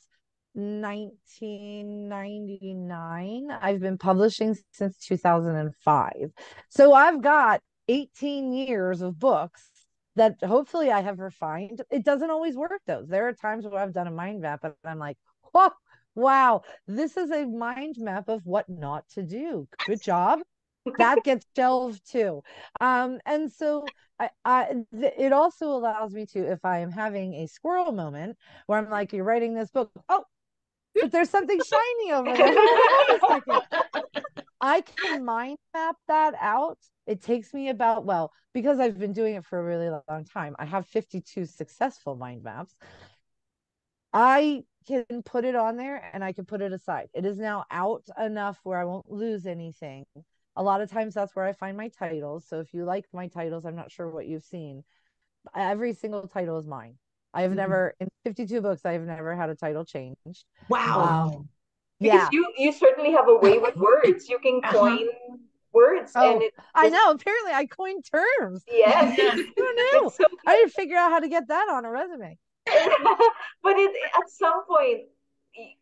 1999. 0.54 3.50
I've 3.50 3.80
been 3.80 3.98
publishing 3.98 4.56
since 4.72 4.98
2005. 4.98 6.32
So 6.68 6.92
I've 6.92 7.22
got 7.22 7.60
18 7.88 8.52
years 8.52 9.02
of 9.02 9.18
books 9.18 9.68
that 10.16 10.36
hopefully 10.42 10.90
I 10.90 11.02
have 11.02 11.18
refined. 11.18 11.82
It 11.90 12.04
doesn't 12.04 12.30
always 12.30 12.56
work 12.56 12.80
though. 12.86 13.04
There 13.06 13.28
are 13.28 13.32
times 13.32 13.66
where 13.66 13.80
I've 13.80 13.92
done 13.92 14.06
a 14.06 14.12
mind 14.12 14.40
map 14.40 14.64
and 14.64 14.74
I'm 14.84 14.98
like, 14.98 15.18
oh, 15.54 15.72
wow, 16.14 16.62
this 16.86 17.16
is 17.16 17.30
a 17.30 17.46
mind 17.46 17.96
map 17.98 18.28
of 18.28 18.46
what 18.46 18.68
not 18.68 19.08
to 19.10 19.22
do. 19.22 19.68
Good 19.86 20.02
job. 20.02 20.40
that 20.98 21.24
gets 21.24 21.46
shelved 21.56 22.00
too. 22.10 22.42
Um, 22.80 23.18
and 23.26 23.50
so 23.50 23.88
I, 24.44 24.66
th- 24.98 25.14
it 25.18 25.32
also 25.32 25.66
allows 25.66 26.12
me 26.12 26.26
to, 26.26 26.52
if 26.52 26.64
I 26.64 26.78
am 26.78 26.90
having 26.90 27.34
a 27.34 27.46
squirrel 27.46 27.92
moment 27.92 28.36
where 28.66 28.78
I'm 28.78 28.90
like, 28.90 29.12
you're 29.12 29.24
writing 29.24 29.54
this 29.54 29.70
book, 29.70 29.90
oh, 30.08 30.24
but 30.94 31.10
there's 31.10 31.30
something 31.30 31.60
shiny 31.60 32.12
over 32.12 32.36
there. 32.36 32.54
I 34.60 34.80
can 34.80 35.24
mind 35.24 35.58
map 35.74 35.96
that 36.08 36.34
out. 36.40 36.78
It 37.06 37.22
takes 37.22 37.52
me 37.52 37.68
about, 37.68 38.04
well, 38.06 38.32
because 38.54 38.78
I've 38.78 38.98
been 38.98 39.12
doing 39.12 39.34
it 39.34 39.44
for 39.44 39.58
a 39.58 39.64
really 39.64 39.90
long 40.08 40.24
time, 40.24 40.54
I 40.58 40.64
have 40.64 40.86
52 40.86 41.44
successful 41.46 42.16
mind 42.16 42.44
maps. 42.44 42.74
I 44.12 44.62
can 44.86 45.22
put 45.24 45.44
it 45.44 45.56
on 45.56 45.76
there 45.76 46.10
and 46.12 46.22
I 46.22 46.32
can 46.32 46.44
put 46.44 46.62
it 46.62 46.72
aside. 46.72 47.08
It 47.14 47.26
is 47.26 47.36
now 47.36 47.64
out 47.70 48.04
enough 48.18 48.58
where 48.62 48.78
I 48.78 48.84
won't 48.84 49.10
lose 49.10 49.44
anything. 49.44 50.04
A 50.56 50.62
lot 50.62 50.80
of 50.80 50.90
times 50.90 51.14
that's 51.14 51.34
where 51.34 51.44
I 51.44 51.52
find 51.52 51.76
my 51.76 51.88
titles. 51.88 52.46
So 52.48 52.60
if 52.60 52.72
you 52.74 52.84
like 52.84 53.06
my 53.12 53.26
titles, 53.28 53.64
I'm 53.64 53.76
not 53.76 53.90
sure 53.90 54.08
what 54.08 54.26
you've 54.26 54.44
seen. 54.44 54.84
Every 55.54 55.92
single 55.94 56.26
title 56.28 56.58
is 56.58 56.66
mine. 56.66 56.96
I 57.32 57.42
have 57.42 57.50
Mhm. 57.52 57.56
never 57.56 57.94
in 58.00 58.08
52 58.24 58.60
books, 58.60 58.86
I 58.86 58.92
have 58.92 59.02
never 59.02 59.34
had 59.34 59.50
a 59.50 59.54
title 59.56 59.84
changed. 59.84 60.44
Wow. 60.68 61.00
Um, 61.00 61.48
Because 62.00 62.18
yeah. 62.22 62.28
you 62.32 62.46
you 62.58 62.72
certainly 62.72 63.12
have 63.12 63.28
a 63.28 63.34
way 63.36 63.58
with 63.58 63.76
words. 63.76 64.28
You 64.28 64.38
can 64.38 64.60
Uh-huh. 64.62 64.78
coin 64.78 65.08
words 65.72 66.12
Oh, 66.14 66.34
and 66.34 66.42
it 66.42 66.54
I 66.74 66.88
know. 66.88 67.10
Apparently, 67.10 67.52
I 67.52 67.66
coined 67.66 68.04
terms. 68.04 68.64
yes, 68.70 69.14
Yes. 69.18 69.38
Who 69.56 69.62
knew? 69.74 70.10
So 70.14 70.24
I 70.46 70.56
didn't 70.56 70.72
figure 70.72 70.96
out 70.96 71.10
how 71.10 71.20
to 71.20 71.28
get 71.28 71.48
that 71.48 71.68
on 71.70 71.84
a 71.84 71.90
resume. 71.90 72.38
but 72.66 73.76
it 73.76 73.90
at 74.16 74.28
some 74.30 74.64
point 74.66 75.02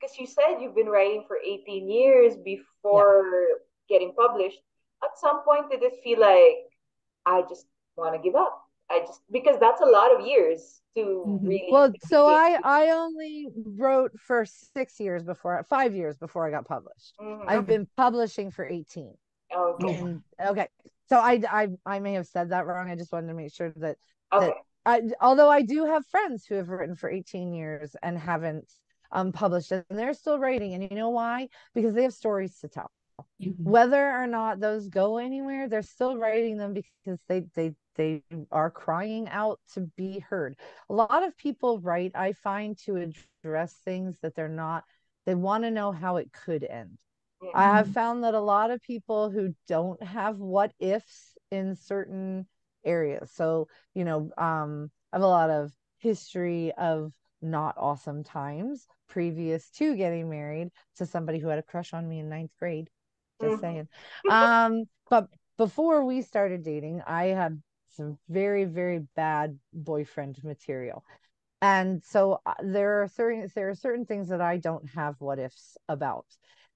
because 0.00 0.18
you 0.18 0.26
said 0.26 0.60
you've 0.60 0.74
been 0.74 0.88
writing 0.88 1.24
for 1.26 1.36
18 1.36 1.88
years 1.88 2.36
before 2.36 3.24
getting 3.92 4.12
published 4.24 4.60
at 5.04 5.18
some 5.24 5.42
point 5.44 5.70
did 5.70 5.82
it 5.82 5.94
feel 6.04 6.20
like 6.20 6.58
i 7.26 7.42
just 7.48 7.66
want 7.96 8.14
to 8.16 8.20
give 8.26 8.34
up 8.34 8.54
i 8.90 9.00
just 9.00 9.20
because 9.30 9.58
that's 9.60 9.80
a 9.82 9.90
lot 9.98 10.14
of 10.18 10.26
years 10.26 10.80
to 10.96 11.04
Mhm. 11.26 11.46
really 11.46 11.68
Well, 11.70 11.92
so 12.02 12.26
I. 12.26 12.58
I 12.64 12.90
only 12.90 13.48
wrote 13.54 14.12
for 14.18 14.44
six 14.44 14.98
years 15.00 15.22
before, 15.24 15.64
five 15.68 15.94
years 15.94 16.16
before 16.18 16.46
I 16.46 16.50
got 16.50 16.66
published. 16.66 17.14
Mhm. 17.20 17.48
I've 17.48 17.66
been 17.66 17.86
publishing 17.96 18.50
for 18.50 18.66
18. 18.66 19.14
okay 19.52 19.98
And 20.02 20.22
okay, 20.40 20.68
so 21.08 21.18
I 21.18 21.42
I 21.50 21.68
I 21.86 21.98
may 22.00 22.14
have 22.14 22.26
said 22.26 22.50
that 22.50 22.66
wrong. 22.66 22.90
I 22.90 22.96
just 22.96 23.12
wanted 23.12 23.28
to 23.28 23.34
make 23.34 23.52
sure 23.54 23.72
that 23.76 23.96
okay 24.32 24.52
I, 24.84 25.02
although 25.20 25.48
I 25.48 25.62
do 25.62 25.86
have 25.86 26.04
friends 26.06 26.44
who 26.44 26.56
have 26.56 26.68
written 26.68 26.96
for 26.96 27.08
18 27.08 27.52
years 27.52 27.94
and 28.02 28.18
haven't 28.18 28.70
um 29.12 29.32
published 29.32 29.72
it, 29.72 29.86
and 29.90 29.98
they're 29.98 30.14
still 30.14 30.38
writing. 30.38 30.74
And 30.74 30.82
you 30.90 30.96
know 30.96 31.10
why? 31.10 31.48
Because 31.74 31.94
they 31.94 32.02
have 32.02 32.14
stories 32.14 32.58
to 32.60 32.68
tell. 32.68 32.90
Mhm. 33.40 33.64
Whether 33.64 34.10
or 34.10 34.26
not 34.26 34.60
those 34.60 34.88
go 34.88 35.18
anywhere, 35.18 35.68
they're 35.68 35.82
still 35.82 36.16
writing 36.16 36.56
them 36.56 36.74
because 36.74 37.20
they 37.28 37.40
they 37.54 37.74
they 37.96 38.22
are 38.50 38.70
crying 38.70 39.28
out 39.28 39.60
to 39.74 39.80
be 39.96 40.20
heard. 40.20 40.56
A 40.88 40.94
lot 40.94 41.22
of 41.22 41.36
people 41.36 41.78
write, 41.80 42.12
I 42.14 42.32
find, 42.32 42.78
to 42.84 42.96
address 42.96 43.74
things 43.84 44.16
that 44.22 44.34
they're 44.34 44.48
not. 44.48 44.84
They 45.26 45.34
want 45.34 45.64
to 45.64 45.70
know 45.70 45.92
how 45.92 46.16
it 46.16 46.32
could 46.32 46.64
end. 46.64 46.98
Yeah. 47.42 47.50
I 47.54 47.64
have 47.76 47.88
found 47.88 48.24
that 48.24 48.34
a 48.34 48.40
lot 48.40 48.70
of 48.70 48.80
people 48.82 49.30
who 49.30 49.54
don't 49.68 50.02
have 50.02 50.38
what 50.38 50.72
ifs 50.78 51.36
in 51.50 51.76
certain 51.76 52.46
areas. 52.84 53.30
So, 53.32 53.68
you 53.94 54.04
know, 54.04 54.30
um, 54.38 54.90
I 55.12 55.16
have 55.16 55.22
a 55.22 55.26
lot 55.26 55.50
of 55.50 55.72
history 55.98 56.72
of 56.72 57.12
not 57.42 57.74
awesome 57.76 58.24
times 58.24 58.86
previous 59.08 59.68
to 59.70 59.96
getting 59.96 60.30
married 60.30 60.70
to 60.96 61.06
somebody 61.06 61.38
who 61.38 61.48
had 61.48 61.58
a 61.58 61.62
crush 61.62 61.92
on 61.92 62.08
me 62.08 62.20
in 62.20 62.28
ninth 62.28 62.52
grade. 62.58 62.88
Just 63.42 63.58
Mhm. 63.58 63.60
saying. 63.60 63.88
Um, 64.28 64.84
but 65.10 65.28
before 65.58 66.04
we 66.04 66.22
started 66.22 66.62
dating, 66.62 67.02
I 67.02 67.26
had 67.26 67.62
some 67.90 68.18
very, 68.28 68.64
very 68.64 69.00
bad 69.16 69.58
boyfriend 69.72 70.42
material. 70.44 71.04
And 71.62 72.02
so 72.04 72.40
uh, 72.46 72.54
there 72.62 73.02
are 73.02 73.08
certain 73.08 73.48
there 73.54 73.70
are 73.70 73.74
certain 73.74 74.06
things 74.06 74.28
that 74.30 74.40
I 74.40 74.58
don't 74.58 74.88
have 74.90 75.20
what 75.20 75.38
ifs 75.38 75.76
about. 75.88 76.26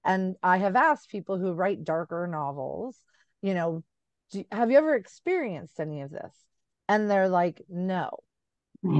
And 0.05 0.37
I 0.43 0.57
have 0.57 0.75
asked 0.75 1.09
people 1.09 1.37
who 1.37 1.53
write 1.53 1.83
darker 1.83 2.27
novels, 2.27 3.01
you 3.41 3.53
know, 3.53 3.83
do, 4.31 4.45
have 4.51 4.71
you 4.71 4.77
ever 4.77 4.95
experienced 4.95 5.79
any 5.79 6.01
of 6.01 6.11
this? 6.11 6.33
And 6.89 7.09
they're 7.09 7.29
like, 7.29 7.61
no. 7.69 8.11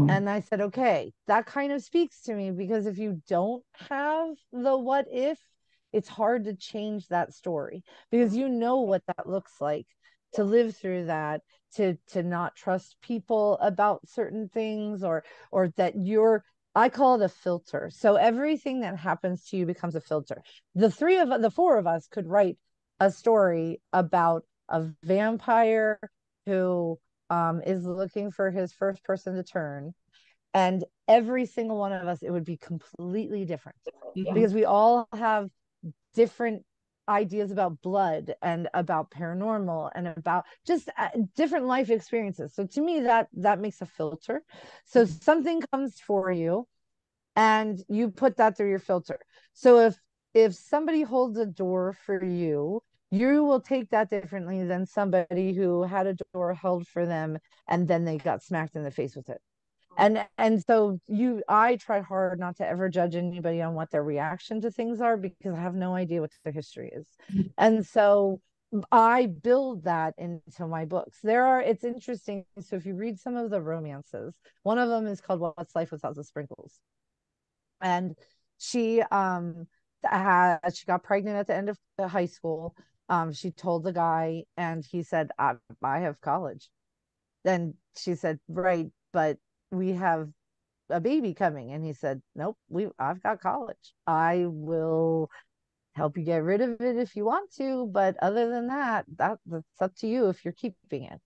And 0.08 0.30
I 0.30 0.42
said, 0.42 0.62
okay, 0.62 1.14
that 1.28 1.46
kind 1.46 1.72
of 1.72 1.84
speaks 1.84 2.24
to 2.24 2.34
me 2.36 2.52
because 2.52 2.86
if 2.88 2.98
you 2.98 3.22
don't 3.28 3.64
have 3.90 4.36
the 4.52 4.78
what 4.78 5.08
if, 5.12 5.40
it's 5.94 6.10
hard 6.10 6.46
to 6.46 6.56
change 6.56 7.08
that 7.08 7.34
story 7.34 7.84
because 8.12 8.36
you 8.36 8.50
know 8.50 8.82
what 8.82 9.04
that 9.08 9.28
looks 9.28 9.60
like 9.62 9.88
to 10.34 10.44
live 10.44 10.76
through 10.76 11.06
that 11.06 11.42
to 11.76 11.98
to 12.08 12.24
not 12.24 12.56
trust 12.56 12.98
people 13.02 13.58
about 13.62 14.08
certain 14.08 14.50
things 14.50 15.04
or 15.04 15.24
or 15.52 15.70
that 15.78 15.94
you're 15.96 16.44
I 16.76 16.90
call 16.90 17.20
it 17.20 17.26
a 17.26 17.30
filter. 17.30 17.90
So 17.92 18.18
everything 18.18 18.82
that 18.82 18.98
happens 19.00 19.46
to 19.46 19.58
you 19.58 19.66
becomes 19.66 19.96
a 19.96 20.02
filter. 20.02 20.44
The 20.76 20.92
three 20.92 21.18
of 21.18 21.30
the 21.42 21.50
four 21.50 21.78
of 21.80 21.88
us 21.88 22.08
could 22.08 22.28
write 22.28 22.58
a 23.00 23.10
story 23.10 23.82
about 23.94 24.44
a 24.70 24.86
vampire 25.04 26.00
who 26.46 27.00
um, 27.32 27.62
is 27.66 27.84
looking 27.86 28.30
for 28.32 28.52
his 28.52 28.74
first 28.74 29.04
person 29.04 29.36
to 29.36 29.44
turn. 29.44 29.94
And 30.54 30.84
every 31.08 31.46
single 31.46 31.78
one 31.78 31.94
of 31.94 32.08
us, 32.08 32.22
it 32.24 32.32
would 32.32 32.46
be 32.46 32.58
completely 32.58 33.46
different 33.46 33.78
Yeah. 34.14 34.34
because 34.34 34.54
we 34.54 34.66
all 34.66 35.08
have 35.14 35.50
different 36.14 36.64
ideas 37.10 37.52
about 37.52 37.82
blood 37.82 38.36
and 38.42 38.68
about 38.74 39.12
paranormal 39.12 39.92
and 39.96 40.08
about 40.08 40.46
just 40.66 40.90
uh, 40.98 41.10
different 41.36 41.66
life 41.66 41.90
experiences. 41.90 42.54
So 42.54 42.66
to 42.68 42.82
me 42.82 43.02
that 43.02 43.30
that 43.34 43.60
makes 43.60 43.82
a 43.82 43.86
filter. 43.86 44.44
So 44.86 45.06
something 45.06 45.62
comes 45.72 46.00
for 46.00 46.32
you 46.32 46.68
and 47.36 47.80
you 47.88 48.10
put 48.10 48.38
that 48.38 48.58
through 48.58 48.70
your 48.70 48.80
filter. 48.80 49.20
So 49.54 49.80
if 49.80 49.98
if 50.34 50.54
somebody 50.56 51.04
holds 51.04 51.38
a 51.38 51.46
door 51.46 51.94
for 52.06 52.24
you 52.24 52.82
you 53.12 53.44
will 53.46 53.62
take 53.62 53.90
that 53.90 54.10
differently 54.10 54.64
than 54.66 54.86
somebody 54.86 55.54
who 55.54 55.84
had 55.84 56.08
a 56.08 56.18
door 56.34 56.54
held 56.54 56.86
for 56.88 57.06
them 57.06 57.38
and 57.68 57.88
then 57.88 58.04
they 58.04 58.18
got 58.18 58.44
smacked 58.44 58.76
in 58.76 58.84
the 58.84 58.92
face 58.92 59.16
with 59.16 59.30
it 59.30 59.42
and 59.98 60.26
and 60.38 60.64
so 60.64 61.00
you 61.08 61.44
i 61.50 61.76
try 61.76 62.00
hard 62.00 62.40
not 62.40 62.56
to 62.56 62.66
ever 62.66 62.88
judge 62.88 63.16
anybody 63.16 63.62
on 63.62 63.74
what 63.74 63.90
their 63.92 64.04
reaction 64.04 64.62
to 64.62 64.72
things 64.72 65.02
are 65.02 65.18
because 65.18 65.54
i 65.54 65.60
have 65.60 65.76
no 65.76 65.96
idea 65.96 66.22
what 66.22 66.32
their 66.44 66.54
history 66.54 66.92
is. 66.94 67.08
And 67.58 67.86
so 67.86 68.40
i 68.92 69.26
build 69.26 69.84
that 69.86 70.14
into 70.18 70.68
my 70.68 70.86
books. 70.86 71.20
There 71.24 71.46
are 71.46 71.62
it's 71.62 71.84
interesting. 71.84 72.46
So 72.62 72.76
if 72.76 72.86
you 72.86 72.96
read 72.96 73.20
some 73.20 73.36
of 73.36 73.50
the 73.50 73.62
romances 73.62 74.36
one 74.64 74.78
of 74.78 74.90
them 74.90 75.08
is 75.08 75.20
called 75.22 75.40
what's 75.42 75.76
life 75.76 75.92
without 75.92 76.16
the 76.16 76.24
sprinkles? 76.24 76.80
And 77.82 78.16
she 78.60 79.02
um 79.02 79.68
had 80.04 80.60
she 80.74 80.86
got 80.86 81.04
pregnant 81.04 81.38
at 81.38 81.48
the 81.48 81.56
end 81.56 81.70
of 81.70 81.78
the 81.98 82.08
high 82.08 82.26
school. 82.26 82.76
Um 83.10 83.34
she 83.34 83.52
told 83.52 83.84
the 83.84 83.94
guy 83.94 84.44
and 84.58 84.86
he 84.86 85.02
said 85.04 85.32
i, 85.40 85.54
I 85.82 86.00
have 86.00 86.22
college. 86.22 86.70
Then 87.44 87.76
she 87.98 88.16
said 88.16 88.40
right 88.48 88.92
but 89.14 89.38
we 89.72 89.94
have 89.94 90.30
a 90.90 91.00
baby 91.00 91.34
coming. 91.34 91.72
And 91.72 91.84
he 91.84 91.94
said 91.94 92.22
nope 92.36 92.58
we 92.70 92.88
i've 93.00 93.22
got 93.22 93.42
college. 93.42 93.94
I 94.06 94.46
will 94.48 95.30
help 95.96 96.18
you 96.18 96.24
get 96.24 96.44
rid 96.44 96.62
of 96.62 96.80
it 96.80 96.96
if 96.96 97.16
you 97.16 97.26
want 97.26 97.52
to 97.52 97.90
but 97.92 98.16
other 98.22 98.52
than 98.52 98.68
that 98.68 99.04
that 99.18 99.40
that's 99.48 99.82
up 99.82 99.96
to 99.96 100.08
you 100.08 100.30
if 100.30 100.46
you're 100.46 100.54
keeping 100.54 101.04
it. 101.04 101.20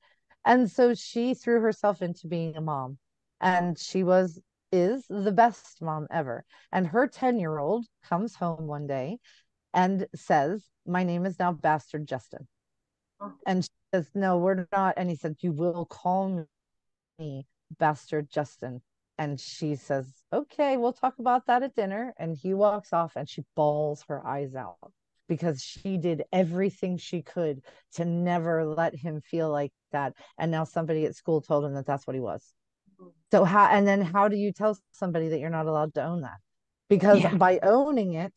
And 0.45 0.69
so 0.71 0.93
she 0.93 1.33
threw 1.33 1.61
herself 1.61 2.01
into 2.01 2.27
being 2.27 2.55
a 2.55 2.61
mom 2.61 2.97
and 3.39 3.77
she 3.77 4.03
was 4.03 4.39
is 4.71 5.05
the 5.09 5.33
best 5.33 5.81
mom 5.81 6.07
ever. 6.09 6.45
And 6.71 6.87
her 6.87 7.07
10 7.07 7.39
year 7.39 7.57
old 7.59 7.85
comes 8.07 8.35
home 8.35 8.67
one 8.67 8.87
day 8.87 9.17
and 9.73 10.07
says 10.15 10.63
my 10.87 11.03
name 11.03 11.25
is 11.25 11.37
now 11.37 11.51
bastard 11.51 12.07
justin. 12.07 12.47
Oh. 13.19 13.33
and 13.45 13.63
she 13.63 13.69
says 13.93 14.09
no 14.15 14.37
we're 14.37 14.67
not. 14.71 14.95
And 14.97 15.09
he 15.09 15.15
said 15.15 15.35
you 15.41 15.51
will 15.51 15.85
call 15.85 16.47
me 17.19 17.45
bastard 17.79 18.29
Justin. 18.29 18.81
And 19.17 19.39
she 19.39 19.75
says, 19.75 20.11
Okay, 20.33 20.77
we'll 20.77 20.93
talk 20.93 21.19
about 21.19 21.45
that 21.47 21.63
at 21.63 21.75
dinner. 21.75 22.13
And 22.17 22.35
he 22.35 22.53
walks 22.53 22.93
off 22.93 23.13
and 23.15 23.29
she 23.29 23.43
bawls 23.55 24.03
her 24.07 24.25
eyes 24.25 24.55
out 24.55 24.77
because 25.27 25.61
she 25.61 25.97
did 25.97 26.23
everything 26.33 26.97
she 26.97 27.21
could 27.21 27.61
to 27.93 28.05
never 28.05 28.65
let 28.65 28.95
him 28.95 29.21
feel 29.21 29.49
like 29.49 29.71
that. 29.91 30.13
And 30.37 30.51
now 30.51 30.63
somebody 30.63 31.05
at 31.05 31.15
school 31.15 31.41
told 31.41 31.65
him 31.65 31.73
that 31.75 31.85
that's 31.85 32.07
what 32.07 32.15
he 32.15 32.19
was. 32.19 32.43
So, 33.31 33.45
how, 33.45 33.67
and 33.67 33.87
then 33.87 34.01
how 34.01 34.27
do 34.27 34.35
you 34.35 34.51
tell 34.51 34.77
somebody 34.91 35.29
that 35.29 35.39
you're 35.39 35.49
not 35.49 35.67
allowed 35.67 35.93
to 35.93 36.03
own 36.03 36.21
that? 36.21 36.39
Because 36.89 37.21
Yeah. 37.21 37.35
by 37.35 37.59
owning 37.63 38.13
it, 38.13 38.33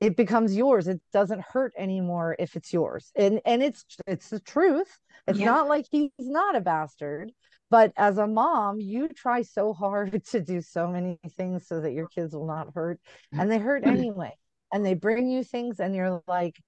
it 0.00 0.16
becomes 0.16 0.56
yours. 0.56 0.86
It 0.86 1.00
doesn't 1.12 1.40
hurt 1.40 1.72
anymore 1.76 2.36
if 2.38 2.54
it's 2.54 2.72
yours. 2.72 3.10
And 3.16 3.40
and 3.44 3.62
it's 3.62 3.84
it's 4.06 4.30
the 4.30 4.40
truth. 4.40 4.98
It's 5.26 5.38
Yeah. 5.38 5.46
not 5.46 5.68
like 5.68 5.86
he's 5.90 6.10
not 6.18 6.54
a 6.54 6.60
bastard. 6.60 7.32
But 7.70 7.92
as 7.96 8.18
a 8.18 8.26
mom, 8.26 8.80
you 8.80 9.08
try 9.08 9.42
so 9.42 9.72
hard 9.72 10.24
to 10.30 10.40
do 10.40 10.60
so 10.60 10.88
many 10.88 11.18
things 11.36 11.66
so 11.66 11.80
that 11.80 11.92
your 11.92 12.08
kids 12.08 12.34
will 12.34 12.46
not 12.46 12.74
hurt, 12.74 13.00
mm. 13.34 13.40
and 13.40 13.50
they 13.50 13.58
hurt 13.58 13.84
mm. 13.84 13.92
anyway. 13.92 14.32
And 14.72 14.84
they 14.84 14.94
bring 14.94 15.28
you 15.28 15.44
things, 15.44 15.80
and 15.80 15.94
you're 15.94 16.22
like, 16.26 16.60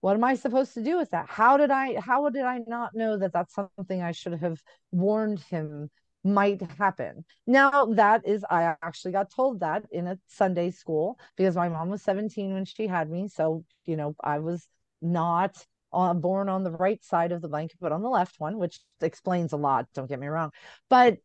"What 0.00 0.14
am 0.14 0.24
I 0.24 0.36
supposed 0.36 0.74
to 0.74 0.82
do 0.82 0.96
with 0.96 1.10
that? 1.10 1.26
How 1.28 1.56
did 1.56 1.70
I? 1.70 2.00
How 2.00 2.28
did 2.30 2.44
I 2.44 2.60
not 2.66 2.94
know 2.94 3.18
that 3.18 3.32
that's 3.32 3.54
something 3.54 4.02
I 4.02 4.12
should 4.12 4.34
have 4.34 4.60
warned 4.92 5.40
him 5.40 5.90
might 6.22 6.62
happen?" 6.62 7.24
Now 7.46 7.86
that 7.86 8.26
is, 8.26 8.44
I 8.48 8.74
actually 8.82 9.12
got 9.12 9.30
told 9.34 9.60
that 9.60 9.84
in 9.90 10.06
a 10.06 10.18
Sunday 10.28 10.70
school 10.70 11.18
because 11.36 11.56
my 11.56 11.68
mom 11.68 11.90
was 11.90 12.02
17 12.02 12.54
when 12.54 12.64
she 12.64 12.86
had 12.86 13.10
me, 13.10 13.28
so 13.28 13.64
you 13.86 13.96
know 13.96 14.14
I 14.22 14.38
was 14.38 14.66
not 15.02 15.64
uh, 15.92 16.14
born 16.14 16.48
on 16.48 16.64
the 16.64 16.70
right 16.70 17.02
side 17.04 17.32
of 17.32 17.40
the 17.42 17.48
blanket, 17.48 17.78
but 17.80 17.92
on 17.92 18.02
the 18.02 18.08
left 18.08 18.38
one, 18.38 18.58
which 18.58 18.80
explains 19.00 19.52
a 19.52 19.56
lot. 19.56 19.86
Don't 19.94 20.08
get 20.08 20.20
me 20.20 20.28
wrong. 20.28 20.50
But 20.88 21.18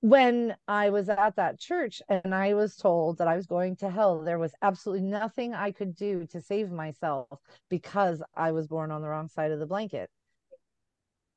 when 0.00 0.56
I 0.66 0.90
was 0.90 1.08
at 1.08 1.36
that 1.36 1.60
church 1.60 2.00
and 2.08 2.34
I 2.34 2.54
was 2.54 2.76
told 2.76 3.18
that 3.18 3.28
I 3.28 3.36
was 3.36 3.46
going 3.46 3.76
to 3.76 3.90
hell, 3.90 4.22
there 4.22 4.38
was 4.38 4.54
absolutely 4.62 5.06
nothing 5.06 5.54
I 5.54 5.72
could 5.72 5.94
do 5.94 6.26
to 6.28 6.40
save 6.40 6.70
myself 6.70 7.28
because 7.68 8.22
I 8.34 8.52
was 8.52 8.66
born 8.66 8.90
on 8.90 9.02
the 9.02 9.08
wrong 9.08 9.28
side 9.28 9.50
of 9.50 9.58
the 9.58 9.66
blanket. 9.66 10.10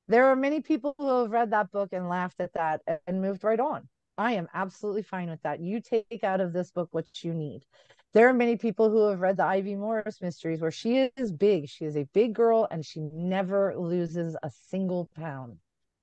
There 0.08 0.28
are 0.28 0.36
many 0.36 0.62
people 0.62 0.96
who 0.98 1.22
have 1.22 1.32
read 1.32 1.52
that 1.52 1.72
book 1.72 1.90
and 1.92 2.10
laughed 2.10 2.40
at 2.40 2.54
that 2.54 2.82
and 3.08 3.22
moved 3.22 3.44
right 3.44 3.60
on. 3.60 3.88
I 4.18 4.34
am 4.34 4.48
absolutely 4.54 5.04
fine 5.04 5.30
with 5.30 5.42
that. 5.42 5.60
You 5.60 5.82
take 5.82 6.24
out 6.24 6.42
of 6.42 6.54
this 6.54 6.72
book 6.72 6.90
what 6.92 7.06
you 7.24 7.34
need. 7.34 7.66
There 8.14 8.30
are 8.30 8.34
many 8.34 8.58
people 8.58 8.90
who 8.90 9.08
have 9.10 9.22
read 9.22 9.38
the 9.38 9.46
Ivy 9.46 9.76
Morris 9.76 10.22
mysteries 10.22 10.62
where 10.62 10.72
she 10.72 11.10
is 11.18 11.32
big. 11.32 11.68
She 11.68 11.86
is 11.86 11.98
a 11.98 12.08
big 12.14 12.34
girl 12.34 12.68
and 12.70 12.86
she 12.86 13.00
never 13.00 13.76
loses 13.76 14.36
a 14.44 14.52
single 14.70 15.10
pound. 15.16 15.58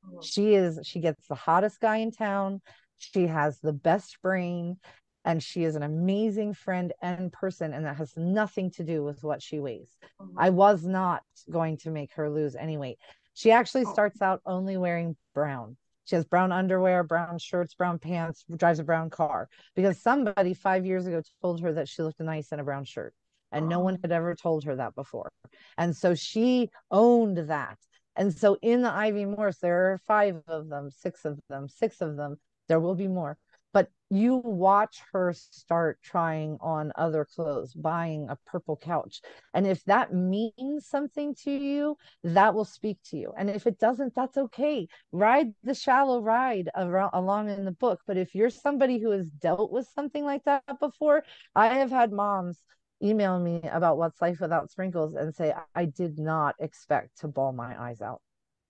Mhm. 0.05 0.25
She 0.25 0.55
is, 0.55 0.81
she 0.83 1.01
gets 1.01 1.27
the 1.29 1.37
hottest 1.37 1.81
guy 1.81 1.99
in 1.99 2.11
town. 2.11 2.63
She 2.99 3.29
has 3.29 3.61
the 3.61 3.73
best 3.73 4.21
brain 4.23 4.79
and 5.25 5.43
she 5.43 5.65
is 5.65 5.77
an 5.77 5.83
amazing 5.83 6.55
friend 6.55 6.93
and 7.01 7.33
person. 7.33 7.73
And 7.73 7.85
that 7.85 7.97
has 7.97 8.17
nothing 8.17 8.71
to 8.73 8.85
do 8.85 9.05
with 9.05 9.23
what 9.23 9.41
she 9.43 9.61
weighs. 9.61 9.97
Mhm. 10.21 10.35
I 10.37 10.51
was 10.51 10.85
not 10.85 11.23
going 11.49 11.77
to 11.79 11.91
make 11.91 12.13
her 12.15 12.29
lose 12.29 12.57
any 12.57 12.77
weight. 12.77 12.99
She 13.35 13.53
actually 13.53 13.85
Oh. 13.87 13.93
starts 13.93 14.21
out 14.21 14.41
only 14.45 14.77
wearing 14.77 15.17
brown. 15.33 15.77
She 16.11 16.17
has 16.17 16.25
brown 16.25 16.51
underwear, 16.51 17.05
brown 17.05 17.39
shirts, 17.39 17.75
brown 17.75 18.01
pants, 18.01 18.45
drives 18.57 18.81
a 18.81 18.85
brown 18.85 19.11
car 19.11 19.49
because 19.77 20.03
somebody 20.03 20.55
five 20.55 20.85
years 20.85 21.07
ago 21.07 21.23
told 21.41 21.61
her 21.61 21.73
that 21.75 21.89
she 21.89 22.03
looked 22.03 22.19
nice 22.19 22.51
in 22.51 22.59
a 22.59 22.65
brown 22.65 22.83
shirt. 22.83 23.15
And 23.53 23.69
no 23.69 23.79
one 23.79 23.95
oh. 23.95 23.99
had 24.03 24.11
ever 24.11 24.35
told 24.35 24.65
her 24.65 24.75
that 24.75 24.97
before. 24.97 25.31
And 25.79 25.97
so 25.97 26.17
she 26.17 26.71
owned 26.91 27.37
that. 27.37 27.79
And 28.17 28.37
so 28.37 28.59
in 28.61 28.83
the 28.83 28.91
Ivy 28.91 29.25
Morris, 29.25 29.59
there 29.59 29.93
are 29.93 29.99
five 29.99 30.43
of 30.49 30.69
them, 30.69 30.91
six 30.91 31.25
of 31.25 31.39
them, 31.49 31.69
six 31.69 32.01
of 32.01 32.17
them. 32.17 32.41
There 32.67 32.81
will 32.81 32.97
be 32.97 33.07
more. 33.07 33.39
But 33.73 33.89
you 34.11 34.37
watch 34.37 35.03
her 35.13 35.33
start 35.33 35.99
trying 36.03 36.59
on 36.61 36.93
other 36.97 37.25
clothes, 37.25 37.73
buying 37.75 38.29
a 38.29 38.37
purple 38.47 38.77
couch. 38.77 39.21
And 39.55 39.67
if 39.67 39.85
that 39.85 40.13
means 40.13 40.87
something 40.87 41.35
to 41.45 41.51
you, 41.53 41.97
that 42.25 42.55
will 42.55 42.65
speak 42.65 42.99
to 43.11 43.17
you. 43.17 43.33
And 43.37 43.49
if 43.49 43.67
it 43.67 43.79
doesn't, 43.79 44.15
that's 44.15 44.37
okay. 44.37 44.89
Ride 45.13 45.55
the 45.63 45.75
shallow 45.75 46.21
ride 46.21 46.69
around, 46.75 47.11
along 47.13 47.49
in 47.51 47.65
the 47.65 47.73
book. 47.73 48.01
But 48.07 48.17
if 48.17 48.35
you're 48.35 48.51
somebody 48.51 48.99
who 48.99 49.11
has 49.11 49.31
dealt 49.31 49.71
with 49.71 49.89
something 49.95 50.25
like 50.25 50.45
that 50.45 50.65
before, 50.81 51.23
I 51.55 51.75
have 51.75 51.91
had 51.91 52.13
moms 52.13 52.59
email 53.03 53.39
me 53.39 53.61
about 53.73 53.97
what's 53.99 54.21
life 54.21 54.41
without 54.41 54.71
sprinkles 54.71 55.15
and 55.15 55.35
say, 55.35 55.55
I 55.75 55.85
did 55.87 56.19
not 56.19 56.55
expect 56.59 57.21
to 57.21 57.29
bawl 57.29 57.53
my 57.53 57.81
eyes 57.81 58.01
out. 58.01 58.21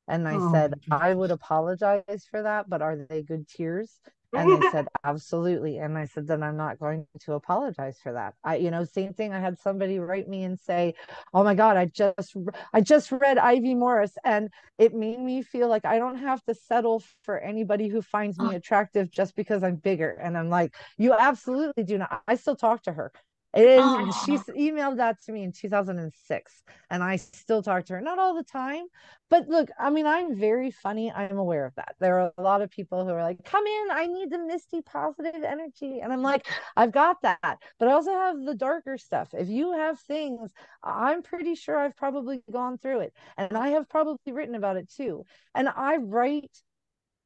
And 0.08 0.28
I 0.28 0.38
Oh, 0.38 0.40
said, 0.40 0.74
I 0.90 1.14
would 1.14 1.30
apologize 1.30 2.26
for 2.30 2.42
that, 2.42 2.68
but 2.68 2.82
are 2.82 2.96
they 2.96 3.22
good 3.22 3.48
tears? 3.48 4.00
And 4.34 4.52
they 4.52 4.62
said, 4.62 4.86
absolutely. 5.04 5.78
And 5.78 5.98
I 5.98 6.04
said, 6.04 6.26
then 6.26 6.42
I'm 6.42 6.56
not 6.56 6.78
going 6.78 7.06
to 7.20 7.32
apologize 7.34 7.98
for 8.02 8.12
that. 8.12 8.34
I, 8.44 8.56
you 8.56 8.70
know, 8.70 8.84
same 8.84 9.12
thing. 9.12 9.32
I 9.32 9.40
had 9.40 9.58
somebody 9.58 9.98
write 9.98 10.28
me 10.28 10.44
and 10.44 10.58
say, 10.58 10.94
oh 11.34 11.42
my 11.42 11.54
God, 11.54 11.76
I 11.76 11.86
just, 11.86 12.36
I 12.72 12.80
just 12.80 13.10
read 13.10 13.38
Ivy 13.38 13.74
Morris 13.74 14.12
and 14.24 14.48
it 14.78 14.94
made 14.94 15.18
me 15.20 15.42
feel 15.42 15.68
like 15.68 15.84
I 15.84 15.98
don't 15.98 16.18
have 16.18 16.44
to 16.44 16.54
settle 16.54 17.02
for 17.22 17.38
anybody 17.38 17.88
who 17.88 18.02
finds 18.02 18.38
me 18.38 18.54
attractive 18.54 19.10
just 19.10 19.34
because 19.34 19.64
I'm 19.64 19.76
bigger. 19.76 20.10
And 20.12 20.38
I'm 20.38 20.48
like, 20.48 20.74
you 20.96 21.12
absolutely 21.12 21.82
do 21.82 21.98
not. 21.98 22.22
I 22.28 22.36
still 22.36 22.56
talk 22.56 22.82
to 22.84 22.92
her. 22.92 23.12
And 23.52 23.64
oh, 23.82 24.12
she 24.24 24.32
Aw. 24.32 24.52
emailed 24.56 24.98
that 24.98 25.20
to 25.22 25.32
me 25.32 25.42
in 25.42 25.52
2006 25.52 26.62
and 26.88 27.02
I 27.02 27.16
still 27.16 27.62
talk 27.62 27.84
to 27.86 27.94
her, 27.94 28.00
not 28.00 28.18
all 28.18 28.34
the 28.34 28.44
time, 28.44 28.84
but 29.28 29.48
look, 29.48 29.70
I 29.78 29.90
mean, 29.90 30.06
I'm 30.06 30.36
very 30.36 30.70
funny. 30.70 31.10
I'm 31.10 31.36
aware 31.36 31.66
of 31.66 31.74
that. 31.74 31.96
There 31.98 32.20
are 32.20 32.32
a 32.38 32.42
lot 32.42 32.62
of 32.62 32.70
people 32.70 33.04
who 33.04 33.10
are 33.10 33.22
like, 33.22 33.44
come 33.44 33.66
in, 33.66 33.88
I 33.90 34.06
need 34.06 34.30
the 34.30 34.38
misty 34.38 34.82
positive 34.82 35.42
energy. 35.42 36.00
And 36.00 36.12
I'm 36.12 36.22
like, 36.22 36.46
I've 36.76 36.92
got 36.92 37.22
that. 37.22 37.58
But 37.78 37.88
I 37.88 37.92
also 37.92 38.12
have 38.12 38.36
the 38.40 38.54
darker 38.54 38.96
stuff. 38.98 39.30
If 39.32 39.48
you 39.48 39.72
have 39.72 39.98
things, 40.00 40.52
I'm 40.84 41.22
pretty 41.22 41.56
sure 41.56 41.76
I've 41.76 41.96
probably 41.96 42.42
gone 42.52 42.78
through 42.78 43.00
it. 43.00 43.14
And 43.36 43.56
I 43.56 43.68
have 43.70 43.88
probably 43.88 44.32
written 44.32 44.54
about 44.54 44.76
it 44.76 44.88
too. 44.90 45.24
And 45.56 45.68
I 45.68 45.96
write, 45.96 46.56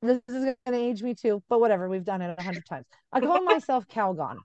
this 0.00 0.20
is 0.28 0.44
going 0.44 0.56
to 0.68 0.74
age 0.74 1.02
me 1.02 1.14
too, 1.14 1.42
but 1.50 1.60
whatever, 1.60 1.88
we've 1.88 2.04
done 2.04 2.22
it 2.22 2.34
a 2.38 2.42
hundred 2.42 2.64
times. 2.66 2.86
I 3.12 3.20
call 3.20 3.42
myself 3.42 3.86
Calgon 3.88 4.38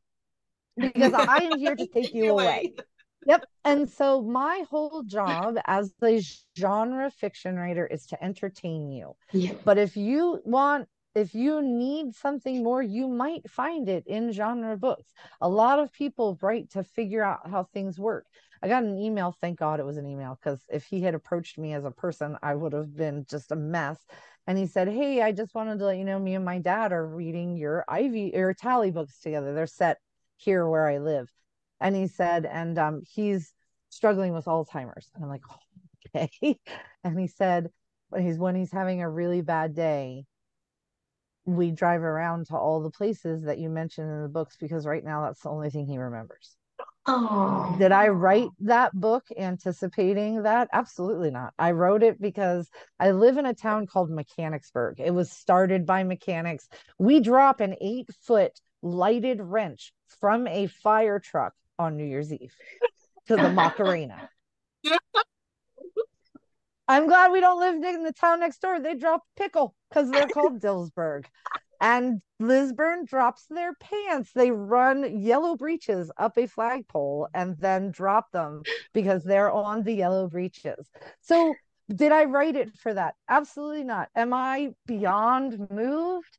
because 0.79 1.13
I 1.17 1.37
am 1.43 1.59
here 1.59 1.75
to 1.75 1.87
take 1.87 2.13
you 2.13 2.31
away. 2.31 2.73
Yep. 3.25 3.45
And 3.65 3.89
so 3.89 4.21
my 4.21 4.63
whole 4.69 5.03
job 5.03 5.57
as 5.65 5.93
a 6.03 6.21
genre 6.57 7.11
fiction 7.11 7.57
writer 7.57 7.85
is 7.85 8.05
to 8.07 8.23
entertain 8.23 8.89
you. 8.89 9.15
Yeah. 9.33 9.53
But 9.65 9.77
if 9.77 9.97
you 9.97 10.41
want, 10.45 10.87
if 11.15 11.33
you 11.33 11.61
need 11.61 12.15
something 12.15 12.63
more, 12.63 12.81
you 12.81 13.07
might 13.07 13.49
find 13.49 13.89
it 13.89 14.05
in 14.07 14.31
genre 14.31 14.77
books. 14.77 15.11
A 15.41 15.49
lot 15.49 15.79
of 15.79 15.91
people 15.91 16.37
write 16.41 16.71
to 16.71 16.83
figure 16.83 17.23
out 17.23 17.49
how 17.49 17.63
things 17.63 17.99
work. 17.99 18.25
I 18.61 18.67
got 18.67 18.83
an 18.83 18.97
email, 18.97 19.35
thank 19.39 19.59
God 19.59 19.79
it 19.79 19.85
was 19.85 19.97
an 19.97 20.05
email, 20.05 20.37
because 20.41 20.61
if 20.69 20.85
he 20.85 21.01
had 21.01 21.15
approached 21.15 21.57
me 21.57 21.73
as 21.73 21.85
a 21.85 21.91
person, 21.91 22.37
I 22.43 22.55
would 22.55 22.73
have 22.73 22.95
been 22.95 23.25
just 23.29 23.51
a 23.51 23.55
mess. 23.55 23.97
And 24.47 24.57
he 24.57 24.65
said, 24.65 24.87
Hey, 24.89 25.21
I 25.21 25.31
just 25.31 25.53
wanted 25.53 25.79
to 25.79 25.85
let 25.85 25.97
you 25.97 26.03
know 26.03 26.19
me 26.19 26.35
and 26.35 26.43
my 26.43 26.59
dad 26.59 26.91
are 26.91 27.05
reading 27.05 27.55
your 27.55 27.85
Ivy 27.87 28.35
or 28.35 28.53
Tallie 28.53 28.91
books 28.91 29.19
together. 29.19 29.53
They're 29.53 29.67
set 29.67 29.99
here 30.39 30.67
where 30.67 30.87
I 30.87 30.97
live. 30.97 31.31
And 31.79 31.95
he 31.95 32.07
said, 32.07 32.45
and 32.45 32.77
um, 32.77 33.01
he's 33.07 33.53
struggling 33.89 34.33
with 34.33 34.45
Alzheimer's. 34.45 35.09
And 35.15 35.23
I'm 35.23 35.29
like, 35.29 35.43
oh, 35.49 36.15
okay. 36.15 36.59
And 37.03 37.19
he 37.19 37.27
said, 37.27 37.69
when 38.09 38.25
he's 38.25 38.37
when 38.37 38.55
he's 38.55 38.71
having 38.71 39.01
a 39.01 39.09
really 39.09 39.41
bad 39.41 39.75
day, 39.75 40.25
we 41.45 41.71
drive 41.71 42.01
around 42.01 42.47
to 42.47 42.57
all 42.57 42.81
the 42.81 42.89
places 42.89 43.43
that 43.43 43.59
you 43.59 43.69
mentioned 43.69 44.09
in 44.09 44.23
the 44.23 44.29
books 44.29 44.57
because 44.59 44.85
right 44.85 45.03
now 45.03 45.23
that's 45.23 45.41
the 45.41 45.49
only 45.49 45.69
thing 45.69 45.85
he 45.87 45.97
remembers. 45.97 46.55
Oh. 47.05 47.75
Did 47.79 47.91
I 47.91 48.09
write 48.09 48.49
that 48.59 48.93
book 48.93 49.25
anticipating 49.37 50.43
that? 50.43 50.69
Absolutely 50.71 51.31
not. 51.31 51.53
I 51.57 51.71
wrote 51.71 52.03
it 52.03 52.21
because 52.21 52.69
I 52.99 53.11
live 53.11 53.37
in 53.37 53.45
a 53.45 53.53
town 53.53 53.87
called 53.87 54.11
Mechanicsburg. 54.11 54.99
It 54.99 55.13
was 55.13 55.31
started 55.31 55.85
by 55.85 56.03
mechanics. 56.03 56.67
We 56.99 57.19
drop 57.19 57.61
an 57.61 57.75
eight 57.81 58.09
foot 58.21 58.51
lighted 58.81 59.41
wrench 59.41 59.91
from 60.19 60.47
a 60.47 60.67
fire 60.67 61.19
truck 61.19 61.53
on 61.77 61.97
New 61.97 62.05
Year's 62.05 62.31
Eve 62.31 62.55
to 63.27 63.35
the 63.35 63.49
Macarena. 63.49 64.29
I'm 66.87 67.07
glad 67.07 67.31
we 67.31 67.39
don't 67.39 67.59
live 67.59 67.75
in 67.75 68.03
the 68.03 68.11
town 68.11 68.39
next 68.39 68.61
door. 68.61 68.79
They 68.79 68.95
drop 68.95 69.21
pickle 69.37 69.75
because 69.89 70.09
they're 70.09 70.27
called 70.27 70.59
Dillsburg. 70.61 71.25
And 71.79 72.21
Lisburn 72.39 73.05
drops 73.05 73.45
their 73.49 73.73
pants. 73.75 74.31
They 74.33 74.49
run 74.51 75.21
yellow 75.21 75.55
breeches 75.55 76.11
up 76.17 76.37
a 76.37 76.47
flagpole 76.47 77.27
and 77.33 77.55
then 77.57 77.91
drop 77.91 78.31
them 78.31 78.63
because 78.93 79.23
they're 79.23 79.51
on 79.51 79.83
the 79.83 79.93
yellow 79.93 80.27
breeches. 80.27 80.89
So, 81.21 81.53
did 81.93 82.11
I 82.11 82.25
write 82.25 82.55
it 82.55 82.75
for 82.77 82.93
that? 82.93 83.15
Absolutely 83.29 83.83
not. 83.83 84.09
Am 84.15 84.33
I 84.33 84.73
beyond 84.85 85.69
moved 85.71 86.37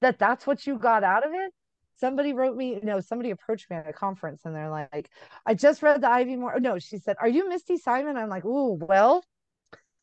that 0.00 0.18
that's 0.18 0.46
what 0.46 0.66
you 0.66 0.78
got 0.78 1.04
out 1.04 1.26
of 1.26 1.32
it? 1.34 1.52
Somebody 1.98 2.32
wrote 2.32 2.56
me, 2.56 2.78
no, 2.82 3.00
somebody 3.00 3.30
approached 3.30 3.68
me 3.70 3.76
at 3.76 3.88
a 3.88 3.92
conference 3.92 4.42
and 4.44 4.54
they're 4.54 4.70
like, 4.70 5.10
I 5.46 5.54
just 5.54 5.82
read 5.82 6.00
the 6.00 6.10
Ivy 6.10 6.36
Moore. 6.36 6.60
No, 6.60 6.78
she 6.78 6.98
said, 6.98 7.16
Are 7.20 7.28
you 7.28 7.48
Misty 7.48 7.76
Simon? 7.76 8.16
I'm 8.16 8.28
like, 8.28 8.44
Ooh, 8.44 8.74
well, 8.74 9.24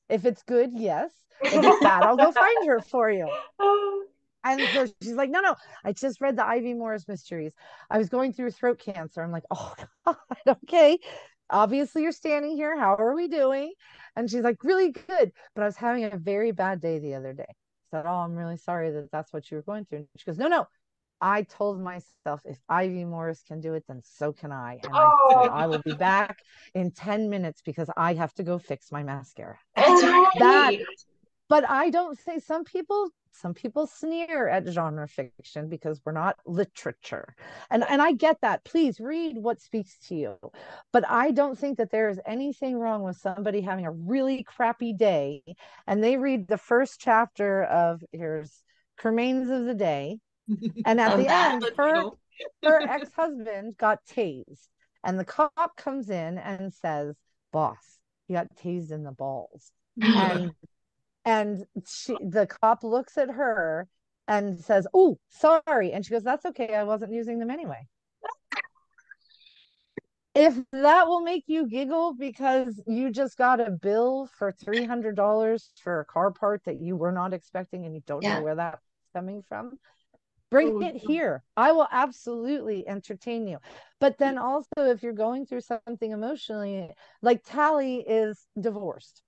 if 0.10 0.26
it's 0.26 0.44
good, 0.44 0.72
yes. 0.74 1.12
If 1.42 1.54
it's 1.64 1.84
bad, 1.84 2.04
I'll 2.04 2.18
go 2.18 2.32
find 2.32 2.68
her 2.68 2.80
for 2.82 3.10
you. 3.10 3.30
And 4.46 4.62
so 4.74 4.86
she's 5.02 5.14
like, 5.14 5.32
no, 5.32 5.40
no, 5.40 5.56
I 5.84 5.92
just 5.92 6.22
read 6.22 6.36
the 6.38 6.46
Ivy 6.46 6.76
Morris 6.76 7.08
mysteries. 7.08 7.52
I 7.90 7.98
was 7.98 8.10
going 8.10 8.32
through 8.32 8.52
throat 8.52 8.80
cancer. 8.80 9.24
I'm 9.24 9.32
like, 9.32 9.44
oh, 9.50 9.74
God, 10.06 10.18
okay. 10.48 11.00
Obviously, 11.50 12.04
you're 12.04 12.12
standing 12.12 12.56
here. 12.56 12.78
How 12.80 12.94
are 12.96 13.16
we 13.16 13.28
doing? 13.28 13.74
And 14.16 14.30
she's 14.30 14.44
like, 14.44 14.64
really 14.64 14.92
good. 14.92 15.32
But 15.56 15.64
I 15.64 15.66
was 15.66 15.76
having 15.76 16.04
a 16.06 16.18
very 16.18 16.52
bad 16.52 16.80
day 16.80 17.00
the 17.00 17.16
other 17.16 17.34
day. 17.34 17.56
Said, 17.90 18.06
oh, 18.06 18.18
I'm 18.18 18.36
really 18.36 18.58
sorry 18.58 18.92
that 18.92 19.12
that's 19.12 19.34
what 19.34 19.50
you 19.50 19.58
were 19.58 19.64
going 19.64 19.86
through. 19.86 20.00
And 20.00 20.08
she 20.16 20.26
goes, 20.26 20.38
no, 20.38 20.48
no. 20.48 20.68
I 21.22 21.44
told 21.44 21.82
myself 21.82 22.42
if 22.46 22.58
Ivy 22.70 23.06
Morris 23.06 23.44
can 23.48 23.62
do 23.62 23.74
it, 23.74 23.84
then 23.88 24.02
so 24.04 24.34
can 24.34 24.52
I. 24.52 24.80
And 24.84 24.94
I 24.94 25.10
said, 25.30 25.50
Oh. 25.50 25.50
I 25.52 25.68
will 25.68 25.82
be 25.84 25.94
back 25.94 26.40
in 26.74 26.92
10 26.92 27.30
minutes 27.30 27.62
because 27.66 27.90
I 27.96 28.14
have 28.14 28.34
to 28.36 28.44
go 28.44 28.58
fix 28.58 28.92
my 28.92 29.04
mascara 29.04 29.58
That's 29.76 30.04
right. 30.04 30.32
that 30.40 30.74
but 31.48 31.70
I 31.70 31.90
don't 31.90 32.18
say 32.18 32.40
some 32.40 32.64
people 32.64 33.10
some 33.32 33.54
people 33.54 33.86
sneer 33.86 34.48
at 34.48 34.66
genre 34.68 35.08
fiction 35.08 35.68
because 35.68 36.00
we're 36.06 36.14
not 36.14 36.38
literature. 36.46 37.36
And 37.70 37.84
and 37.90 38.02
I 38.02 38.14
get 38.14 38.40
that. 38.42 38.64
Please 38.64 39.00
read 39.00 39.38
what 39.38 39.60
speaks 39.60 39.98
to 40.08 40.16
you. 40.16 40.38
But 40.94 41.04
I 41.10 41.32
don't 41.32 41.60
think 41.60 41.78
that 41.78 41.92
there 41.92 42.08
is 42.10 42.20
anything 42.26 42.78
wrong 42.80 43.04
with 43.04 43.18
somebody 43.18 43.60
having 43.60 43.86
a 43.86 43.92
really 43.92 44.44
crappy 44.44 44.94
day 44.94 45.44
and 45.86 46.02
they 46.04 46.16
read 46.18 46.48
the 46.48 46.58
first 46.58 47.00
chapter 47.00 47.64
of 47.64 48.02
here's 48.14 48.64
Cremains 48.98 49.50
of 49.52 49.66
the 49.66 49.76
Day 49.76 50.20
and 50.86 51.00
at 51.00 51.14
oh, 51.14 51.18
the 51.18 51.28
end 51.28 51.64
her 51.78 52.04
her 52.64 52.82
ex-husband 52.90 53.78
got 53.78 54.06
tased 54.06 54.68
and 55.04 55.20
the 55.20 55.26
cop 55.26 55.78
comes 55.78 56.10
in 56.10 56.38
and 56.38 56.74
says, 56.74 57.16
"Boss, 57.52 58.00
he 58.28 58.34
got 58.34 58.56
tased 58.56 58.92
in 58.92 59.04
the 59.04 59.12
balls." 59.12 59.72
and 60.16 60.52
and 61.26 61.66
she 61.88 62.16
the 62.22 62.48
cop 62.48 62.84
looks 62.84 63.18
at 63.18 63.30
her 63.30 63.88
and 64.28 64.60
says 64.60 64.88
oh 64.94 65.18
sorry 65.30 65.92
and 65.92 66.06
she 66.06 66.12
goes 66.12 66.24
that's 66.24 66.46
okay 66.46 66.74
i 66.76 66.84
wasn't 66.84 67.12
using 67.12 67.40
them 67.40 67.50
anyway 67.52 67.88
if 70.34 70.54
that 70.74 71.08
will 71.08 71.22
make 71.22 71.46
you 71.48 71.68
giggle 71.68 72.14
because 72.14 72.82
you 72.86 73.10
just 73.10 73.38
got 73.38 73.62
a 73.62 73.72
bill 73.72 74.28
for 74.38 74.52
$300 74.52 75.72
for 75.82 76.02
a 76.02 76.06
car 76.06 76.32
part 76.32 76.62
that 76.66 76.82
you 76.82 76.98
were 76.98 77.12
not 77.12 77.34
expecting 77.34 77.86
and 77.86 77.96
you 77.96 78.02
don't 78.06 78.24
Yeah. 78.24 78.36
know 78.36 78.42
where 78.42 78.56
that's 78.56 78.82
coming 79.14 79.42
from 79.48 79.80
Bring 80.52 80.76
Oh, 80.76 80.82
it 80.82 80.96
here. 80.96 81.44
I 81.58 81.72
will 81.72 81.88
absolutely 81.92 82.88
entertain 82.88 83.48
you. 83.48 83.58
But 84.00 84.18
then 84.18 84.38
also, 84.38 84.68
if 84.78 85.04
you're 85.04 85.14
going 85.14 85.46
through 85.46 85.62
something 85.62 86.12
emotionally, 86.12 86.92
like 87.22 87.44
Tallie 87.44 88.02
is 88.08 88.46
divorced. 88.60 89.24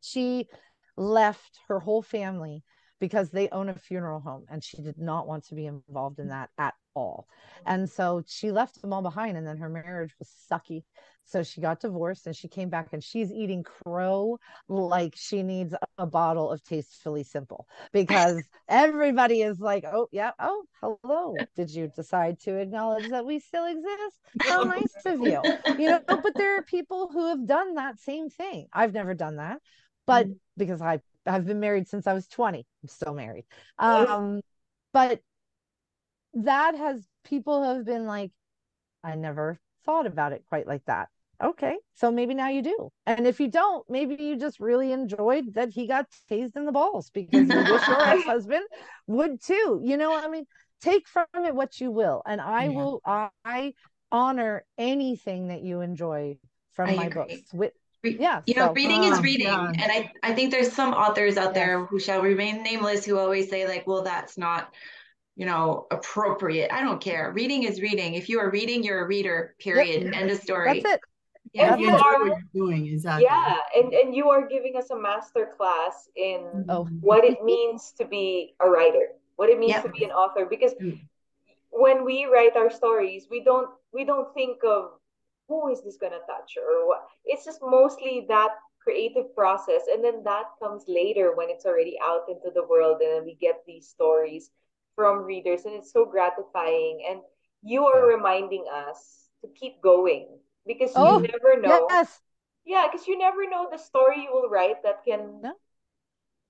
She 0.00 0.48
left 0.96 1.58
her 1.68 1.80
whole 1.80 2.02
family 2.02 2.62
because 3.00 3.30
they 3.30 3.48
own 3.50 3.68
a 3.68 3.74
funeral 3.74 4.20
home 4.20 4.46
and 4.48 4.62
she 4.62 4.78
did 4.82 4.98
not 4.98 5.26
want 5.26 5.44
to 5.44 5.54
be 5.54 5.66
involved 5.66 6.18
in 6.18 6.28
that 6.28 6.50
at 6.58 6.74
all. 6.96 7.28
And 7.66 7.88
so 7.88 8.22
she 8.26 8.50
left 8.50 8.80
them 8.80 8.92
all 8.92 9.02
behind 9.02 9.36
and 9.36 9.46
then 9.46 9.58
her 9.58 9.68
marriage 9.68 10.12
was 10.18 10.28
sucky. 10.50 10.82
So 11.24 11.42
she 11.42 11.60
got 11.60 11.80
divorced 11.80 12.26
and 12.26 12.36
she 12.36 12.46
came 12.46 12.68
back 12.68 12.88
and 12.92 13.02
she's 13.02 13.32
eating 13.32 13.64
crow 13.64 14.38
like 14.68 15.14
she 15.16 15.42
needs 15.42 15.74
a 15.98 16.06
bottle 16.06 16.50
of 16.52 16.62
tastefully 16.62 17.24
simple 17.24 17.66
because 17.92 18.42
everybody 18.68 19.42
is 19.42 19.58
like, 19.58 19.84
oh, 19.84 20.08
yeah, 20.12 20.30
oh, 20.38 20.64
hello. 20.80 21.34
Did 21.56 21.70
you 21.70 21.90
decide 21.94 22.38
to 22.40 22.56
acknowledge 22.56 23.10
that 23.10 23.26
we 23.26 23.40
still 23.40 23.66
exist? 23.66 24.20
How 24.38 24.62
nice 24.62 24.94
of 25.04 25.20
you. 25.20 25.42
You 25.78 25.90
know, 25.90 26.00
but 26.06 26.32
there 26.36 26.58
are 26.58 26.62
people 26.62 27.10
who 27.12 27.28
have 27.28 27.44
done 27.44 27.74
that 27.74 27.98
same 27.98 28.30
thing. 28.30 28.68
I've 28.72 28.94
never 28.94 29.12
done 29.14 29.36
that, 29.36 29.58
but 30.06 30.28
because 30.56 30.80
I 30.80 31.00
I've 31.26 31.44
been 31.44 31.60
married 31.60 31.88
since 31.88 32.06
I 32.06 32.12
was 32.12 32.28
20. 32.28 32.58
I'm 32.58 32.88
still 32.88 33.14
married. 33.14 33.46
Um, 33.78 34.40
but 34.92 35.20
that 36.36 36.76
has 36.76 37.06
people 37.24 37.62
have 37.62 37.84
been 37.84 38.06
like, 38.06 38.30
I 39.02 39.14
never 39.14 39.58
thought 39.84 40.06
about 40.06 40.32
it 40.32 40.44
quite 40.48 40.66
like 40.66 40.84
that. 40.86 41.08
Okay, 41.42 41.76
so 41.94 42.10
maybe 42.10 42.32
now 42.34 42.48
you 42.48 42.62
do. 42.62 42.90
And 43.06 43.26
if 43.26 43.40
you 43.40 43.48
don't, 43.48 43.88
maybe 43.90 44.16
you 44.18 44.36
just 44.36 44.58
really 44.58 44.92
enjoyed 44.92 45.54
that 45.54 45.68
he 45.68 45.86
got 45.86 46.06
tased 46.30 46.56
in 46.56 46.64
the 46.64 46.72
balls 46.72 47.10
because 47.10 47.50
you 47.50 47.62
wish 47.62 47.88
your 47.88 48.02
ex-husband 48.08 48.64
would 49.06 49.42
too. 49.42 49.80
You 49.84 49.96
know, 49.98 50.14
I 50.14 50.28
mean, 50.28 50.46
take 50.80 51.06
from 51.06 51.26
it 51.34 51.54
what 51.54 51.78
you 51.80 51.90
will. 51.90 52.22
And 52.26 52.40
I 52.40 52.64
Yeah. 52.64 52.70
will 52.70 53.02
I 53.44 53.74
honor 54.10 54.64
anything 54.78 55.48
that 55.48 55.62
you 55.62 55.82
enjoy 55.82 56.38
from 56.72 56.90
I 56.90 56.94
my 56.94 57.06
agree. 57.08 57.22
books. 57.28 57.52
With 57.52 57.72
yeah, 58.02 58.40
you 58.46 58.54
know 58.54 58.68
so- 58.68 58.72
reading 58.72 59.04
is 59.04 59.18
Oh, 59.18 59.22
reading 59.22 59.46
yeah. 59.48 59.68
and 59.82 59.92
i 59.92 60.10
i 60.22 60.32
think 60.32 60.52
there's 60.52 60.72
some 60.72 60.92
authors 60.94 61.36
out 61.36 61.46
Yes. 61.46 61.54
there 61.54 61.84
who 61.86 61.98
shall 61.98 62.22
remain 62.22 62.62
nameless 62.62 63.04
who 63.04 63.18
always 63.18 63.50
say 63.50 63.66
like 63.66 63.84
well 63.86 64.02
that's 64.02 64.38
not 64.38 64.72
you 65.36 65.46
know 65.46 65.86
appropriate 65.90 66.72
i 66.72 66.80
don't 66.80 67.00
care 67.00 67.32
reading 67.32 67.62
is 67.64 67.80
reading 67.80 68.14
if 68.14 68.28
you 68.28 68.40
are 68.40 68.50
reading 68.50 68.82
you're 68.82 69.04
a 69.04 69.06
reader 69.06 69.54
period 69.58 70.12
end 70.14 70.30
of 70.30 70.38
story 70.38 70.80
that's 70.80 70.94
it. 70.94 71.00
yeah 71.52 71.74
If 71.74 71.80
you 71.80 71.90
That's 71.90 72.02
enjoy 72.02 72.12
it. 72.12 72.20
what 72.30 72.38
you're 72.54 72.66
doing, 72.66 72.86
exactly. 72.86 73.24
Yeah, 73.26 73.56
and 73.76 73.94
and 73.94 74.14
you 74.14 74.28
are 74.30 74.46
giving 74.48 74.76
us 74.76 74.90
a 74.90 74.98
master 74.98 75.44
class 75.56 76.08
in 76.16 76.40
Oh. 76.68 76.88
what 77.00 77.24
it 77.24 77.42
means 77.44 77.92
to 77.98 78.04
be 78.04 78.54
a 78.60 78.68
writer, 78.68 79.06
what 79.36 79.48
it 79.48 79.58
means 79.58 79.72
Yep. 79.76 79.84
to 79.84 79.90
be 79.98 80.04
an 80.04 80.10
author. 80.10 80.44
Because 80.44 80.74
Mm. 80.82 80.98
when 81.70 82.04
we 82.04 82.26
write 82.26 82.56
our 82.56 82.70
stories, 82.70 83.28
we 83.30 83.40
don't 83.44 83.70
we 83.92 84.04
don't 84.04 84.32
think 84.34 84.64
of 84.64 84.90
who 85.48 85.68
is 85.72 85.82
this 85.82 85.96
gonna 85.96 86.20
touch 86.26 86.56
or 86.58 86.86
what. 86.88 87.06
It's 87.24 87.44
just 87.44 87.60
mostly 87.62 88.26
that 88.28 88.52
creative 88.84 89.34
process, 89.34 89.82
and 89.92 90.02
then 90.04 90.22
that 90.24 90.46
comes 90.62 90.84
later 90.88 91.34
when 91.34 91.48
it's 91.50 91.66
already 91.66 91.96
out 92.02 92.28
into 92.28 92.50
the 92.54 92.66
world, 92.66 93.00
and 93.00 93.10
then 93.12 93.24
we 93.24 93.34
get 93.34 93.62
these 93.66 93.88
stories 93.88 94.50
from 94.96 95.22
readers, 95.22 95.64
and 95.66 95.74
it's 95.76 95.92
so 95.92 96.04
gratifying. 96.04 97.06
And 97.08 97.20
you 97.62 97.84
are 97.86 98.08
reminding 98.08 98.64
us 98.72 99.28
to 99.42 99.48
keep 99.54 99.80
going 99.82 100.26
because 100.66 100.92
Oh, 100.96 101.20
you 101.20 101.28
never 101.28 101.60
know. 101.60 101.86
Yes. 101.90 102.20
Yeah, 102.64 102.88
because 102.90 103.06
you 103.06 103.16
never 103.18 103.48
know 103.48 103.68
the 103.70 103.78
story 103.78 104.22
you 104.24 104.32
will 104.32 104.48
write 104.48 104.82
that 104.82 105.04
can 105.04 105.40
No. 105.42 105.54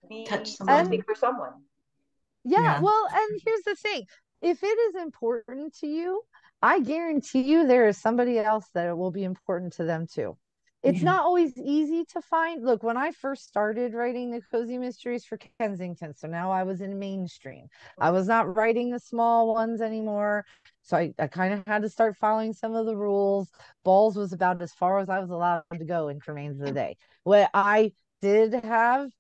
be 0.09 0.24
Touch 0.26 0.49
someone. 0.57 0.78
something 0.78 1.03
for 1.03 1.14
someone. 1.14 1.53
Yeah, 2.44 2.61
Yeah. 2.62 2.80
well, 2.80 3.09
and 3.12 3.40
here's 3.44 3.62
the 3.62 3.74
thing. 3.74 4.07
If 4.40 4.62
it 4.62 4.78
is 4.88 4.94
important 4.94 5.74
to 5.80 5.86
you, 5.86 6.22
I 6.62 6.80
guarantee 6.80 7.42
you 7.42 7.66
there 7.66 7.88
is 7.88 7.99
somebody 8.01 8.38
else 8.38 8.66
that 8.74 8.88
it 8.88 8.97
will 8.97 9.11
be 9.11 9.24
important 9.24 9.74
to 9.74 9.84
them 9.84 10.07
too. 10.07 10.38
It's 10.87 11.03
Yeah. 11.03 11.07
not 11.07 11.24
always 11.24 11.57
easy 11.59 12.05
to 12.07 12.22
find. 12.22 12.64
Look, 12.64 12.82
when 12.84 12.97
I 12.97 13.11
first 13.11 13.49
started 13.49 13.93
writing 13.93 14.30
the 14.30 14.41
cozy 14.41 14.78
mysteries 14.78 15.24
for 15.24 15.37
Kensington, 15.59 16.14
so 16.14 16.28
now 16.28 16.53
I 16.53 16.62
was 16.62 16.80
in 16.80 16.99
mainstream. 16.99 17.66
I 17.99 18.11
was 18.12 18.28
not 18.28 18.57
writing 18.57 18.91
the 18.91 19.01
small 19.01 19.53
ones 19.53 19.80
anymore. 19.80 20.45
So 20.82 20.97
I, 20.97 21.12
I 21.18 21.26
kind 21.26 21.55
of 21.55 21.66
had 21.66 21.82
to 21.82 21.89
start 21.89 22.16
following 22.16 22.53
some 22.53 22.74
of 22.76 22.87
the 22.87 22.97
rules. 22.97 23.51
Balls 23.84 24.16
was 24.16 24.32
about 24.32 24.62
as 24.62 24.72
far 24.72 25.01
as 25.01 25.09
I 25.09 25.18
was 25.18 25.30
allowed 25.30 25.64
to 25.76 25.84
go 25.84 26.09
in 26.09 26.20
Cremains 26.20 26.61
of 26.61 26.66
the 26.66 26.72
Day. 26.72 26.97
What 27.24 27.51
I 27.53 27.93
did 28.22 28.55
have 28.55 29.11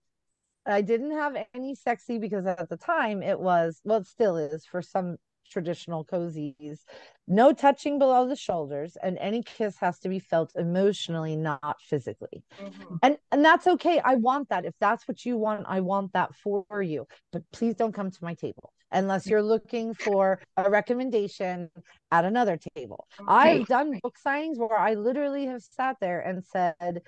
I 0.66 0.82
didn't 0.82 1.12
have 1.12 1.36
any 1.54 1.74
sexy 1.74 2.18
because 2.18 2.46
at 2.46 2.68
the 2.68 2.76
time 2.76 3.22
it 3.22 3.38
was, 3.38 3.80
well, 3.84 3.98
it 4.00 4.06
still 4.06 4.36
is 4.36 4.66
for 4.66 4.82
some 4.82 5.16
traditional 5.50 6.04
cozies, 6.04 6.80
no 7.26 7.52
touching 7.52 7.98
below 7.98 8.28
the 8.28 8.36
shoulders, 8.36 8.96
and 9.02 9.18
any 9.18 9.42
kiss 9.42 9.76
has 9.78 9.98
to 10.00 10.08
be 10.08 10.18
felt 10.18 10.52
emotionally, 10.56 11.36
not 11.36 11.80
physically. 11.80 12.42
Mhm. 12.60 12.98
And 13.02 13.18
and 13.32 13.44
that's 13.44 13.66
okay. 13.66 14.00
I 14.04 14.14
want 14.16 14.48
that. 14.48 14.64
If 14.64 14.74
that's 14.80 15.06
what 15.08 15.24
you 15.24 15.36
want, 15.36 15.64
I 15.68 15.80
want 15.80 16.12
that 16.12 16.34
for 16.34 16.82
you. 16.82 17.06
But 17.32 17.42
please 17.52 17.74
don't 17.74 17.92
come 17.92 18.10
to 18.10 18.24
my 18.24 18.34
table 18.34 18.72
unless 18.92 19.26
you're 19.26 19.42
looking 19.42 19.94
for 19.94 20.40
a 20.56 20.70
recommendation 20.70 21.70
at 22.10 22.24
another 22.24 22.58
table. 22.76 23.06
I've 23.26 23.66
done 23.66 23.98
book 24.02 24.16
signings 24.24 24.58
where 24.58 24.78
I 24.78 24.94
literally 24.94 25.46
have 25.46 25.62
sat 25.62 25.96
there 26.00 26.20
and 26.20 26.44
said, 26.44 27.02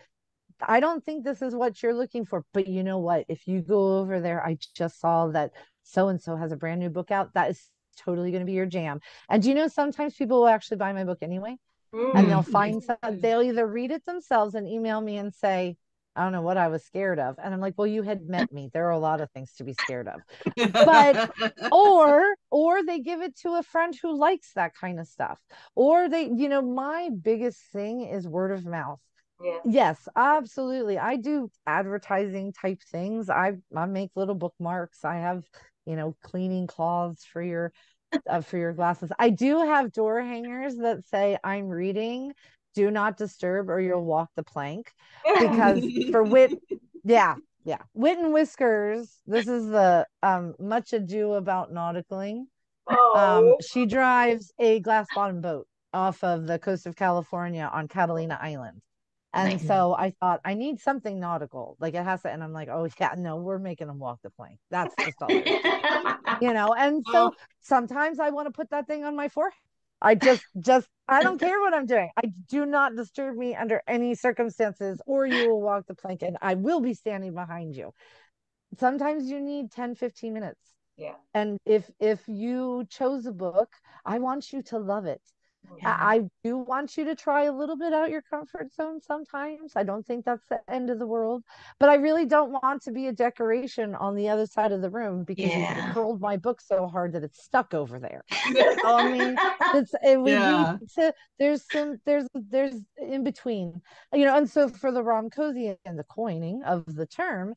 I 0.61 0.81
don't 0.81 1.05
think 1.05 1.25
this 1.25 1.41
is 1.41 1.55
what 1.55 1.83
you're 1.83 1.95
looking 1.95 2.25
for. 2.25 2.45
But 2.53 2.67
you 2.67 2.83
know 2.83 2.99
what? 2.99 3.25
If 3.29 3.47
you 3.47 3.63
go 3.63 3.99
over 3.99 4.21
there, 4.21 4.45
I 4.45 4.59
just 4.75 5.01
saw 5.01 5.29
that 5.29 5.53
so 5.83 6.09
and 6.09 6.21
so 6.21 6.37
has 6.37 6.53
a 6.53 6.57
brand 6.57 6.81
new 6.81 6.91
book 6.91 7.11
out. 7.11 7.33
That 7.35 7.51
is 7.51 7.69
totally 7.99 8.31
going 8.31 8.41
to 8.43 8.47
be 8.47 8.53
your 8.53 8.67
jam. 8.67 9.01
And 9.29 9.43
do 9.43 9.49
you 9.49 9.55
know 9.55 9.69
sometimes 9.69 10.15
people 10.15 10.41
will 10.41 10.49
actually 10.49 10.79
buy 10.79 10.93
my 10.93 11.05
book 11.05 11.19
anyway? 11.23 11.57
Mm. 11.95 12.15
And 12.15 12.31
they'll 12.31 12.43
Mm. 12.43 12.53
find 12.53 12.83
some, 12.83 12.97
they'll 13.21 13.43
either 13.43 13.67
read 13.67 13.91
it 13.91 14.05
themselves 14.05 14.55
and 14.55 14.67
email 14.69 15.01
me 15.01 15.17
and 15.19 15.33
say, 15.35 15.77
I 16.17 16.23
don't 16.25 16.33
know 16.33 16.43
what 16.43 16.57
I 16.57 16.67
was 16.67 16.83
scared 16.85 17.21
of. 17.21 17.37
And 17.43 17.55
I'm 17.55 17.61
like, 17.61 17.75
well, 17.77 17.87
you 17.87 18.03
had 18.03 18.29
met 18.29 18.53
me. 18.53 18.71
There 18.73 18.87
are 18.89 18.91
a 18.91 18.99
lot 18.99 19.21
of 19.21 19.31
things 19.31 19.53
to 19.59 19.65
be 19.65 19.73
scared 19.75 20.09
of. 20.09 20.21
But- 20.73 21.31
or 21.73 22.35
or 22.51 22.85
they 22.85 22.99
give 22.99 23.21
it 23.23 23.37
to 23.43 23.55
a 23.55 23.63
friend 23.63 23.95
who 24.03 24.19
likes 24.19 24.53
that 24.55 24.73
kind 24.75 24.99
of 24.99 25.07
stuff. 25.07 25.39
Or 25.77 26.09
they, 26.09 26.25
you 26.25 26.49
know, 26.49 26.61
my 26.63 27.11
biggest 27.23 27.61
thing 27.73 28.01
is 28.03 28.27
word 28.27 28.51
of 28.53 28.65
mouth. 28.67 28.99
Yeah. 29.41 29.59
Yes, 29.65 30.09
absolutely. 30.17 30.99
I 30.99 31.15
do 31.17 31.51
advertising 31.65 32.53
type 32.53 32.81
things. 32.91 33.31
I 33.31 33.53
I 33.77 33.87
make 33.87 34.11
little 34.17 34.35
bookmarks. 34.35 35.05
I 35.05 35.17
have, 35.19 35.45
you 35.89 35.97
know, 35.97 36.15
cleaning 36.23 36.67
cloths 36.67 37.25
for 37.25 37.43
your 37.43 37.73
uh, 38.29 38.43
for 38.43 38.59
your 38.59 38.75
glasses. 38.75 39.11
I 39.19 39.31
do 39.31 39.59
have 39.59 39.93
door 39.93 40.21
hangers 40.21 40.77
that 40.77 41.07
say 41.07 41.39
I'm 41.43 41.69
reading, 41.69 42.33
do 42.75 42.91
not 42.91 43.17
disturb 43.17 43.71
or 43.71 43.81
you'll 43.81 44.05
walk 44.05 44.31
the 44.37 44.43
plank 44.43 44.93
because 45.39 45.85
for 46.11 46.23
wit 46.23 46.53
yeah, 47.05 47.37
yeah. 47.65 47.79
Wit 47.95 48.19
and 48.19 48.33
whiskers, 48.33 49.17
this 49.27 49.49
is 49.49 49.67
the 49.67 50.07
um 50.23 50.55
much 50.59 50.93
ado 50.93 51.33
about 51.33 51.73
nauticaling. 51.73 52.47
Um 52.89 52.97
oh, 53.15 53.57
she 53.67 53.87
drives 53.87 54.53
a 54.59 54.81
glass 54.81 55.07
bottom 55.15 55.41
boat 55.41 55.67
off 55.95 56.23
of 56.23 56.47
the 56.47 56.59
coast 56.59 56.87
of 56.87 56.97
California 56.97 57.69
on 57.73 57.89
Catalina 57.89 58.39
Island. 58.41 58.83
And 59.39 59.61
so 59.61 59.95
I 59.95 60.15
thought 60.21 60.41
I 60.45 60.55
need 60.55 60.81
something 60.81 61.19
nautical. 61.21 61.77
Like 61.81 61.95
it 61.95 62.05
has 62.05 62.23
to, 62.23 62.31
and 62.31 62.43
I'm 62.43 62.53
like, 62.53 62.69
oh 62.69 62.89
yeah, 63.01 63.15
no, 63.17 63.37
we're 63.37 63.59
making 63.59 63.87
them 63.87 63.99
walk 63.99 64.21
the 64.23 64.31
plank. 64.31 64.59
That's 64.71 64.95
just 65.05 65.23
all. 65.23 65.29
you 66.41 66.53
know, 66.53 66.75
and 66.75 67.05
so 67.13 67.35
sometimes 67.61 68.19
I 68.19 68.31
want 68.31 68.47
to 68.47 68.53
put 68.53 68.71
that 68.71 68.87
thing 68.87 69.05
on 69.05 69.17
my 69.17 69.29
forehead. 69.29 69.55
I 70.01 70.15
just 70.15 70.45
just 70.59 70.87
I 71.09 71.23
don't 71.23 71.39
care 71.39 71.61
what 71.61 71.75
I'm 71.75 71.87
doing. 71.87 72.11
I 72.17 72.33
do 72.49 72.67
not 72.67 72.97
disturb 72.97 73.37
me 73.37 73.55
under 73.55 73.83
any 73.87 74.15
circumstances, 74.15 75.01
or 75.07 75.27
you 75.27 75.49
will 75.49 75.61
walk 75.63 75.87
the 75.87 75.95
plank 75.95 76.23
and 76.23 76.37
I 76.41 76.55
will 76.55 76.81
be 76.81 76.95
standing 76.95 77.35
behind 77.35 77.75
you. 77.75 77.93
Sometimes 78.79 79.31
you 79.31 79.41
need 79.41 79.71
10, 79.73 79.95
15 79.95 80.35
minutes. 80.35 80.61
yeah. 80.97 81.15
And 81.35 81.59
if 81.65 81.91
if 82.01 82.21
you 82.29 82.87
chose 82.91 83.27
a 83.27 83.33
book, 83.33 83.71
I 84.05 84.19
want 84.19 84.53
you 84.53 84.63
to 84.65 84.79
love 84.79 85.07
it. 85.07 85.23
Yeah. 85.77 85.97
I, 85.99 86.23
do 86.45 86.59
want 86.59 86.97
you 86.97 87.05
to 87.05 87.15
try 87.15 87.45
a 87.45 87.53
little 87.53 87.77
bit 87.77 87.93
out 87.93 88.11
your 88.11 88.23
comfort 88.23 88.73
zone 88.75 89.01
sometimes. 89.01 89.73
I 89.77 89.83
don't 89.83 90.07
think 90.07 90.25
that's 90.25 90.47
the 90.49 90.61
end 90.69 90.91
of 90.91 90.99
the 90.99 91.07
world, 91.07 91.45
but 91.79 91.89
I 91.89 91.95
really 91.95 92.27
don't 92.27 92.51
want 92.51 92.83
to 92.83 92.91
be 92.93 93.07
a 93.07 93.13
decoration 93.13 93.95
on 93.95 94.15
the 94.15 94.29
other 94.29 94.47
side 94.47 94.73
of 94.73 94.83
the 94.83 94.91
room 94.91 95.25
because 95.25 95.45
Yeah. 95.47 95.77
you 95.89 95.93
curled 95.93 96.21
my 96.21 96.37
book 96.37 96.61
so 96.61 96.87
hard 96.89 97.13
that 97.13 97.23
it's 97.23 97.43
stuck 97.45 97.75
over 97.75 97.99
there. 97.99 98.25
So, 98.83 98.95
I 98.95 99.11
mean, 99.11 99.37
it's 99.75 99.93
it, 100.03 100.21
we 100.21 100.33
Yeah. 100.33 100.77
need 100.81 100.89
to. 100.97 101.15
There's 101.39 101.63
some. 101.65 102.01
There's 102.07 102.27
there's 102.35 102.75
in 102.97 103.25
between, 103.25 103.81
you 104.13 104.25
know. 104.25 104.37
And 104.37 104.49
so 104.49 104.69
for 104.69 104.93
the 104.93 105.03
rom 105.03 105.31
cozy 105.31 105.77
and 105.85 105.99
the 105.99 106.05
coining 106.05 106.63
of 106.65 106.85
the 106.87 107.07
term, 107.07 107.55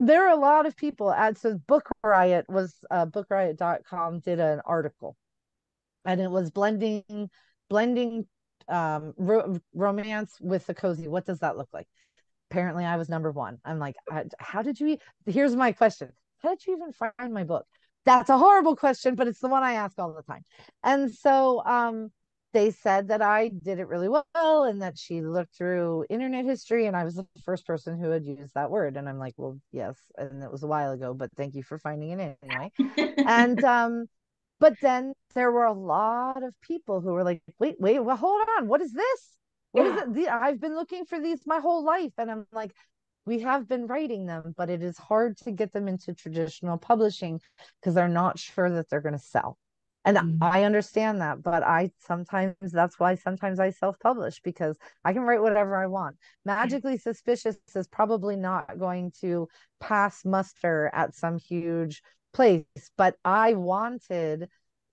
there 0.00 0.26
are 0.26 0.32
a 0.36 0.40
lot 0.40 0.66
of 0.66 0.76
people. 0.76 1.10
At 1.12 1.38
so 1.38 1.58
Book 1.66 1.88
Riot 2.02 2.46
was 2.48 2.74
uh, 2.90 3.06
BookRiot.com 3.06 4.20
did 4.20 4.40
an 4.40 4.60
article, 4.66 5.16
and 6.04 6.20
it 6.20 6.30
was 6.30 6.50
blending 6.50 7.30
blending 7.68 8.26
um 8.68 9.12
ro- 9.16 9.58
romance 9.74 10.38
with 10.40 10.66
the 10.66 10.74
cozy. 10.74 11.08
What 11.08 11.26
does 11.26 11.40
that 11.40 11.56
look 11.56 11.68
like? 11.72 11.86
Apparently, 12.50 12.84
I 12.84 12.96
was 12.96 13.08
number 13.08 13.32
one. 13.32 13.58
I'm 13.64 13.78
like, 13.78 13.96
how 14.38 14.62
did 14.62 14.78
you? 14.80 14.98
Here's 15.26 15.56
my 15.56 15.72
question: 15.72 16.10
How 16.38 16.50
did 16.50 16.66
you 16.66 16.76
even 16.76 16.92
find 16.92 17.32
my 17.32 17.44
book? 17.44 17.66
That's 18.04 18.28
a 18.28 18.38
horrible 18.38 18.76
question, 18.76 19.14
but 19.14 19.28
it's 19.28 19.40
the 19.40 19.48
one 19.48 19.62
I 19.62 19.74
ask 19.74 19.98
all 19.98 20.12
the 20.12 20.22
time. 20.22 20.42
And 20.82 21.12
so 21.12 21.64
um, 21.64 22.10
they 22.52 22.70
said 22.70 23.08
that 23.08 23.22
I 23.22 23.48
did 23.48 23.78
it 23.78 23.88
really 23.88 24.08
well 24.08 24.64
and 24.64 24.82
that 24.82 24.98
she 24.98 25.22
looked 25.22 25.56
through 25.56 26.04
internet 26.10 26.44
history 26.44 26.86
and 26.86 26.96
I 26.96 27.04
was 27.04 27.16
the 27.16 27.26
first 27.44 27.66
person 27.66 27.98
who 27.98 28.10
had 28.10 28.24
used 28.24 28.54
that 28.54 28.70
word. 28.70 28.96
And 28.96 29.08
I'm 29.08 29.18
like, 29.18 29.34
well, 29.36 29.58
yes. 29.72 29.96
And 30.16 30.42
it 30.42 30.50
was 30.50 30.62
a 30.62 30.66
while 30.66 30.92
ago, 30.92 31.14
but 31.14 31.30
thank 31.36 31.54
you 31.54 31.62
for 31.62 31.78
finding 31.78 32.10
it 32.10 32.38
anyway. 32.42 32.70
and 33.26 33.62
um, 33.64 34.06
but 34.64 34.80
then 34.80 35.12
there 35.34 35.52
were 35.52 35.66
a 35.66 35.74
lot 35.74 36.42
of 36.42 36.58
people 36.62 37.02
who 37.02 37.12
were 37.12 37.22
like, 37.22 37.42
wait, 37.58 37.76
wait, 37.78 37.98
well, 37.98 38.16
hold 38.16 38.40
on. 38.56 38.66
What 38.66 38.80
is 38.80 38.94
this? 38.94 39.36
What 39.72 39.84
is 39.84 39.94
Yeah. 39.94 40.04
it? 40.04 40.14
The, 40.14 40.28
I've 40.28 40.58
been 40.58 40.74
looking 40.74 41.04
for 41.04 41.20
these 41.20 41.40
my 41.44 41.58
whole 41.58 41.84
life. 41.84 42.12
And 42.16 42.30
I'm 42.30 42.46
like, 42.50 42.72
we 43.26 43.40
have 43.40 43.68
been 43.68 43.86
writing 43.86 44.24
them, 44.24 44.54
but 44.56 44.70
it 44.70 44.82
is 44.82 44.96
hard 44.96 45.36
to 45.38 45.50
get 45.50 45.72
them 45.72 45.86
into 45.86 46.14
traditional 46.14 46.78
publishing 46.78 47.42
because 47.78 47.94
they're 47.94 48.08
not 48.08 48.38
sure 48.38 48.70
that 48.70 48.88
they're 48.88 49.02
going 49.02 49.12
to 49.12 49.18
sell. 49.18 49.58
And 50.06 50.16
Mhm. 50.16 50.38
I 50.40 50.64
understand 50.64 51.20
that, 51.20 51.42
but 51.42 51.62
I 51.62 51.90
sometimes 51.98 52.56
that's 52.62 52.98
why 52.98 53.16
sometimes 53.16 53.60
I 53.60 53.68
self-publish 53.68 54.40
because 54.40 54.78
I 55.04 55.12
can 55.12 55.22
write 55.22 55.42
whatever 55.42 55.76
I 55.76 55.88
want. 55.88 56.16
Magically 56.46 56.96
Suspicious 56.96 57.58
is 57.74 57.86
probably 57.88 58.36
not 58.36 58.78
going 58.78 59.12
to 59.20 59.46
pass 59.78 60.24
muster 60.24 60.90
at 60.94 61.14
some 61.14 61.36
huge 61.38 62.02
place, 62.34 62.64
but 62.96 63.16
I 63.24 63.54
wanted 63.54 64.48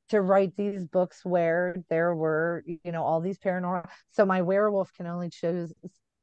to 0.09 0.21
write 0.21 0.55
these 0.55 0.85
books 0.85 1.25
where 1.25 1.75
there 1.89 2.13
were, 2.15 2.63
you 2.65 2.91
know, 2.91 3.03
all 3.03 3.21
these 3.21 3.39
paranormal. 3.39 3.89
So 4.11 4.25
my 4.25 4.41
werewolf 4.41 4.93
can 4.93 5.07
only 5.07 5.29
choose 5.29 5.73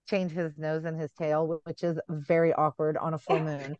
change 0.08 0.32
his 0.32 0.56
nose 0.56 0.84
and 0.84 0.98
his 0.98 1.12
tail, 1.12 1.60
which 1.64 1.82
is 1.82 1.98
very 2.08 2.52
awkward 2.54 2.96
on 2.96 3.14
a 3.14 3.18
full 3.18 3.40
moon. 3.40 3.76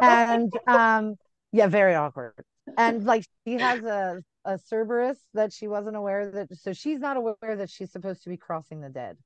And 0.00 0.52
um, 0.66 1.16
yeah, 1.52 1.66
very 1.66 1.94
awkward. 1.94 2.34
And 2.76 3.04
like 3.04 3.24
she 3.46 3.54
has 3.54 3.82
a 3.82 4.22
a 4.44 4.58
Cerberus 4.58 5.18
that 5.32 5.52
she 5.52 5.68
wasn't 5.68 5.96
aware 5.96 6.30
that 6.30 6.56
so 6.58 6.72
she's 6.72 7.00
not 7.00 7.16
aware 7.16 7.56
that 7.56 7.70
she's 7.70 7.90
supposed 7.90 8.22
to 8.24 8.30
be 8.30 8.36
crossing 8.36 8.80
the 8.80 8.88
dead. 8.90 9.16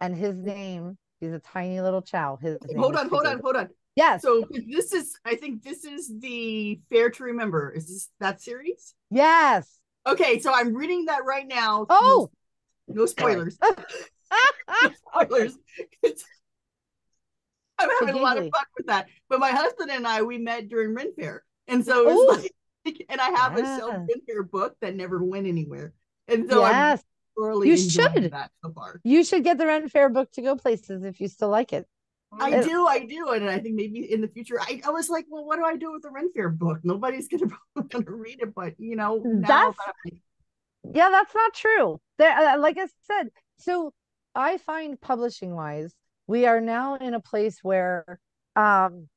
And 0.00 0.16
his 0.16 0.36
name, 0.36 0.98
he's 1.20 1.32
a 1.32 1.38
tiny 1.38 1.80
little 1.80 2.02
chow. 2.02 2.38
His 2.40 2.58
Hold 2.76 2.96
on, 2.96 3.08
hold 3.08 3.26
on, 3.26 3.40
hold 3.40 3.56
on. 3.56 3.68
Yes, 3.94 4.22
So 4.22 4.44
this 4.50 4.92
is, 4.92 5.18
I 5.24 5.34
think 5.36 5.62
this 5.62 5.84
is 5.84 6.10
the 6.18 6.80
Fair 6.90 7.10
to 7.10 7.24
Remember. 7.24 7.70
Is 7.70 7.88
this 7.88 8.08
that 8.20 8.40
series? 8.40 8.94
yes. 9.10 9.78
Okay, 10.04 10.40
so 10.40 10.52
I'm 10.52 10.74
reading 10.74 11.04
that 11.04 11.24
right 11.24 11.46
now. 11.46 11.86
Oh, 11.88 12.28
no 12.88 13.06
spoilers. 13.06 13.56
No 14.82 14.90
spoilers. 15.24 15.56
It's- 16.02 16.24
I'm 17.78 17.88
having 18.00 18.14
a 18.20 18.22
lot 18.22 18.36
of 18.38 18.44
fun 18.44 18.64
with 18.76 18.86
that. 18.86 19.06
But 19.28 19.40
my 19.40 19.50
husband 19.50 19.90
and 19.90 20.06
I, 20.06 20.22
we 20.22 20.38
met 20.38 20.68
during 20.68 20.94
Ren 20.94 21.12
Fair. 21.14 21.44
And 21.68 21.84
so 21.84 22.30
it's 22.32 22.52
like, 22.84 23.06
and 23.08 23.20
I 23.20 23.30
have 23.30 23.56
a 23.56 23.64
self 23.64 23.94
Ren 23.94 24.20
Fair 24.26 24.42
book 24.42 24.76
that 24.80 24.94
never 24.94 25.22
went 25.22 25.46
anywhere. 25.46 25.92
And 26.28 26.48
so 26.50 26.62
I'm 26.64 26.72
yes. 26.72 27.04
thoroughly 27.36 27.68
You 27.68 27.76
should. 27.76 28.30
that 28.32 28.50
so 28.64 28.72
far. 28.72 29.00
You 29.04 29.24
should 29.24 29.44
get 29.44 29.58
the 29.58 29.66
Ren 29.66 29.88
Fair 29.88 30.08
book 30.08 30.30
to 30.32 30.42
go 30.42 30.56
places 30.56 31.04
if 31.04 31.20
you 31.20 31.28
still 31.28 31.48
like 31.48 31.72
it. 31.72 31.86
I 32.40 32.62
do, 32.62 32.86
I 32.86 33.04
do, 33.06 33.30
and 33.30 33.48
I 33.48 33.58
think 33.58 33.74
maybe 33.74 34.10
in 34.10 34.20
the 34.20 34.28
future. 34.28 34.60
I, 34.60 34.80
I 34.86 34.90
was 34.90 35.08
like, 35.08 35.26
well, 35.28 35.44
what 35.44 35.56
do 35.56 35.64
I 35.64 35.76
do 35.76 35.92
with 35.92 36.02
the 36.02 36.10
Ren 36.10 36.30
Fair 36.32 36.48
book? 36.48 36.78
Nobody's 36.82 37.28
gonna, 37.28 37.50
gonna 37.88 38.04
read 38.08 38.40
it, 38.40 38.54
but 38.54 38.74
you 38.78 38.96
know, 38.96 39.22
That's- 39.24 39.74
that 40.04 40.12
Yeah, 40.94 41.10
that's 41.10 41.34
not 41.34 41.54
true. 41.54 42.00
There, 42.18 42.30
uh, 42.30 42.58
like 42.58 42.78
I 42.78 42.86
said, 43.06 43.28
so 43.58 43.92
I 44.34 44.58
find 44.58 45.00
publishing 45.00 45.54
wise, 45.54 45.94
we 46.26 46.46
are 46.46 46.60
now 46.60 46.96
in 46.96 47.14
a 47.14 47.20
place 47.20 47.58
where 47.62 48.18
um 48.56 49.08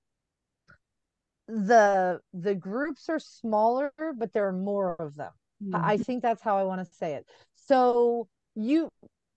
the 1.48 2.20
the 2.34 2.56
groups 2.56 3.10
are 3.10 3.20
smaller, 3.20 3.92
but 4.18 4.34
there 4.34 4.48
are 4.48 4.54
more 4.54 4.96
of 5.00 5.16
them. 5.16 5.32
Mm-hmm. 5.64 5.76
I 5.76 5.98
think 5.98 6.22
that's 6.22 6.42
how 6.42 6.58
I 6.58 6.64
want 6.64 6.86
to 6.86 6.96
say 6.96 7.14
it. 7.14 7.26
So 7.56 8.28
you 8.56 8.90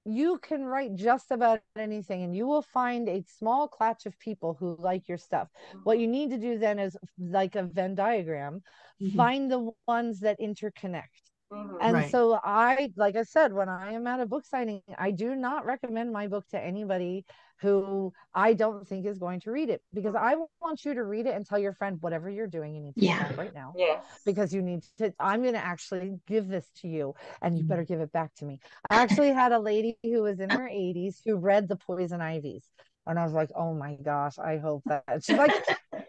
you 0.09 0.39
can 0.39 0.65
write 0.65 0.95
just 0.95 1.31
about 1.31 1.61
anything 1.77 2.23
and 2.23 2.35
you 2.35 2.47
will 2.47 2.63
find 2.63 3.09
a 3.09 3.23
small 3.23 3.69
clutch 3.69 4.07
of 4.07 4.19
people 4.19 4.55
who 4.59 4.77
like 4.79 5.09
your 5.09 5.19
stuff. 5.19 5.49
What 5.85 5.99
you 5.99 6.07
need 6.07 6.31
to 6.31 6.39
do 6.39 6.59
then 6.59 6.79
is 6.79 6.97
like 7.19 7.55
a 7.57 7.65
Venn 7.65 7.95
diagram, 7.95 8.63
Mhm. 9.01 9.15
find 9.17 9.51
the 9.51 9.73
ones 9.87 10.21
that 10.21 10.39
interconnect. 10.41 11.33
Mhm. 11.51 11.79
And 11.81 11.95
Right. 11.95 12.05
so 12.05 12.39
I, 12.43 12.93
like 12.97 13.17
I 13.17 13.23
said, 13.23 13.53
when 13.53 13.69
I 13.69 13.93
am 13.93 14.07
at 14.07 14.21
a 14.21 14.27
book 14.27 14.45
signing, 14.45 14.83
I 14.99 15.11
do 15.13 15.35
not 15.37 15.65
recommend 15.67 16.13
my 16.13 16.27
book 16.29 16.47
to 16.49 16.61
anybody 16.61 17.25
who 17.61 18.13
I 18.35 18.55
don't 18.55 18.87
think 18.87 19.07
is 19.07 19.19
going 19.19 19.41
to 19.41 19.51
read 19.51 19.69
it 19.69 19.83
because 19.93 20.15
mm. 20.15 20.21
I 20.21 20.37
want 20.61 20.85
you 20.85 20.95
to 20.95 21.05
read 21.05 21.27
it 21.27 21.35
and 21.35 21.45
tell 21.45 21.59
your 21.59 21.73
friend 21.73 21.99
whatever 22.01 22.31
you're 22.31 22.47
doing, 22.47 22.75
you 22.75 22.81
need 22.81 22.95
to 22.95 23.05
Yeah. 23.05 23.27
stop 23.27 23.39
right 23.39 23.55
now 23.55 23.75
Yes. 23.77 24.05
because 24.25 24.53
you 24.55 24.63
need 24.63 24.85
to. 24.99 25.13
I'm 25.19 25.43
going 25.43 25.55
to 25.55 25.65
actually 25.65 26.19
give 26.27 26.49
this 26.49 26.69
to 26.83 26.89
you 26.89 27.15
and 27.43 27.59
you 27.59 27.65
better 27.65 27.83
mm. 27.83 27.89
give 27.89 28.01
it 28.01 28.13
back 28.13 28.35
to 28.37 28.45
me. 28.45 28.61
I 28.91 29.03
actually 29.03 29.33
had 29.33 29.53
a 29.53 29.59
lady 29.59 29.99
who 30.03 30.23
was 30.23 30.41
in 30.41 30.51
her 30.51 30.69
80s 30.69 31.17
who 31.25 31.37
read 31.37 31.69
the 31.69 31.77
Poison 31.77 32.21
Ivies. 32.21 32.65
And 33.07 33.19
I 33.19 33.25
was 33.25 33.33
like, 33.33 33.51
oh 33.57 33.73
my 33.73 33.95
gosh, 33.95 34.39
I 34.39 34.59
hope 34.59 34.83
that. 34.87 35.25
She's 35.25 35.39
like, 35.39 35.55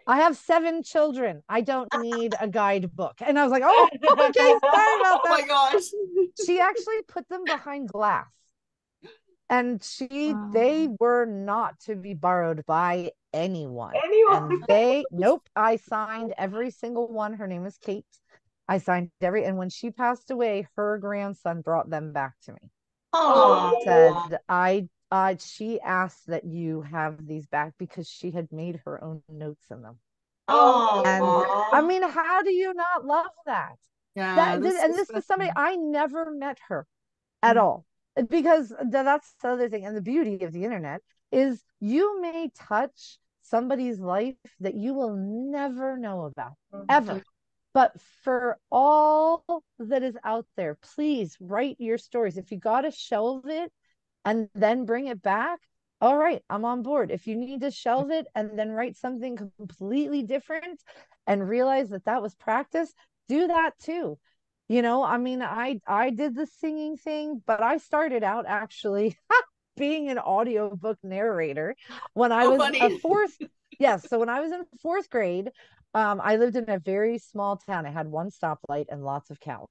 I 0.06 0.18
have 0.18 0.36
seven 0.36 0.84
children. 0.84 1.42
I 1.48 1.62
don't 1.62 1.88
need 2.00 2.36
a 2.42 2.48
guidebook. 2.48 3.14
And 3.22 3.40
I 3.40 3.44
was 3.44 3.52
like, 3.52 3.64
oh, 3.66 3.90
okay, 3.94 4.34
sorry 4.34 5.00
about 5.00 5.22
oh 5.26 5.30
my 5.30 5.44
gosh. 5.48 5.84
she 6.46 6.60
actually 6.60 7.02
put 7.08 7.28
them 7.30 7.46
behind 7.46 7.88
glass 7.88 8.28
and 9.50 9.84
she 9.84 10.34
Wow. 10.34 10.50
they 10.54 10.88
were 11.00 11.26
not 11.26 11.80
to 11.82 11.96
be 11.96 12.14
borrowed 12.14 12.66
by 12.66 13.12
anyone. 13.34 13.94
Anyone. 13.96 14.52
and 14.52 14.64
they 14.68 15.06
nope 15.12 15.48
i 15.56 15.76
signed 15.76 16.34
every 16.38 16.72
single 16.72 17.08
one. 17.08 17.34
Her 17.34 17.48
name 17.48 17.66
is 17.66 17.78
kate. 17.78 18.06
I 18.68 18.78
signed 18.78 19.10
every 19.22 19.46
and 19.46 19.58
when 19.58 19.70
she 19.70 19.90
passed 19.92 20.30
away 20.32 20.68
her 20.76 20.98
grandson 21.00 21.62
brought 21.62 21.90
them 21.90 22.14
back 22.14 22.36
to 22.44 22.54
me. 22.54 22.60
Oh, 23.14 23.80
said 23.84 24.40
i 24.48 24.88
uh 25.12 25.36
she 25.40 25.80
asked 25.82 26.28
that 26.28 26.46
you 26.46 26.82
have 26.84 27.26
these 27.26 27.48
back 27.48 27.74
because 27.80 28.08
she 28.08 28.30
had 28.32 28.52
made 28.52 28.82
her 28.86 29.04
own 29.04 29.24
notes 29.28 29.72
in 29.72 29.82
them. 29.82 29.98
Oh, 30.48 31.02
And, 31.06 31.28
i 31.74 31.82
mean 31.82 32.04
how 32.04 32.42
do 32.44 32.52
you 32.52 32.74
not 32.74 33.06
love 33.06 33.32
that? 33.46 33.78
Yeah, 34.16 34.36
that 34.36 34.62
this, 34.62 34.82
and 34.84 34.94
this 34.94 35.10
is 35.10 35.26
somebody 35.26 35.52
I 35.56 35.76
never 35.76 36.32
met 36.32 36.60
her 36.68 36.86
at 37.42 37.56
Mhm. 37.56 37.62
all 37.62 37.86
because 38.30 38.74
that's 38.90 39.34
the 39.42 39.50
other 39.50 39.70
thing 39.70 39.86
and 39.86 39.96
the 39.96 40.02
beauty 40.02 40.44
of 40.44 40.52
the 40.52 40.64
internet 40.64 41.02
is 41.32 41.64
you 41.80 42.22
may 42.22 42.50
touch 42.56 43.18
somebody's 43.42 44.00
life 44.00 44.36
that 44.60 44.76
you 44.76 44.94
will 44.94 45.16
never 45.16 45.98
know 45.98 46.26
about 46.26 46.54
mm-hmm. 46.74 46.86
ever. 46.90 47.24
But 47.74 47.96
for 48.24 48.58
all 48.72 49.64
that 49.78 50.04
is 50.04 50.18
out 50.24 50.46
there 50.58 50.78
please 50.96 51.38
write 51.40 51.78
your 51.80 51.98
stories. 51.98 52.38
If 52.38 52.52
you 52.52 52.58
got 52.58 52.82
to 52.82 52.92
shelve 52.92 53.46
it 53.46 53.72
and 54.26 54.50
then 54.56 54.86
bring 54.86 55.08
it 55.08 55.22
back 55.22 55.60
all 56.02 56.18
right 56.18 56.42
i'm 56.50 56.66
on 56.66 56.82
board. 56.82 57.12
If 57.12 57.28
you 57.28 57.36
need 57.36 57.62
to 57.62 57.72
shelve 57.72 58.12
it 58.12 58.28
and 58.36 58.58
then 58.58 58.72
write 58.72 58.98
something 58.98 59.38
completely 59.38 60.24
different 60.24 60.82
and 61.28 61.48
realize 61.48 61.90
that 61.90 62.06
that 62.06 62.22
was 62.22 62.36
practice 62.36 62.94
do 63.28 63.48
that 63.48 63.72
too 63.80 64.18
you 64.70 64.82
know 64.82 65.04
i 65.04 65.18
mean 65.18 65.42
i 65.42 65.80
i 65.88 66.10
did 66.10 66.36
the 66.36 66.46
singing 66.60 66.96
thing 66.96 67.42
but 67.46 67.62
i 67.62 67.78
started 67.78 68.24
out 68.24 68.46
actually 68.48 69.18
being 69.78 70.10
an 70.10 70.20
audiobook 70.20 70.98
narrator 71.04 71.76
when 72.14 72.32
i 72.32 72.46
Oh, 72.46 72.52
was 72.52 72.60
funny. 72.60 72.80
a 72.82 73.00
fourth 73.00 73.38
yes 73.80 74.08
so 74.08 74.20
when 74.20 74.30
i 74.30 74.40
was 74.40 74.52
in 74.52 74.64
fourth 74.82 75.10
grade 75.10 75.50
um 75.94 76.22
i 76.24 76.36
lived 76.36 76.56
in 76.56 76.70
a 76.70 76.80
very 76.80 77.18
small 77.18 77.58
town. 77.58 77.86
I 77.86 77.92
had 77.92 78.08
one 78.08 78.30
stoplight 78.30 78.86
and 78.90 79.04
lots 79.04 79.32
of 79.32 79.40
cows. 79.40 79.68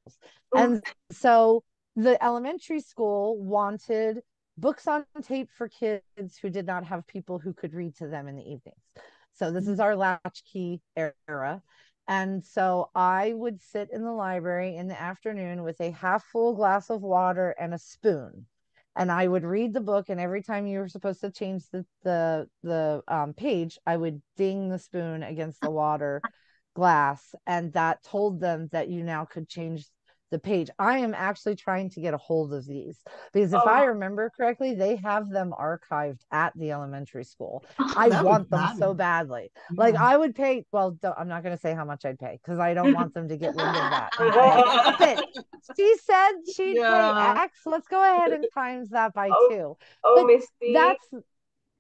And 0.57 0.83
so 1.13 1.63
the 1.95 2.23
elementary 2.23 2.81
school 2.81 3.39
wanted 3.39 4.21
books 4.57 4.87
on 4.89 5.05
tape 5.23 5.51
for 5.53 5.69
kids 5.69 6.03
who 6.43 6.51
did 6.51 6.67
not 6.67 6.85
have 6.87 7.07
people 7.07 7.39
who 7.39 7.53
could 7.53 7.75
read 7.75 7.95
to 7.97 8.09
them 8.09 8.27
in 8.29 8.37
the 8.37 8.43
evenings. 8.43 8.83
So 9.35 9.53
this 9.53 9.69
is 9.69 9.79
our 9.79 9.95
latchkey 9.95 10.81
era 10.97 11.63
and 12.09 12.43
so 12.43 12.91
I 12.95 13.35
would 13.35 13.61
sit 13.61 13.91
in 13.93 14.03
the 14.03 14.13
library 14.13 14.77
in 14.77 14.89
the 14.89 15.01
afternoon 15.01 15.63
with 15.63 15.79
a 15.81 15.91
half 15.91 16.25
full 16.25 16.55
glass 16.55 16.89
of 16.89 17.03
water 17.03 17.55
and 17.61 17.75
a 17.75 17.79
spoon. 17.79 18.47
And 18.97 19.13
I 19.13 19.29
would 19.29 19.45
read 19.45 19.75
the 19.75 19.81
book, 19.81 20.09
and 20.09 20.19
every 20.19 20.43
time 20.43 20.67
you 20.67 20.81
were 20.81 20.89
supposed 20.89 21.21
to 21.21 21.31
change 21.31 21.69
the 21.71 21.85
the 22.03 22.49
the 22.65 23.03
um, 23.07 23.35
page, 23.35 23.79
I 23.87 23.97
would 23.97 24.21
ding 24.37 24.71
the 24.71 24.79
spoon 24.79 25.23
against 25.23 25.61
the 25.61 25.71
water 25.71 26.21
glass, 26.75 27.35
and 27.47 27.73
that 27.75 28.03
told 28.03 28.41
them 28.41 28.69
that 28.73 28.89
you 28.89 29.05
now 29.05 29.25
could 29.25 29.49
change 29.49 29.87
the 30.31 30.39
page. 30.39 30.71
I 30.79 30.99
am 30.99 31.15
actually 31.15 31.57
trying 31.57 31.91
to 31.91 32.01
get 32.01 32.15
a 32.15 32.19
hold 32.19 32.53
of 32.53 32.67
these 32.67 32.99
because 33.33 33.53
if 33.53 33.67
I 33.67 33.83
Oh. 33.83 33.87
remember 33.87 34.31
correctly, 34.37 34.75
they 34.75 34.97
have 34.97 35.29
them 35.31 35.55
archived 35.59 36.21
at 36.31 36.53
the 36.57 36.71
elementary 36.73 37.25
school. 37.25 37.65
Oh, 37.79 37.93
I 37.97 38.09
want 38.23 38.51
them 38.51 38.67
so 38.79 38.89
matter. 38.89 38.95
badly. 38.95 39.51
Like 39.77 39.95
I 39.97 40.17
would 40.17 40.35
pay. 40.35 40.65
Well, 40.73 40.99
I'm 41.17 41.29
not 41.29 41.43
going 41.43 41.55
to 41.57 41.61
say 41.61 41.75
how 41.75 41.85
much 41.85 42.05
I'd 42.05 42.19
pay 42.19 42.39
because 42.43 42.59
I 42.59 42.75
don't 42.75 42.93
want 42.93 43.15
them 43.15 43.29
to 43.29 43.37
get 43.37 43.55
rid 43.55 43.67
of 43.67 43.91
that. 43.91 44.13
"But 44.99 45.19
she 45.77 45.97
said 46.05 46.33
she'd 46.55 46.77
Yeah. 46.77 47.33
pay 47.35 47.43
X. 47.43 47.61
Let's 47.67 47.89
go 47.89 48.03
ahead 48.03 48.33
and 48.33 48.47
times 48.53 48.91
that 48.91 49.15
by 49.15 49.31
Oh, 49.31 49.49
two. 49.51 49.77
Oh, 50.05 50.27
Misty, 50.27 50.73
That's 50.75 51.09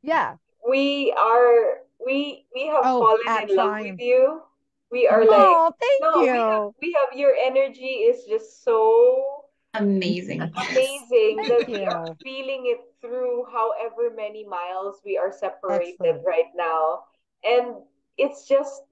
yeah. 0.02 0.36
we 0.68 1.12
are 1.18 1.78
we 2.04 2.46
we 2.54 2.66
have 2.66 2.84
Oh, 2.84 3.00
fallen 3.00 3.48
in 3.50 3.56
love 3.56 3.80
with 3.80 4.00
you. 4.00 4.42
We 4.90 5.06
are 5.06 5.20
like, 5.20 5.30
Oh, 5.30 5.72
thank 5.78 6.00
no, 6.02 6.20
we 6.20 6.26
have, 6.26 6.36
you. 6.36 6.74
we 6.80 6.96
have 6.98 7.18
your 7.18 7.34
energy 7.34 8.08
is 8.08 8.24
just 8.24 8.64
so 8.64 9.44
Amazing. 9.74 10.40
amazing 10.40 11.36
that 11.36 11.48
Thank 11.48 11.68
we 11.68 11.84
are 11.84 12.00
you. 12.08 12.16
feeling 12.24 12.62
it 12.66 12.80
through 13.00 13.44
however 13.52 14.10
many 14.14 14.44
miles 14.44 15.00
we 15.04 15.16
are 15.18 15.30
separated 15.32 15.98
Excellent. 16.00 16.26
right 16.26 16.50
now. 16.56 17.04
And 17.44 17.74
it's 18.16 18.48
just 18.48 18.82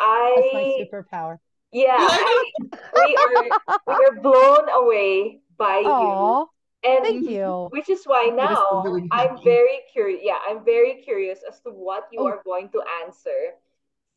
i 0.00 0.32
That's 0.36 0.54
my 0.54 0.86
superpower. 0.86 1.38
yeah, 1.72 1.98
I, 1.98 2.50
we 2.96 3.16
are 3.16 3.96
we 3.98 4.04
are 4.06 4.20
blown 4.22 4.68
away 4.70 5.40
by 5.58 5.80
you. 5.80 5.90
Oh, 5.92 6.48
And 6.82 7.04
thank 7.04 7.26
you. 7.26 7.68
which 7.70 7.90
is 7.90 8.04
why 8.04 8.30
That 8.38 8.52
is 8.52 8.58
now 8.58 8.82
really 8.84 9.08
I'm 9.12 9.36
very 9.44 9.80
curious. 9.92 10.20
Yeah, 10.24 10.38
I'm 10.48 10.64
very 10.64 11.02
curious 11.02 11.40
as 11.46 11.60
to 11.60 11.70
what 11.70 12.08
you 12.12 12.20
Oh. 12.20 12.26
are 12.26 12.40
going 12.44 12.70
to 12.70 12.82
answer 13.04 13.58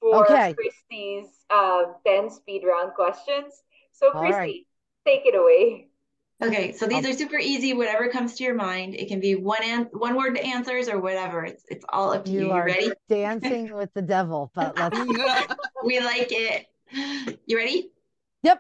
for 0.04 0.26
Okay. 0.26 0.54
Christy's 0.54 1.28
um 1.54 1.96
10 2.06 2.30
speed 2.30 2.64
round 2.66 2.94
questions. 2.94 3.54
So 3.94 4.12
All 4.12 4.22
Christy, 4.22 4.40
right. 4.40 4.66
take 5.06 5.26
it 5.26 5.36
away. 5.36 5.88
Okay, 6.42 6.74
so 6.74 6.88
these 6.88 7.06
are 7.06 7.14
super 7.14 7.38
easy. 7.38 7.74
Whatever 7.74 8.10
comes 8.10 8.36
to 8.36 8.44
your 8.44 8.56
mind. 8.56 8.96
It 8.96 9.08
can 9.08 9.22
be 9.22 9.36
one 9.36 9.64
an 9.64 9.88
one 9.94 10.18
word 10.18 10.38
answers 10.38 10.90
or 10.90 11.00
whatever. 11.00 11.46
It's 11.46 11.64
it's 11.70 11.86
all 11.88 12.12
up 12.12 12.26
to 12.26 12.32
you. 12.32 12.40
You 12.40 12.46
You 12.48 12.52
are 12.52 12.66
ready? 12.66 12.92
dancing 13.08 13.74
with 13.74 13.94
the 13.94 14.02
devil, 14.02 14.52
but 14.54 14.78
let's 14.78 15.00
We 15.86 16.00
like 16.00 16.28
it. 16.32 16.66
You 17.46 17.58
ready? 17.58 17.92
Yep. 18.44 18.60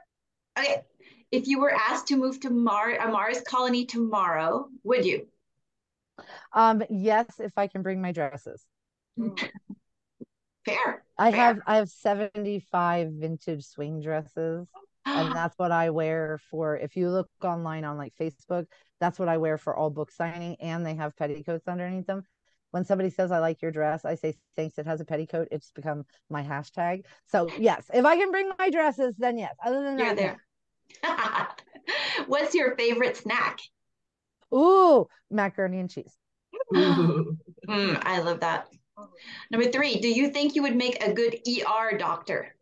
Okay. 0.57 0.81
If 1.31 1.47
you 1.47 1.59
were 1.59 1.73
asked 1.73 2.07
to 2.07 2.15
move 2.15 2.39
to 2.41 2.51
Mar 2.51 2.91
a 2.91 3.11
Mars 3.11 3.41
colony 3.41 3.85
tomorrow, 3.85 4.69
would 4.83 5.05
you? 5.05 5.27
um 6.53 6.83
yes, 6.89 7.25
if 7.39 7.51
I 7.57 7.67
can 7.67 7.81
bring 7.81 8.01
my 8.01 8.11
dresses. 8.11 8.63
Fair. 10.65 11.02
I 11.17 11.31
have 11.31 11.59
I 11.67 11.77
have 11.77 11.89
75 11.89 13.11
vintage 13.13 13.65
swing 13.65 14.01
dresses 14.01 14.67
and 15.05 15.31
that's 15.35 15.57
what 15.57 15.71
I 15.71 15.89
wear 15.89 16.39
for 16.49 16.77
if 16.77 16.95
you 16.95 17.09
look 17.09 17.29
online 17.41 17.83
on 17.83 17.97
like 17.97 18.13
Facebook, 18.19 18.65
that's 18.99 19.19
what 19.19 19.29
I 19.29 19.37
wear 19.37 19.57
for 19.57 19.75
all 19.75 19.89
book 19.89 20.11
signing 20.11 20.55
and 20.59 20.85
they 20.85 20.95
have 20.95 21.15
petticoats 21.15 21.67
underneath 21.67 22.07
them. 22.07 22.23
When 22.71 22.85
somebody 22.85 23.11
says 23.11 23.31
I 23.31 23.37
like 23.37 23.61
your 23.61 23.71
dress, 23.71 24.03
I 24.03 24.15
say 24.15 24.33
thanks 24.55 24.79
it 24.79 24.87
has 24.87 24.99
a 24.99 25.05
petticoat. 25.05 25.49
It's 25.51 25.71
become 25.71 26.05
my 26.29 26.41
hashtag. 26.43 27.03
So 27.27 27.47
yes, 27.59 27.85
if 27.93 28.03
I 28.03 28.17
can 28.17 28.31
bring 28.31 28.51
my 28.57 28.69
dresses, 28.71 29.15
then 29.17 29.37
yes. 29.37 29.55
Other 29.63 29.83
than 29.83 29.99
You're 29.99 30.15
that, 30.15 30.37
there. 31.03 31.47
What's 32.27 32.55
your 32.55 32.75
favorite 32.75 33.17
snack? 33.17 33.59
Ooh, 34.53 35.07
macaroni 35.29 35.79
and 35.79 35.89
cheese. 35.89 36.15
Mm, 37.65 37.97
I 38.05 38.19
love 38.19 38.41
that. 38.41 38.67
Number 39.51 39.69
three, 39.71 39.99
do 39.99 40.07
you 40.09 40.29
think 40.29 40.55
you 40.55 40.63
would 40.63 40.75
make 40.75 41.03
a 41.03 41.13
good 41.13 41.35
ER 41.45 41.97
doctor? 41.97 42.55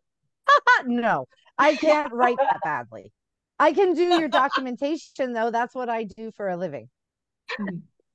No, 0.86 1.26
I 1.58 1.76
can't 1.76 2.12
write 2.12 2.40
that 2.42 2.62
badly. 2.62 3.12
I 3.58 3.72
can 3.72 3.94
do 3.94 4.02
your 4.02 4.28
documentation 4.28 5.32
though. 5.32 5.50
That's 5.50 5.74
what 5.74 5.88
I 5.88 6.04
do 6.04 6.30
for 6.32 6.48
a 6.48 6.56
living. 6.56 6.88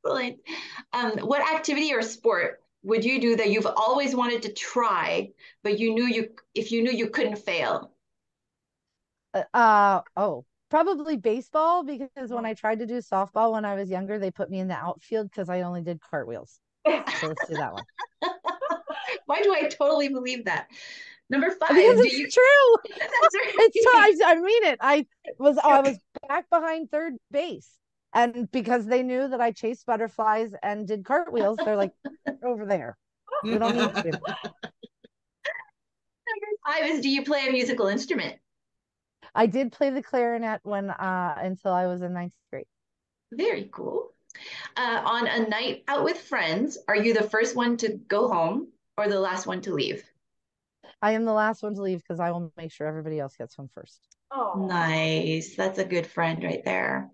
Excellent. 0.04 0.40
Um, 0.94 1.12
what 1.20 1.42
activity 1.54 1.94
or 1.94 2.02
sport 2.02 2.62
would 2.84 3.04
you 3.04 3.20
do 3.20 3.36
that 3.36 3.50
you've 3.50 3.66
always 3.68 4.16
wanted 4.16 4.44
to 4.44 4.54
try, 4.54 5.32
but 5.64 5.80
you 5.80 5.94
knew 5.94 6.06
you 6.06 6.30
if 6.56 6.72
you 6.72 6.82
knew 6.84 6.92
you 6.92 7.10
couldn't 7.10 7.38
fail? 7.38 7.92
Uh, 9.34 9.44
uh 9.54 10.02
oh, 10.16 10.46
probably 10.70 11.18
baseball 11.18 11.84
because 11.84 12.32
Mm. 12.32 12.36
when 12.36 12.46
I 12.46 12.54
tried 12.54 12.80
to 12.80 12.86
do 12.86 12.98
softball 12.98 13.54
when 13.54 13.66
I 13.66 13.76
was 13.76 13.90
younger, 13.90 14.20
they 14.20 14.32
put 14.32 14.50
me 14.50 14.60
in 14.60 14.68
the 14.68 14.76
outfield 14.76 15.30
because 15.30 15.50
I 15.50 15.62
only 15.62 15.82
did 15.82 16.02
cartwheels. 16.02 16.60
So 17.20 17.28
let's 17.28 17.48
do 17.48 17.56
that 17.56 17.74
one. 17.74 17.84
Why 19.26 19.42
do 19.42 19.54
I 19.54 19.68
totally 19.70 20.10
believe 20.10 20.46
that? 20.46 20.68
Number 21.30 21.50
five, 21.52 21.70
Because 21.70 22.00
it's 22.00 22.18
you 22.18 22.30
true. 22.30 22.94
It's. 23.60 23.86
I, 23.88 24.16
I 24.26 24.36
mean 24.36 24.64
it. 24.64 24.78
I 24.82 25.06
was 25.40 25.58
I 25.58 25.82
was 25.82 26.00
back 26.28 26.50
behind 26.50 26.90
third 26.90 27.16
base. 27.32 27.70
And 28.14 28.50
because 28.52 28.86
they 28.86 29.04
knew 29.04 29.28
that 29.28 29.42
I 29.42 29.52
chased 29.52 29.86
butterflies 29.86 30.52
and 30.64 30.88
did 30.88 31.04
cartwheels, 31.04 31.58
they're 31.58 31.76
like 31.76 31.92
over 32.44 32.66
there. 32.66 32.98
We 33.44 33.58
don't 33.58 33.76
need. 33.76 33.92
Five 36.66 36.86
is 36.86 37.02
do 37.02 37.10
you 37.10 37.24
play 37.24 37.48
a 37.48 37.52
musical 37.52 37.88
instrument? 37.88 38.36
I 39.36 39.46
did 39.46 39.72
play 39.72 39.90
the 39.90 40.02
clarinet 40.02 40.62
when 40.64 40.90
uh 40.90 41.36
until 41.38 41.74
I 41.74 41.88
was 41.88 42.02
in 42.02 42.14
ninth 42.14 42.34
grade. 42.50 42.66
Very 43.32 43.70
cool. 43.72 44.14
Uh, 44.76 45.02
on 45.06 45.28
a 45.28 45.48
night 45.48 45.84
out 45.88 46.04
with 46.04 46.20
friends, 46.20 46.78
are 46.88 46.96
you 46.96 47.14
the 47.14 47.30
first 47.30 47.56
one 47.56 47.78
to 47.78 47.98
go 48.08 48.28
home 48.28 48.68
or 48.98 49.08
the 49.08 49.20
last 49.20 49.48
one 49.48 49.62
to 49.62 49.74
leave? 49.74 50.04
I 51.02 51.12
am 51.12 51.26
the 51.26 51.34
last 51.34 51.64
one 51.64 51.76
to 51.76 51.82
leave 51.82 52.00
because 52.00 52.20
I 52.20 52.32
will 52.32 52.52
make 52.58 52.72
sure 52.72 52.88
everybody 52.88 53.20
else 53.20 53.36
gets 53.36 53.56
home 53.56 53.70
first. 53.74 54.00
Oh, 54.32 54.66
Nice. 54.68 55.56
That's 55.56 55.80
a 55.80 55.86
good 55.86 56.08
friend 56.08 56.44
right 56.44 56.64
there. 56.66 57.10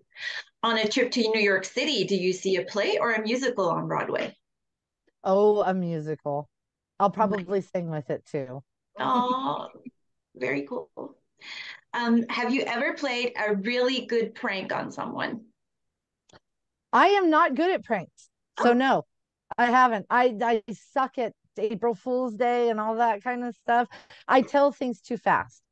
On 0.62 0.78
a 0.78 0.88
trip 0.88 1.10
to 1.12 1.28
New 1.28 1.40
York 1.40 1.64
City, 1.64 2.04
do 2.04 2.16
you 2.16 2.32
see 2.32 2.56
a 2.56 2.64
play 2.64 2.98
or 2.98 3.12
a 3.12 3.22
musical 3.22 3.68
on 3.68 3.88
Broadway? 3.88 4.34
Oh, 5.22 5.62
a 5.62 5.74
musical. 5.74 6.48
I'll 6.98 7.10
probably 7.10 7.60
sing 7.60 7.90
with 7.90 8.10
it 8.10 8.24
too. 8.26 8.62
Oh, 8.98 9.68
very 10.36 10.66
cool. 10.66 11.16
Um, 11.92 12.24
have 12.28 12.52
you 12.52 12.62
ever 12.62 12.94
played 12.94 13.34
a 13.36 13.54
really 13.54 14.06
good 14.06 14.34
prank 14.34 14.72
on 14.74 14.90
someone? 14.90 15.42
I 16.94 17.08
am 17.08 17.30
not 17.30 17.56
good 17.56 17.70
at 17.72 17.84
pranks. 17.84 18.30
So 18.62 18.70
Oh. 18.70 18.74
no, 18.74 19.06
I 19.58 19.66
haven't. 19.66 20.06
I 20.10 20.36
I 20.42 20.62
suck 20.72 21.18
at 21.18 21.34
April 21.58 21.94
Fool's 21.94 22.34
Day 22.36 22.70
and 22.70 22.80
all 22.80 22.96
that 22.96 23.22
kind 23.24 23.44
of 23.44 23.56
stuff. 23.56 23.88
I 24.28 24.42
tell 24.42 24.72
things 24.72 25.02
too 25.02 25.18
fast. 25.18 25.62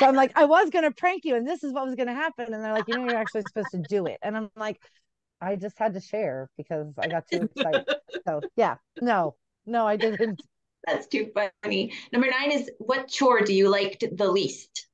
So 0.00 0.06
I'm 0.08 0.16
like, 0.16 0.32
I 0.36 0.46
was 0.46 0.70
gonna 0.70 0.92
prank 0.92 1.24
you, 1.24 1.36
and 1.36 1.46
this 1.48 1.64
is 1.64 1.72
what 1.72 1.86
was 1.86 1.96
gonna 1.96 2.14
happen. 2.14 2.54
And 2.54 2.64
they're 2.64 2.72
like, 2.72 2.88
you 2.88 2.96
know, 2.96 3.04
you're 3.04 3.16
actually 3.18 3.42
supposed 3.42 3.72
to 3.72 3.78
do 3.78 4.06
it. 4.06 4.18
And 4.22 4.36
I'm 4.36 4.50
like, 4.56 4.80
I 5.40 5.56
just 5.56 5.78
had 5.78 5.94
to 5.94 6.00
share 6.00 6.48
because 6.58 6.94
I 6.98 7.08
got 7.08 7.28
too 7.28 7.42
excited. 7.42 7.84
So 8.26 8.44
yeah, 8.56 8.76
no, 9.00 9.36
no, 9.66 9.86
I 9.86 9.96
didn't. 9.96 10.42
That's 10.86 11.08
too 11.08 11.32
funny. 11.34 11.92
Number 12.12 12.28
nine 12.30 12.52
is 12.52 12.70
what 12.78 13.08
chore 13.08 13.40
do 13.42 13.54
you 13.54 13.68
like 13.68 13.98
the 14.00 14.30
least? 14.30 14.88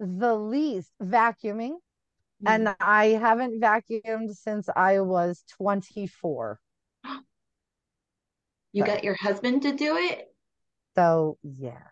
The 0.00 0.34
least 0.34 0.92
vacuuming, 1.00 1.78
Mm. 2.42 2.46
and 2.46 2.76
I 2.80 3.06
haven't 3.06 3.60
vacuumed 3.60 4.34
since 4.34 4.68
I 4.74 5.00
was 5.00 5.44
24. 5.56 6.60
You 8.72 8.82
Okay. 8.82 8.92
got 8.92 9.04
your 9.04 9.14
husband 9.14 9.62
to 9.62 9.72
do 9.72 9.96
it? 9.96 10.32
So 10.94 11.38
yes. 11.42 11.82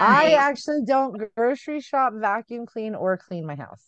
I 0.00 0.34
actually 0.38 0.82
don't 0.84 1.20
grocery 1.36 1.80
shop, 1.80 2.12
vacuum 2.16 2.66
clean, 2.66 2.94
or 2.94 3.16
clean 3.16 3.46
my 3.46 3.54
house. 3.54 3.84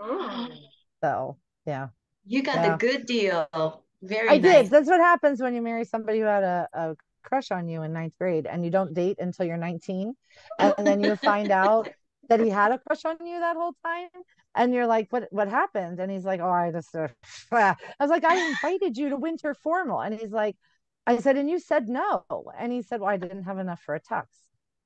Mm. 0.00 0.48
So 1.00 1.38
yeah, 1.64 1.88
You 2.26 2.42
got 2.42 2.56
Yeah. 2.56 2.72
the 2.72 2.76
good 2.78 3.06
deal. 3.06 3.46
Very 4.02 4.28
I 4.30 4.38
nice. 4.38 4.64
did. 4.64 4.70
That's 4.70 4.88
what 4.88 5.00
happens 5.00 5.40
when 5.40 5.54
you 5.54 5.62
marry 5.62 5.84
somebody 5.84 6.18
who 6.18 6.24
had 6.26 6.42
a, 6.42 6.68
a 6.72 6.96
crush 7.22 7.52
on 7.52 7.68
you 7.68 7.82
in 7.82 7.92
ninth 7.92 8.14
grade 8.18 8.46
and 8.46 8.64
you 8.64 8.70
don't 8.70 8.94
date 8.94 9.18
until 9.20 9.46
you're 9.46 9.56
19. 9.56 10.14
And 10.58 10.74
then 10.78 11.00
you 11.00 11.14
find 11.16 11.50
out 11.52 11.88
that 12.28 12.40
he 12.40 12.48
had 12.48 12.72
a 12.72 12.78
crush 12.78 13.04
on 13.04 13.16
you 13.24 13.40
that 13.40 13.56
whole 13.56 13.74
time. 13.84 14.08
And 14.54 14.74
you're 14.74 14.86
like, 14.86 15.08
what 15.10 15.28
what 15.30 15.48
happened? 15.48 16.00
And 16.00 16.10
he's 16.10 16.24
like, 16.24 16.40
Oh, 16.40 16.50
I 16.50 16.70
just 16.72 16.94
uh, 16.94 17.08
I 17.52 17.76
was 18.00 18.10
like, 18.10 18.24
I 18.24 18.48
invited 18.48 18.96
you 18.96 19.10
to 19.10 19.16
winter 19.16 19.54
formal. 19.54 20.00
And 20.00 20.14
he's 20.14 20.32
like, 20.32 20.56
I 21.06 21.18
said, 21.18 21.36
and 21.36 21.48
you 21.48 21.58
said 21.58 21.88
no. 21.88 22.24
And 22.58 22.72
he 22.72 22.82
said, 22.82 23.00
Well, 23.00 23.10
I 23.10 23.16
didn't 23.16 23.44
have 23.44 23.58
enough 23.58 23.80
for 23.80 23.94
a 23.94 24.00
tux. 24.00 24.24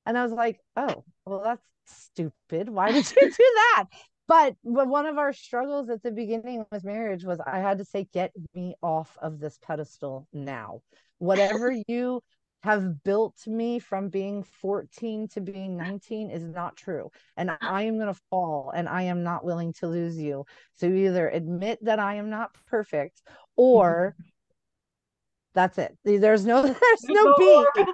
And 0.05 0.17
I 0.17 0.23
was 0.23 0.31
like, 0.31 0.59
Oh, 0.75 1.03
well, 1.25 1.41
that's 1.43 1.63
stupid. 1.85 2.69
Why 2.69 2.91
did 2.91 3.09
you 3.09 3.21
do 3.29 3.31
that? 3.37 3.85
But 4.27 4.55
but 4.63 4.87
one 4.87 5.05
of 5.05 5.17
our 5.17 5.33
struggles 5.33 5.89
at 5.89 6.01
the 6.01 6.11
beginning 6.11 6.65
with 6.71 6.83
marriage 6.83 7.25
was 7.25 7.39
I 7.45 7.59
had 7.59 7.79
to 7.79 7.85
say, 7.85 8.07
get 8.13 8.31
me 8.55 8.75
off 8.81 9.17
of 9.21 9.39
this 9.39 9.57
pedestal 9.61 10.27
now. 10.31 10.81
Whatever 11.17 11.71
you 11.87 12.21
have 12.63 13.03
built 13.03 13.45
me 13.45 13.79
from 13.79 14.09
being 14.09 14.43
14 14.43 15.27
to 15.29 15.41
being 15.41 15.75
19 15.75 16.31
is 16.31 16.43
not 16.43 16.77
true. 16.77 17.11
And 17.35 17.51
I 17.61 17.83
am 17.83 17.97
going 17.97 18.13
to 18.13 18.19
fall 18.29 18.71
and 18.73 18.87
I 18.87 19.03
am 19.03 19.23
not 19.23 19.43
willing 19.43 19.73
to 19.73 19.87
lose 19.87 20.17
you. 20.17 20.45
So 20.75 20.87
either 20.87 21.27
admit 21.29 21.83
that 21.83 21.99
I 21.99 22.15
am 22.15 22.29
not 22.29 22.55
perfect 22.67 23.21
or 23.57 24.15
that's 25.53 25.77
it. 25.77 25.97
There's 26.03 26.45
no 26.45 26.63
there's 26.63 27.03
no 27.09 27.33
B. 27.37 27.45
more. 27.45 27.87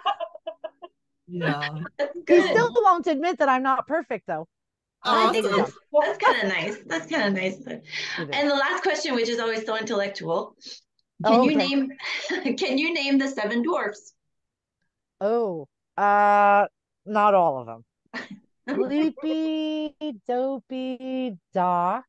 Yeah. 1.28 1.70
That's 1.97 2.13
He 2.28 2.41
still 2.41 2.72
won't 2.76 3.07
admit 3.07 3.39
that 3.39 3.49
I'm 3.49 3.63
not 3.63 3.88
perfect 3.88 4.26
though. 4.28 4.47
Oh, 5.05 5.28
I 5.28 5.32
think 5.32 5.45
Awesome. 5.45 5.57
that's, 5.57 5.74
that's 5.93 6.17
kind 6.17 6.41
of 6.43 6.47
nice. 6.49 6.78
That's 6.86 7.07
kind 7.07 7.28
of 7.28 7.34
nice. 7.41 7.55
And 8.34 8.49
the 8.49 8.55
last 8.55 8.84
question, 8.84 9.15
which 9.15 9.30
is 9.30 9.39
always 9.39 9.65
so 9.65 9.78
intellectual, 9.78 10.55
can 11.26 11.41
Oh, 11.41 11.43
you 11.43 11.55
name 11.55 11.91
can 12.57 12.78
you 12.78 12.93
name 12.93 13.17
the 13.17 13.28
seven 13.28 13.61
dwarfs? 13.61 14.13
Oh, 15.22 15.67
uh, 15.97 16.65
not 17.05 17.34
all 17.34 17.59
of 17.59 17.65
them. 17.67 17.86
Sleepy, 18.70 19.95
dopey, 20.28 21.38
Doc, 21.53 22.05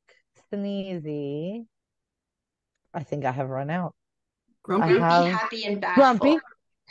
Sneezy. 0.52 1.64
I 2.92 3.02
think 3.02 3.24
I 3.24 3.32
have 3.32 3.48
run 3.48 3.70
out. 3.70 3.94
Grumpy. 4.62 4.98
Grumpy, 4.98 5.02
have- 5.04 5.26
happy, 5.40 5.64
and 5.64 5.80
bashful. 5.80 6.18
Grumpy, 6.18 6.40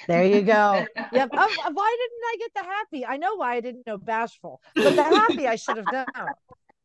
There 0.08 0.24
you 0.24 0.42
go. 0.42 0.86
Yep. 1.12 1.30
Oh, 1.34 1.56
why 1.74 1.98
didn't 2.00 2.24
I 2.24 2.36
get 2.40 2.52
the 2.56 2.64
happy? 2.64 3.06
I 3.06 3.18
know 3.18 3.36
why 3.36 3.56
I 3.56 3.62
didn't 3.62 3.88
know 3.88 3.98
bashful, 3.98 4.62
but 4.76 4.96
the 4.96 5.04
happy 5.04 5.48
I 5.48 5.56
should 5.56 5.78
have 5.78 5.92
known. 5.92 6.06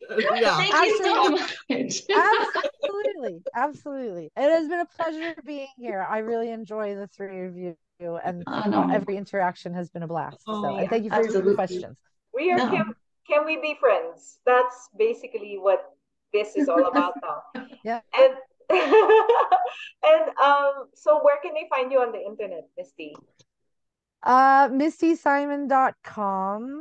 yeah. 0.40 0.56
Thank 0.56 0.74
you 0.74 0.98
so 1.04 1.28
much. 1.30 1.56
Absolutely, 1.70 3.42
absolutely. 3.54 4.30
It 4.36 4.50
has 4.50 4.68
been 4.68 4.80
a 4.80 4.86
pleasure 4.86 5.34
being 5.44 5.68
here. 5.76 6.06
I 6.08 6.18
really 6.18 6.50
enjoy 6.50 6.94
the 6.94 7.06
three 7.06 7.46
of 7.46 7.56
you, 7.56 7.76
and 8.00 8.42
Oh, 8.46 8.62
no. 8.68 8.88
every 8.92 9.16
interaction 9.16 9.72
has 9.74 9.88
been 9.90 10.02
a 10.02 10.06
blast. 10.08 10.38
Oh, 10.46 10.62
so, 10.62 10.74
yeah, 10.74 10.80
and 10.82 10.90
thank 10.90 11.04
you 11.04 11.10
for 11.10 11.22
your 11.22 11.54
questions. 11.54 11.96
We 12.32 12.50
are 12.52 12.58
No. 12.58 12.68
can, 12.68 12.94
can 13.28 13.44
we 13.46 13.56
be 13.60 13.76
friends? 13.78 14.38
That's 14.44 14.88
basically 14.98 15.56
what 15.58 15.84
this 16.32 16.56
is 16.56 16.68
all 16.68 16.84
about 16.92 17.14
now. 17.22 17.42
Yeah. 17.84 18.00
And 18.18 18.34
and 18.70 20.28
um 20.42 20.88
so 20.94 21.20
where 21.22 21.36
can 21.42 21.52
they 21.52 21.66
find 21.68 21.92
you 21.92 22.00
on 22.00 22.12
the 22.12 22.18
internet, 22.24 22.66
Misty? 22.78 23.14
Uh, 24.22 24.70
MistySimon.com. 24.70 26.80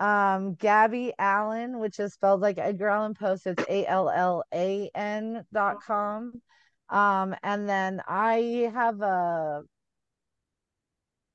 Um, 0.00 0.54
Gabby 0.54 1.12
Allan, 1.18 1.78
which 1.78 2.00
is 2.00 2.14
spelled 2.14 2.40
like 2.40 2.56
Edgar 2.56 2.88
Allan 2.88 3.12
Poe, 3.12 3.36
so 3.36 3.50
it's 3.50 3.62
A 3.68 3.84
L 3.86 4.08
L 4.08 4.42
A 4.54 4.90
N 4.94 5.44
dot 5.52 5.82
com. 5.86 6.40
Um, 6.88 7.36
and 7.42 7.68
then 7.68 8.00
I 8.08 8.70
have 8.72 9.02
a, 9.02 9.04
a 9.04 9.62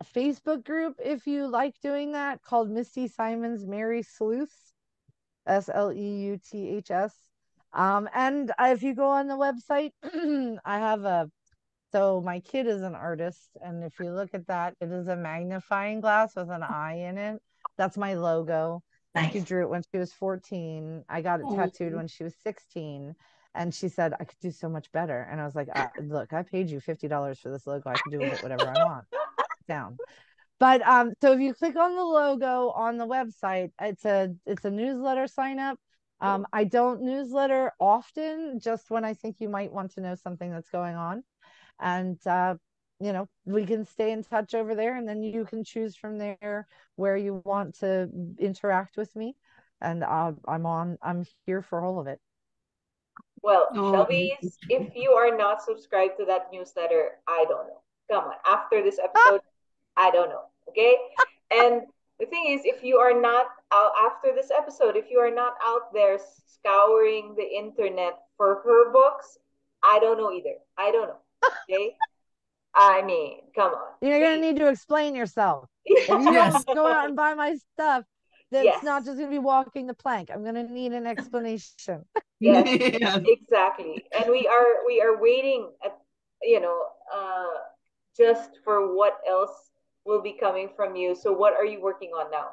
Facebook 0.03 0.63
group 0.65 0.95
if 1.03 1.25
you 1.25 1.47
like 1.47 1.79
doing 1.81 2.11
that 2.11 2.41
called 2.41 2.69
Misty 2.69 3.07
Simon's 3.07 3.65
Mary 3.65 4.03
Sleuths, 4.03 4.73
S 5.47 5.69
L 5.73 5.91
E 5.91 6.17
U 6.25 6.37
T 6.37 6.69
H 6.69 6.91
S. 6.91 7.15
Um, 7.73 8.09
and 8.13 8.51
if 8.59 8.83
you 8.83 8.93
go 8.95 9.07
on 9.07 9.27
the 9.27 9.35
website, 9.35 9.91
I 10.65 10.79
have 10.79 11.03
a 11.03 11.29
so 11.91 12.21
my 12.21 12.41
kid 12.41 12.67
is 12.67 12.81
an 12.81 12.93
artist, 12.93 13.51
and 13.61 13.81
if 13.83 13.99
you 13.99 14.11
look 14.11 14.33
at 14.33 14.47
that, 14.47 14.75
it 14.81 14.91
is 14.91 15.07
a 15.07 15.15
magnifying 15.15 16.01
glass 16.01 16.35
with 16.35 16.49
an 16.49 16.61
eye 16.61 16.97
in 17.07 17.17
it. 17.17 17.41
That's 17.77 17.97
my 17.97 18.15
logo. 18.15 18.83
She 19.31 19.39
Nice. 19.39 19.43
drew 19.45 19.63
it 19.63 19.69
when 19.69 19.81
she 19.81 19.97
was 19.97 20.11
14. 20.11 21.05
I 21.07 21.21
got 21.21 21.39
it 21.39 21.45
tattooed 21.55 21.93
when 21.93 22.07
she 22.09 22.25
was 22.25 22.33
16. 22.43 23.15
And 23.53 23.73
she 23.73 23.87
said, 23.87 24.13
I 24.19 24.25
could 24.25 24.39
do 24.41 24.51
so 24.51 24.67
much 24.67 24.91
better. 24.91 25.25
And 25.31 25.39
I 25.39 25.45
was 25.45 25.55
like, 25.55 25.69
uh, 25.73 25.87
look, 26.01 26.33
I 26.33 26.43
paid 26.43 26.69
you 26.69 26.81
$50 26.81 27.39
for 27.39 27.49
this 27.49 27.65
logo. 27.65 27.89
I 27.89 27.97
can 27.97 28.11
do 28.11 28.21
it 28.25 28.43
whatever 28.43 28.67
I 28.67 28.83
want. 28.83 29.05
Down. 29.67 29.97
But 30.59 30.81
um, 30.87 31.13
so 31.21 31.33
if 31.33 31.39
you 31.39 31.53
click 31.53 31.75
on 31.75 31.95
the 31.95 32.03
logo 32.03 32.69
on 32.69 32.97
the 32.97 33.07
website, 33.07 33.71
it's 33.81 34.05
a 34.05 34.33
it's 34.45 34.65
a 34.65 34.71
newsletter 34.71 35.27
sign 35.27 35.59
up. 35.59 35.77
Um, 36.21 36.47
I 36.53 36.63
don't 36.63 37.01
newsletter 37.01 37.71
often, 37.79 38.59
just 38.59 38.89
when 38.89 39.03
I 39.03 39.13
think 39.13 39.37
you 39.39 39.49
might 39.49 39.71
want 39.71 39.93
to 39.95 40.01
know 40.01 40.15
something 40.15 40.49
that's 40.49 40.69
going 40.69 40.95
on. 40.95 41.23
And 41.79 42.17
uh, 42.25 42.55
you 42.99 43.11
know, 43.11 43.27
we 43.45 43.65
can 43.65 43.85
stay 43.85 44.11
in 44.11 44.23
touch 44.23 44.53
over 44.53 44.75
there 44.75 44.95
and 44.95 45.07
then 45.07 45.21
you 45.21 45.45
can 45.45 45.63
choose 45.63 45.95
from 45.95 46.17
there 46.17 46.67
where 46.95 47.17
you 47.17 47.41
want 47.43 47.79
to 47.79 48.09
interact 48.39 48.97
with 48.97 49.13
me. 49.15 49.35
And 49.81 50.03
uh, 50.03 50.31
I'm 50.47 50.65
on, 50.65 50.97
I'm 51.01 51.25
here 51.45 51.61
for 51.61 51.83
all 51.83 51.99
of 51.99 52.07
it. 52.07 52.19
Well, 53.43 53.67
Oh, 53.75 53.91
Shelvies, 53.91 54.55
if 54.69 54.95
you 54.95 55.11
are 55.11 55.35
not 55.35 55.61
subscribed 55.61 56.13
to 56.19 56.25
that 56.25 56.47
newsletter, 56.51 57.09
I 57.27 57.45
don't 57.47 57.67
know. 57.67 57.81
Come 58.09 58.25
on, 58.25 58.33
after 58.45 58.81
this 58.81 58.97
episode, 58.97 59.41
I 59.97 60.11
don't 60.11 60.29
know. 60.29 60.43
Okay. 60.69 60.95
And 61.51 61.81
the 62.19 62.25
thing 62.25 62.45
is, 62.49 62.61
if 62.65 62.83
you 62.83 62.97
are 62.97 63.19
not 63.19 63.47
out 63.73 63.91
after 64.05 64.33
this 64.33 64.51
episode, 64.57 64.95
if 64.95 65.05
you 65.09 65.19
are 65.19 65.33
not 65.33 65.53
out 65.65 65.93
there 65.93 66.17
scouring 66.47 67.35
the 67.35 67.43
internet 67.47 68.19
for 68.37 68.61
her 68.63 68.91
books, 68.91 69.37
I 69.83 69.99
don't 69.99 70.17
know 70.17 70.31
either. 70.31 70.55
I 70.77 70.91
don't 70.91 71.07
know. 71.07 71.17
Okay. 71.69 71.95
I 72.75 73.01
mean, 73.03 73.39
come 73.55 73.71
on. 73.73 73.93
You're 74.01 74.19
going 74.19 74.41
to 74.41 74.47
need 74.47 74.57
to 74.57 74.67
explain 74.67 75.15
yourself. 75.15 75.69
If 75.85 76.09
you 76.09 76.31
Yes. 76.31 76.53
want 76.53 76.67
to 76.67 76.73
go 76.73 76.87
out 76.87 77.07
and 77.07 77.15
buy 77.15 77.33
my 77.35 77.55
stuff, 77.73 78.03
that's 78.51 78.65
Yes. 78.65 78.83
not 78.83 79.05
just 79.05 79.17
going 79.17 79.29
to 79.29 79.35
be 79.35 79.39
walking 79.39 79.87
the 79.87 79.93
plank. 79.93 80.29
I'm 80.33 80.43
going 80.43 80.55
to 80.55 80.63
need 80.63 80.93
an 80.93 81.05
explanation. 81.07 82.05
Yes. 82.41 82.67
Yes. 82.99 83.19
exactly 83.25 84.03
and 84.13 84.29
we 84.29 84.45
are 84.45 84.85
we 84.85 85.01
are 85.01 85.19
waiting 85.21 85.71
at 85.83 85.97
you 86.43 86.59
know 86.59 86.77
uh 87.15 87.45
just 88.17 88.59
for 88.65 88.93
what 88.93 89.13
else 89.27 89.71
will 90.05 90.21
be 90.21 90.33
coming 90.39 90.69
from 90.75 90.95
you 90.95 91.15
so 91.15 91.31
what 91.31 91.53
are 91.53 91.65
you 91.65 91.81
working 91.81 92.11
on 92.11 92.29
now 92.31 92.49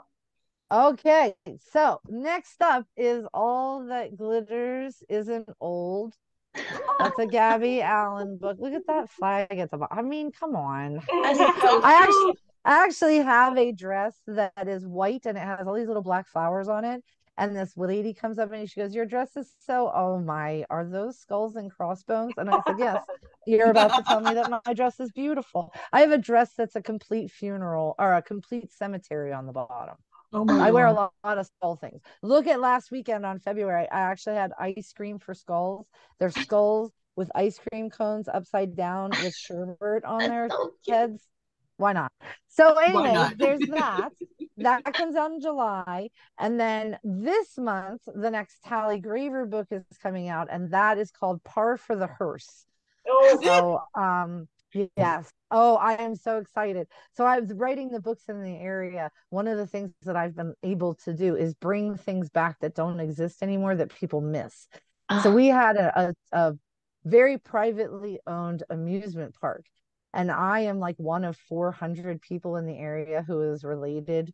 Okay, 0.73 1.35
so 1.71 2.01
next 2.09 2.63
up 2.63 2.87
is 2.97 3.27
All 3.35 3.85
That 3.89 4.17
Glitters 4.17 5.03
Isn't 5.07 5.51
Old. 5.61 6.15
That's 6.99 7.19
a 7.19 7.27
Gabby 7.27 7.83
Allan 7.83 8.39
book. 8.39 8.57
Look 8.59 8.73
at 8.73 8.87
that 8.87 9.11
flag 9.11 9.59
at 9.59 9.71
the 9.71 9.77
bottom. 9.77 9.99
I 9.99 10.01
mean, 10.01 10.33
come 10.33 10.57
on. 10.57 11.03
I 11.11 12.01
actually 12.03 12.39
I 12.65 12.85
actually 12.85 13.17
have 13.19 13.59
a 13.59 13.73
dress 13.73 14.15
that 14.27 14.67
is 14.67 14.87
white 14.87 15.27
and 15.27 15.37
it 15.37 15.43
has 15.43 15.67
all 15.67 15.75
these 15.75 15.89
little 15.89 16.03
black 16.03 16.27
flowers 16.27 16.69
on 16.69 16.87
it. 16.87 17.03
And 17.39 17.57
this 17.57 17.77
lady 17.77 18.13
comes 18.13 18.39
up 18.39 18.53
and 18.53 18.69
she 18.69 18.81
goes, 18.81 18.95
Your 18.95 19.07
dress 19.07 19.37
is 19.37 19.51
so, 19.67 19.91
oh 19.95 20.19
my, 20.19 20.65
are 20.71 20.85
those 20.85 21.19
skulls 21.19 21.57
and 21.57 21.71
crossbones? 21.71 22.35
And 22.37 22.51
I 22.51 22.61
said, 22.67 22.79
Yes, 22.79 23.03
you're 23.47 23.71
about 23.71 23.95
to 23.97 24.03
tell 24.03 24.21
me 24.21 24.35
that 24.35 24.49
my 24.67 24.75
dress 24.75 25.01
is 25.01 25.11
beautiful. 25.11 25.73
I 25.93 26.01
have 26.01 26.13
a 26.13 26.19
dress 26.19 26.53
that's 26.57 26.77
a 26.77 26.83
complete 26.83 27.31
funeral 27.31 27.95
or 27.99 28.15
a 28.15 28.23
complete 28.23 28.73
cemetery 28.73 29.33
on 29.33 29.47
the 29.47 29.53
bottom. 29.53 29.97
Oh 30.33 30.45
my 30.45 30.67
I 30.67 30.71
wear 30.71 30.87
a 30.87 30.93
God. 30.93 30.97
lot, 30.97 31.13
lot 31.25 31.39
of 31.39 31.47
skull 31.47 31.77
things. 31.77 32.01
Look 32.23 32.47
at 32.47 32.61
last 32.61 32.91
weekend 32.91 33.27
on 33.27 33.39
February. 33.39 33.89
I 33.91 34.01
actually 34.01 34.37
had 34.37 34.53
ice 34.59 34.93
cream 34.95 35.19
for 35.19 35.35
skulls. 35.35 35.87
They're 36.19 36.31
skulls 36.31 36.93
with 37.17 37.31
ice 37.35 37.59
cream 37.59 37.91
cones 37.91 38.29
upside 38.29 38.77
down 38.77 39.11
with 39.23 39.35
sherbet 39.37 40.05
on 40.05 40.29
their 40.29 40.49
so 40.49 40.73
heads. 40.89 41.23
Why 41.77 41.93
not? 41.93 42.13
So 42.49 42.79
anyway, 42.79 43.13
not? 43.13 43.39
there's 43.39 43.61
that. 43.69 44.11
That 44.59 44.85
comes 44.93 45.17
out 45.17 45.33
in 45.33 45.41
July. 45.41 46.11
And 46.39 46.59
then 46.61 46.99
this 47.03 47.57
month, 47.59 48.03
the 48.15 48.31
next 48.31 48.63
Tallie 48.65 49.01
Graver 49.01 49.47
book 49.47 49.69
is 49.71 49.83
coming 50.03 50.29
out, 50.29 50.49
and 50.51 50.71
that 50.73 50.99
is 50.99 51.11
called 51.11 51.43
Par 51.45 51.77
for 51.77 51.97
the 51.97 52.07
Hearse. 52.07 52.67
oh 53.07 53.39
So 53.43 53.81
um 53.95 54.49
yes. 54.97 55.31
Oh, 55.51 55.77
I 55.77 55.95
am 56.03 56.15
so 56.17 56.39
excited. 56.39 56.87
So 57.13 57.27
I 57.27 57.39
was 57.41 57.53
writing 57.53 57.91
the 57.91 58.01
books 58.01 58.25
in 58.29 58.43
the 58.43 58.57
area. 58.57 59.11
One 59.31 59.47
of 59.47 59.59
the 59.59 59.67
things 59.67 59.93
that 60.03 60.17
I've 60.17 60.35
been 60.35 60.55
able 60.63 60.95
to 61.05 61.13
do 61.13 61.37
is 61.37 61.55
bring 61.55 61.97
things 61.97 62.31
back 62.31 62.59
that 62.61 62.75
don't 62.75 63.01
exist 63.01 63.43
anymore 63.43 63.75
that 63.77 63.95
people 63.95 64.21
miss. 64.23 64.69
So 65.17 65.31
Ah, 65.31 65.33
we 65.33 65.49
had 65.49 65.77
a, 65.77 66.01
a, 66.01 66.15
a 66.33 66.53
very 67.05 67.39
privately 67.39 68.19
owned 68.27 68.63
amusement 68.71 69.35
park. 69.41 69.65
And 70.15 70.31
I 70.31 70.61
am 70.61 70.79
like 70.79 70.97
one 70.99 71.25
of 71.25 71.37
400 71.37 72.21
people 72.21 72.57
in 72.57 72.67
the 72.67 72.77
area 72.79 73.23
who 73.27 73.41
is 73.53 73.65
related. 73.65 74.33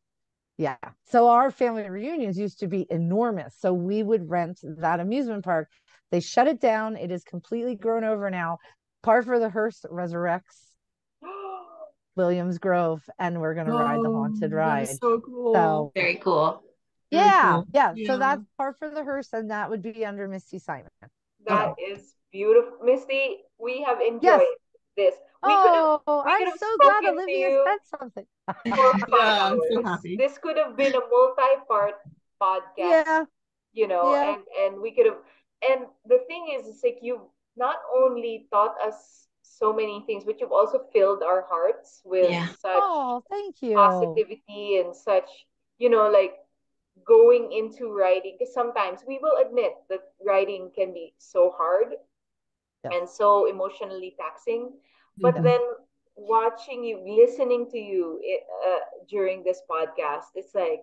Yeah. 0.58 0.76
So 1.04 1.28
our 1.28 1.50
family 1.50 1.88
reunions 1.88 2.36
used 2.36 2.58
to 2.60 2.66
be 2.66 2.86
enormous. 2.90 3.54
So 3.58 3.72
we 3.72 4.02
would 4.02 4.28
rent 4.28 4.60
that 4.62 5.00
amusement 5.00 5.44
park. 5.44 5.68
They 6.10 6.20
shut 6.20 6.48
it 6.48 6.60
down. 6.60 6.96
It 6.96 7.10
is 7.12 7.22
completely 7.22 7.76
grown 7.76 8.02
over 8.04 8.28
now. 8.28 8.58
Par 9.02 9.22
for 9.22 9.38
the 9.38 9.48
Hearse 9.48 9.84
resurrects 9.90 10.72
Williams 12.16 12.58
Grove, 12.58 13.02
and 13.18 13.40
we're 13.40 13.54
going 13.54 13.66
to 13.66 13.72
ride 13.72 14.00
the 14.02 14.08
Oh, 14.08 14.14
haunted 14.14 14.52
ride. 14.52 14.88
so 14.88 15.20
cool. 15.20 15.54
So 15.54 15.92
very 15.94 16.16
cool. 16.16 16.62
Very 17.12 17.24
yeah, 17.24 17.52
cool. 17.52 17.66
yeah. 17.72 17.92
Yeah. 17.94 18.06
So 18.06 18.18
that's 18.18 18.42
Par 18.56 18.74
for 18.78 18.90
the 18.90 19.04
Hearse, 19.04 19.32
and 19.32 19.50
that 19.50 19.70
would 19.70 19.82
be 19.82 20.04
under 20.04 20.26
Misty 20.28 20.58
Simon. 20.58 20.88
that 21.46 21.74
is 21.78 22.14
beautiful 22.32 22.78
misty 22.84 23.38
we 23.58 23.80
have 23.82 24.00
enjoyed 24.00 24.22
Yes. 24.22 24.44
this 24.96 25.14
we 25.44 25.52
Oh, 25.54 26.00
we 26.06 26.32
I'm 26.32 26.56
so 26.58 26.66
glad 26.78 27.04
Olivia 27.04 27.50
said 27.64 27.80
something. 27.98 28.26
Yeah, 28.66 29.48
I'm 29.52 29.60
so 29.70 29.82
happy. 29.82 30.16
this 30.16 30.38
could 30.38 30.56
have 30.56 30.76
been 30.76 30.94
a 30.94 31.00
multi-part 31.10 31.94
podcast 32.42 33.04
yeah, 33.06 33.24
you 33.72 33.86
know 33.88 34.14
Yeah. 34.14 34.34
and 34.34 34.42
and 34.62 34.80
we 34.82 34.92
could 34.94 35.06
have 35.06 35.18
and 35.68 35.86
the 36.06 36.18
thing 36.28 36.54
is 36.54 36.66
it's 36.68 36.82
like 36.84 36.98
you've 37.02 37.26
not 37.56 37.76
only 37.96 38.46
taught 38.52 38.74
us 38.86 39.26
so 39.42 39.72
many 39.72 40.02
things 40.06 40.24
but 40.24 40.40
you've 40.40 40.52
also 40.52 40.78
filled 40.92 41.22
our 41.22 41.42
hearts 41.48 42.00
with 42.04 42.30
Yeah. 42.30 42.46
such 42.60 42.82
Oh, 42.82 43.22
thank 43.28 43.60
you. 43.62 43.74
positivity 43.74 44.78
and 44.78 44.94
such 44.94 45.28
you 45.78 45.88
know 45.90 46.08
like 46.10 46.34
going 47.06 47.52
into 47.52 47.92
writing 47.92 48.36
because 48.38 48.52
sometimes 48.54 49.02
we 49.06 49.18
will 49.22 49.36
admit 49.44 49.72
that 49.88 50.00
writing 50.24 50.70
can 50.74 50.92
be 50.92 51.14
so 51.18 51.50
hard 51.56 51.94
Yes. 52.84 52.92
and 52.94 53.08
so 53.08 53.46
emotionally 53.46 54.14
taxing 54.18 54.72
but 55.22 55.42
then 55.42 55.60
watching 56.16 56.84
you 56.84 56.98
listening 57.06 57.68
to 57.70 57.78
you 57.78 58.20
uh, 58.66 58.78
during 59.08 59.42
this 59.44 59.62
podcast 59.70 60.30
it's 60.34 60.54
like 60.54 60.80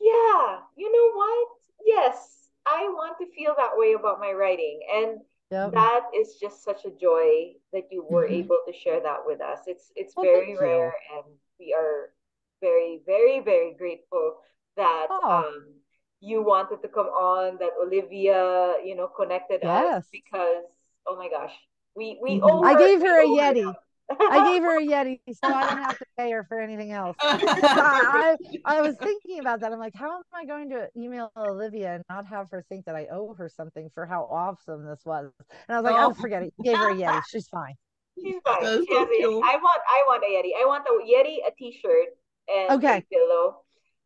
yeah 0.00 0.58
you 0.76 0.90
know 0.90 1.08
what 1.14 1.48
yes 1.86 2.48
i 2.66 2.82
want 2.88 3.16
to 3.18 3.26
feel 3.34 3.54
that 3.56 3.72
way 3.76 3.92
about 3.94 4.20
my 4.20 4.32
writing 4.32 4.80
and 4.94 5.20
Yep. 5.50 5.72
that 5.74 6.00
is 6.18 6.36
just 6.40 6.64
such 6.64 6.84
a 6.84 6.90
joy 6.90 7.52
that 7.72 7.84
you 7.90 8.02
were 8.04 8.26
Mhm. 8.26 8.44
able 8.44 8.58
to 8.66 8.72
share 8.72 9.00
that 9.00 9.24
with 9.26 9.40
us 9.40 9.60
it's 9.66 9.92
it's 9.96 10.14
Well, 10.16 10.24
very 10.24 10.46
thank 10.46 10.60
you. 10.60 10.60
rare 10.60 10.92
and 11.16 11.24
we 11.58 11.72
are 11.74 12.12
very 12.60 13.00
very 13.06 13.40
very 13.40 13.74
grateful 13.74 14.36
that 14.76 15.06
Oh. 15.10 15.20
um 15.44 15.74
you 16.20 16.42
wanted 16.42 16.80
to 16.82 16.88
come 16.88 17.06
on 17.08 17.58
that 17.58 17.72
olivia 17.80 18.76
you 18.84 18.94
know 18.96 19.08
connected 19.08 19.62
us 19.64 20.08
because 20.12 20.64
oh 21.06 21.16
my 21.16 21.28
gosh 21.28 21.54
we 21.96 22.18
we 22.22 22.40
Mhm. 22.40 22.50
owe 22.50 22.62
I 22.62 22.76
gave 22.76 23.00
her 23.00 23.20
a 23.20 23.26
Yeti. 23.26 23.74
I 24.10 24.50
gave 24.52 24.62
her 24.62 24.78
a 24.78 24.82
Yeti, 24.82 25.20
so 25.28 25.48
I 25.48 25.66
don't 25.68 25.78
have 25.78 25.98
to 25.98 26.04
pay 26.18 26.30
her 26.30 26.44
for 26.44 26.60
anything 26.60 26.92
else. 26.92 27.16
I, 27.22 28.36
I, 28.64 28.82
was 28.82 28.96
thinking 28.96 29.38
about 29.38 29.60
that. 29.60 29.72
I'm 29.72 29.78
like, 29.78 29.94
how 29.94 30.16
am 30.16 30.22
I 30.34 30.44
going 30.44 30.68
to 30.70 30.88
email 30.96 31.32
Olivia 31.36 31.94
and 31.94 32.04
not 32.10 32.26
have 32.26 32.50
her 32.50 32.64
think 32.68 32.84
that 32.86 32.94
I 32.94 33.06
owe 33.06 33.32
her 33.34 33.48
something 33.48 33.90
for 33.94 34.04
how 34.04 34.24
awesome 34.24 34.84
this 34.84 35.00
was? 35.06 35.30
And 35.48 35.76
I 35.76 35.80
was 35.80 35.84
like, 35.84 35.94
oh, 35.98 36.10
oh 36.10 36.14
forget 36.14 36.42
it. 36.42 36.52
Gave 36.62 36.76
her 36.76 36.90
a 36.90 36.94
Yeti. 36.94 37.22
She's 37.30 37.48
fine. 37.48 37.74
She's 38.20 38.34
fine. 38.44 38.60
She 38.60 38.86
so 39.22 39.42
I 39.42 39.56
want 39.56 39.82
I 39.88 40.04
want 40.06 40.22
a 40.24 40.30
Yeti. 40.30 40.50
I 40.60 40.66
want 40.66 40.84
a 40.86 40.92
Yeti, 41.10 41.38
a 41.46 41.54
t-shirt, 41.56 42.08
and 42.48 42.70
okay. 42.72 42.98
a 42.98 43.02
pillow. 43.02 43.62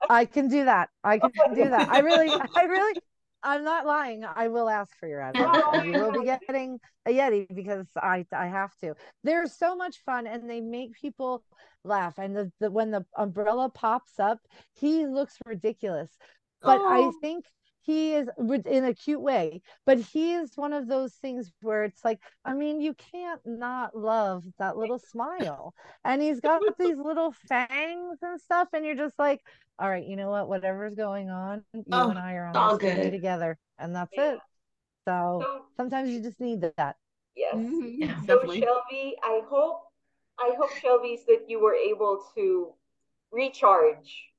I 0.09 0.25
can 0.25 0.49
do 0.49 0.65
that. 0.65 0.91
I 1.03 1.19
can 1.19 1.55
do 1.55 1.69
that. 1.69 1.89
I 1.89 2.01
really, 2.01 2.31
I 2.31 2.63
really, 2.63 3.01
I'm 3.47 3.63
not 3.63 3.87
lying. 3.87 4.25
I 4.25 4.49
will 4.49 4.69
ask 4.69 4.91
for 4.99 5.09
your 5.09 5.23
address. 5.23 5.63
You 5.85 5.93
will 5.93 6.13
be 6.13 6.25
getting 6.25 6.81
a 7.07 7.11
Yeti 7.11 7.47
because 7.55 7.87
I 7.97 8.27
I 8.33 8.47
have 8.47 8.77
to. 8.83 8.95
They're 9.23 9.47
so 9.47 9.77
much 9.77 10.03
fun 10.05 10.27
and 10.27 10.51
they 10.51 10.61
make 10.61 10.95
people 10.95 11.45
laugh. 11.85 12.19
And 12.19 12.35
the, 12.37 12.53
the 12.59 12.71
when 12.71 12.91
the 12.91 13.07
umbrella 13.17 13.71
pops 13.71 14.19
up, 14.19 14.41
he 14.75 15.07
looks 15.07 15.37
ridiculous. 15.47 16.11
But 16.61 16.81
oh. 16.81 16.89
I 16.89 17.11
think 17.21 17.45
he 17.87 18.15
is 18.15 18.29
in 18.67 18.85
a 18.85 18.93
cute 18.93 19.21
way 19.21 19.63
but 19.87 19.99
he 19.99 20.35
is 20.35 20.57
one 20.57 20.73
of 20.73 20.89
those 20.89 21.13
things 21.15 21.51
where 21.63 21.85
it's 21.85 22.05
like 22.05 22.21
i 22.45 22.53
mean 22.53 22.81
you 22.81 22.95
can't 22.95 23.41
not 23.47 23.97
love 23.97 24.45
that 24.59 24.77
little 24.77 24.99
smile. 24.99 25.75
And 26.05 26.21
he's 26.21 26.41
got 26.41 26.61
these 26.79 26.97
little 26.97 27.33
fangs 27.49 28.19
and 28.23 28.41
stuff 28.41 28.69
and 28.73 28.85
you're 28.85 28.95
just 28.95 29.19
like 29.19 29.41
all 29.79 29.89
right 29.89 30.07
you 30.07 30.17
know 30.17 30.31
what? 30.31 30.49
Whatever's 30.49 30.95
going 30.95 31.31
on 31.31 31.65
you 31.73 31.85
oh, 31.93 32.11
and 32.11 32.19
i 32.19 32.35
are 32.35 32.47
on 32.47 32.57
all 32.57 32.77
good. 32.77 33.11
together 33.11 33.59
and 33.79 33.95
that's 33.95 34.13
yeah. 34.15 34.33
it. 34.33 34.39
So, 35.07 35.41
so, 35.43 35.63
sometimes 35.77 36.11
you 36.11 36.21
just 36.21 36.41
need 36.41 36.63
that. 36.63 36.97
Yes. 37.37 37.55
Mm-hmm. 37.55 38.03
yeah, 38.03 38.21
so 38.23 38.27
definitely. 38.27 38.63
Shelvie 38.63 39.13
i 39.23 39.41
hope 39.49 39.83
i 40.39 40.53
hope 40.59 40.71
Shelvies 40.71 41.25
that 41.27 41.45
you 41.49 41.61
were 41.63 41.75
able 41.75 42.25
to 42.35 42.73
recharge 43.31 44.31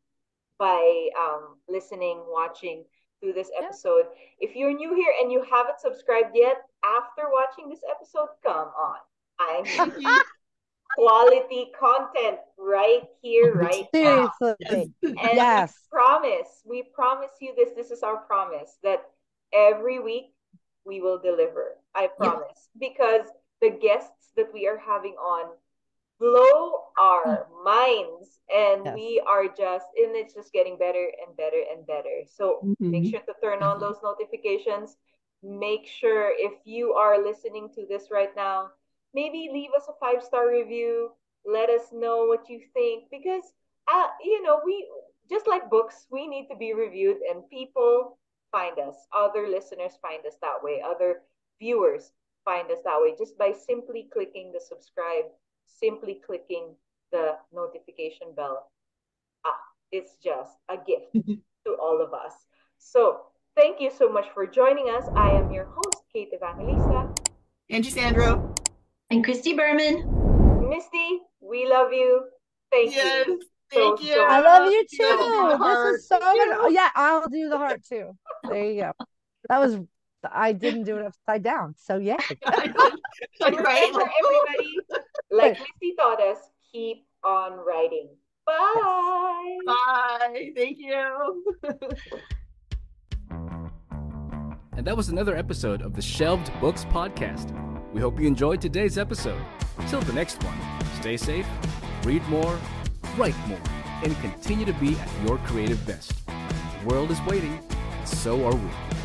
by 0.58 1.10
um, 1.20 1.58
listening 1.70 2.24
watching 2.28 2.84
through 3.22 3.34
this 3.34 3.50
episode. 3.62 4.04
Yeah. 4.40 4.50
If 4.50 4.56
you're 4.56 4.74
new 4.74 4.96
here 4.96 5.14
and 5.22 5.32
you 5.32 5.44
haven't 5.50 5.80
subscribed 5.80 6.36
yet, 6.36 6.58
after 6.84 7.24
watching 7.32 7.70
this 7.70 7.82
episode, 7.90 8.30
come 8.44 8.68
on. 8.68 8.98
I 9.40 9.62
need 9.98 10.08
quality 10.96 11.72
content 11.80 12.40
right 12.58 13.04
here, 13.22 13.54
right 13.56 13.86
Seriously. 13.94 14.30
now. 14.42 14.86
And 15.04 15.18
yes. 15.18 15.74
we 15.92 15.98
promise, 15.98 16.62
we 16.66 16.84
promise 16.94 17.32
you 17.42 17.54
this. 17.56 17.70
This 17.76 17.92
is 17.92 18.04
our 18.04 18.18
promise 18.18 18.78
that 18.84 19.04
every 19.54 20.00
week 20.00 20.34
we 20.86 21.02
will 21.02 21.20
deliver. 21.20 21.76
I 21.96 22.08
promise. 22.18 22.70
Because 22.80 23.28
the 23.62 23.72
guests 23.72 24.32
that 24.36 24.54
we 24.54 24.68
are 24.68 24.78
having 24.78 25.14
on 25.14 25.52
blow 26.20 26.84
our 27.00 27.46
mm. 27.46 27.64
minds 27.64 28.40
and 28.54 28.86
yes. 28.86 28.96
we 28.96 29.22
are 29.28 29.46
just 29.46 29.86
and 29.98 30.16
it's 30.16 30.34
just 30.34 30.52
getting 30.54 30.78
better 30.78 31.12
and 31.26 31.36
better 31.38 31.62
and 31.72 31.86
better 31.86 32.24
so 32.26 32.60
mm-hmm. 32.64 32.92
make 32.92 33.10
sure 33.10 33.20
to 33.22 33.34
turn 33.44 33.62
on 33.62 33.80
those 33.80 33.98
notifications 34.04 34.98
make 35.44 35.86
sure 35.86 36.32
if 36.36 36.54
you 36.66 36.94
are 36.94 37.24
listening 37.24 37.70
to 37.74 37.86
this 37.88 38.10
right 38.12 38.36
now 38.36 38.70
maybe 39.14 39.50
leave 39.52 39.70
us 39.76 39.88
a 39.90 39.94
five 40.00 40.24
star 40.24 40.50
review 40.50 41.12
let 41.46 41.70
us 41.70 41.94
know 41.94 42.26
what 42.26 42.50
you 42.50 42.62
think 42.74 43.06
because 43.12 43.44
uh, 43.92 44.08
you 44.24 44.42
know 44.42 44.60
we 44.66 44.88
just 45.30 45.48
like 45.48 45.70
books 45.70 46.08
we 46.12 46.28
need 46.28 46.48
to 46.48 46.56
be 46.56 46.74
reviewed 46.74 47.18
and 47.30 47.50
people 47.50 48.18
find 48.52 48.80
us 48.80 48.96
other 49.16 49.48
listeners 49.48 50.00
find 50.02 50.26
us 50.26 50.36
that 50.42 50.58
way 50.64 50.82
other 50.84 51.22
viewers 51.60 52.12
find 52.44 52.72
us 52.72 52.80
that 52.86 52.98
way 53.00 53.14
just 53.18 53.38
by 53.38 53.52
simply 53.52 54.08
clicking 54.12 54.52
the 54.54 54.60
subscribe 54.60 55.26
simply 55.68 56.22
clicking 56.26 56.76
the 57.12 57.36
notification 57.54 58.28
bell. 58.36 58.72
Ah, 59.46 59.60
it's 59.92 60.18
just 60.24 60.58
a 60.70 60.78
gift 60.78 61.14
to 61.66 61.74
all 61.82 62.02
of 62.02 62.14
us. 62.14 62.34
So 62.78 63.22
thank 63.56 63.80
you 63.80 63.92
so 63.92 64.12
much 64.12 64.26
for 64.34 64.46
joining 64.46 64.90
us. 64.90 65.06
I 65.16 65.32
am 65.32 65.52
your 65.52 65.66
host, 65.66 66.04
Kate 66.12 66.30
Evangelista. 66.34 67.14
Angie 67.70 67.92
Sandro. 67.92 68.56
And 69.10 69.24
Christy 69.24 69.54
Berman. 69.54 70.68
Misty, 70.70 71.20
we 71.40 71.68
love 71.68 71.94
you. 71.94 72.26
Thank 72.72 72.94
yes, 72.94 73.28
you. 73.28 73.40
Thank 73.72 74.00
so, 74.00 74.06
you. 74.06 74.14
So 74.14 74.26
I 74.26 74.42
love 74.42 74.72
you 74.72 74.86
too. 74.90 75.58
This 75.64 76.02
is 76.02 76.08
so 76.08 76.20
good. 76.20 76.74
Yeah, 76.74 76.90
I'll 76.96 77.28
do 77.28 77.50
the 77.50 77.58
heart 77.58 77.84
too. 77.84 78.12
There 78.50 78.66
you 78.66 78.82
go. 78.82 78.92
That 79.50 79.60
was 79.60 79.80
I 80.30 80.52
didn't 80.52 80.84
do 80.84 80.98
it 80.98 81.06
upside 81.06 81.44
down. 81.44 81.76
So 81.78 81.98
yeah. 81.98 82.18
right. 82.46 83.94
For 83.94 84.10
everybody, 84.20 84.80
like 85.32 85.60
Misty 85.60 85.96
taught 85.98 86.22
us, 86.22 86.38
keep 86.72 87.06
on 87.24 87.54
writing. 87.66 88.10
Bye. 88.46 89.58
Bye. 89.66 90.52
Thank 90.56 90.78
you. 90.80 91.44
and 94.78 94.86
that 94.86 94.96
was 94.96 95.10
another 95.10 95.36
episode 95.36 95.82
of 95.82 95.94
the 95.94 96.02
Shelved 96.02 96.52
Books 96.62 96.86
Podcast. 96.86 97.52
We 97.94 98.00
hope 98.02 98.20
you 98.20 98.28
enjoyed 98.28 98.62
today's 98.62 98.98
episode. 98.98 99.42
Till 99.88 100.02
the 100.02 100.14
next 100.14 100.42
one, 100.44 100.58
stay 101.00 101.18
safe, 101.18 101.48
read 102.04 102.24
more, 102.30 102.60
write 103.18 103.38
more, 103.48 103.62
and 104.04 104.16
continue 104.22 104.66
to 104.66 104.74
be 104.74 104.96
at 104.96 105.10
your 105.26 105.38
creative 105.40 105.86
best. 105.86 106.14
The 106.26 106.88
world 106.88 107.12
is 107.12 107.22
waiting, 107.28 107.60
and 107.70 108.08
so 108.08 108.46
are 108.46 108.56
we. 108.56 108.97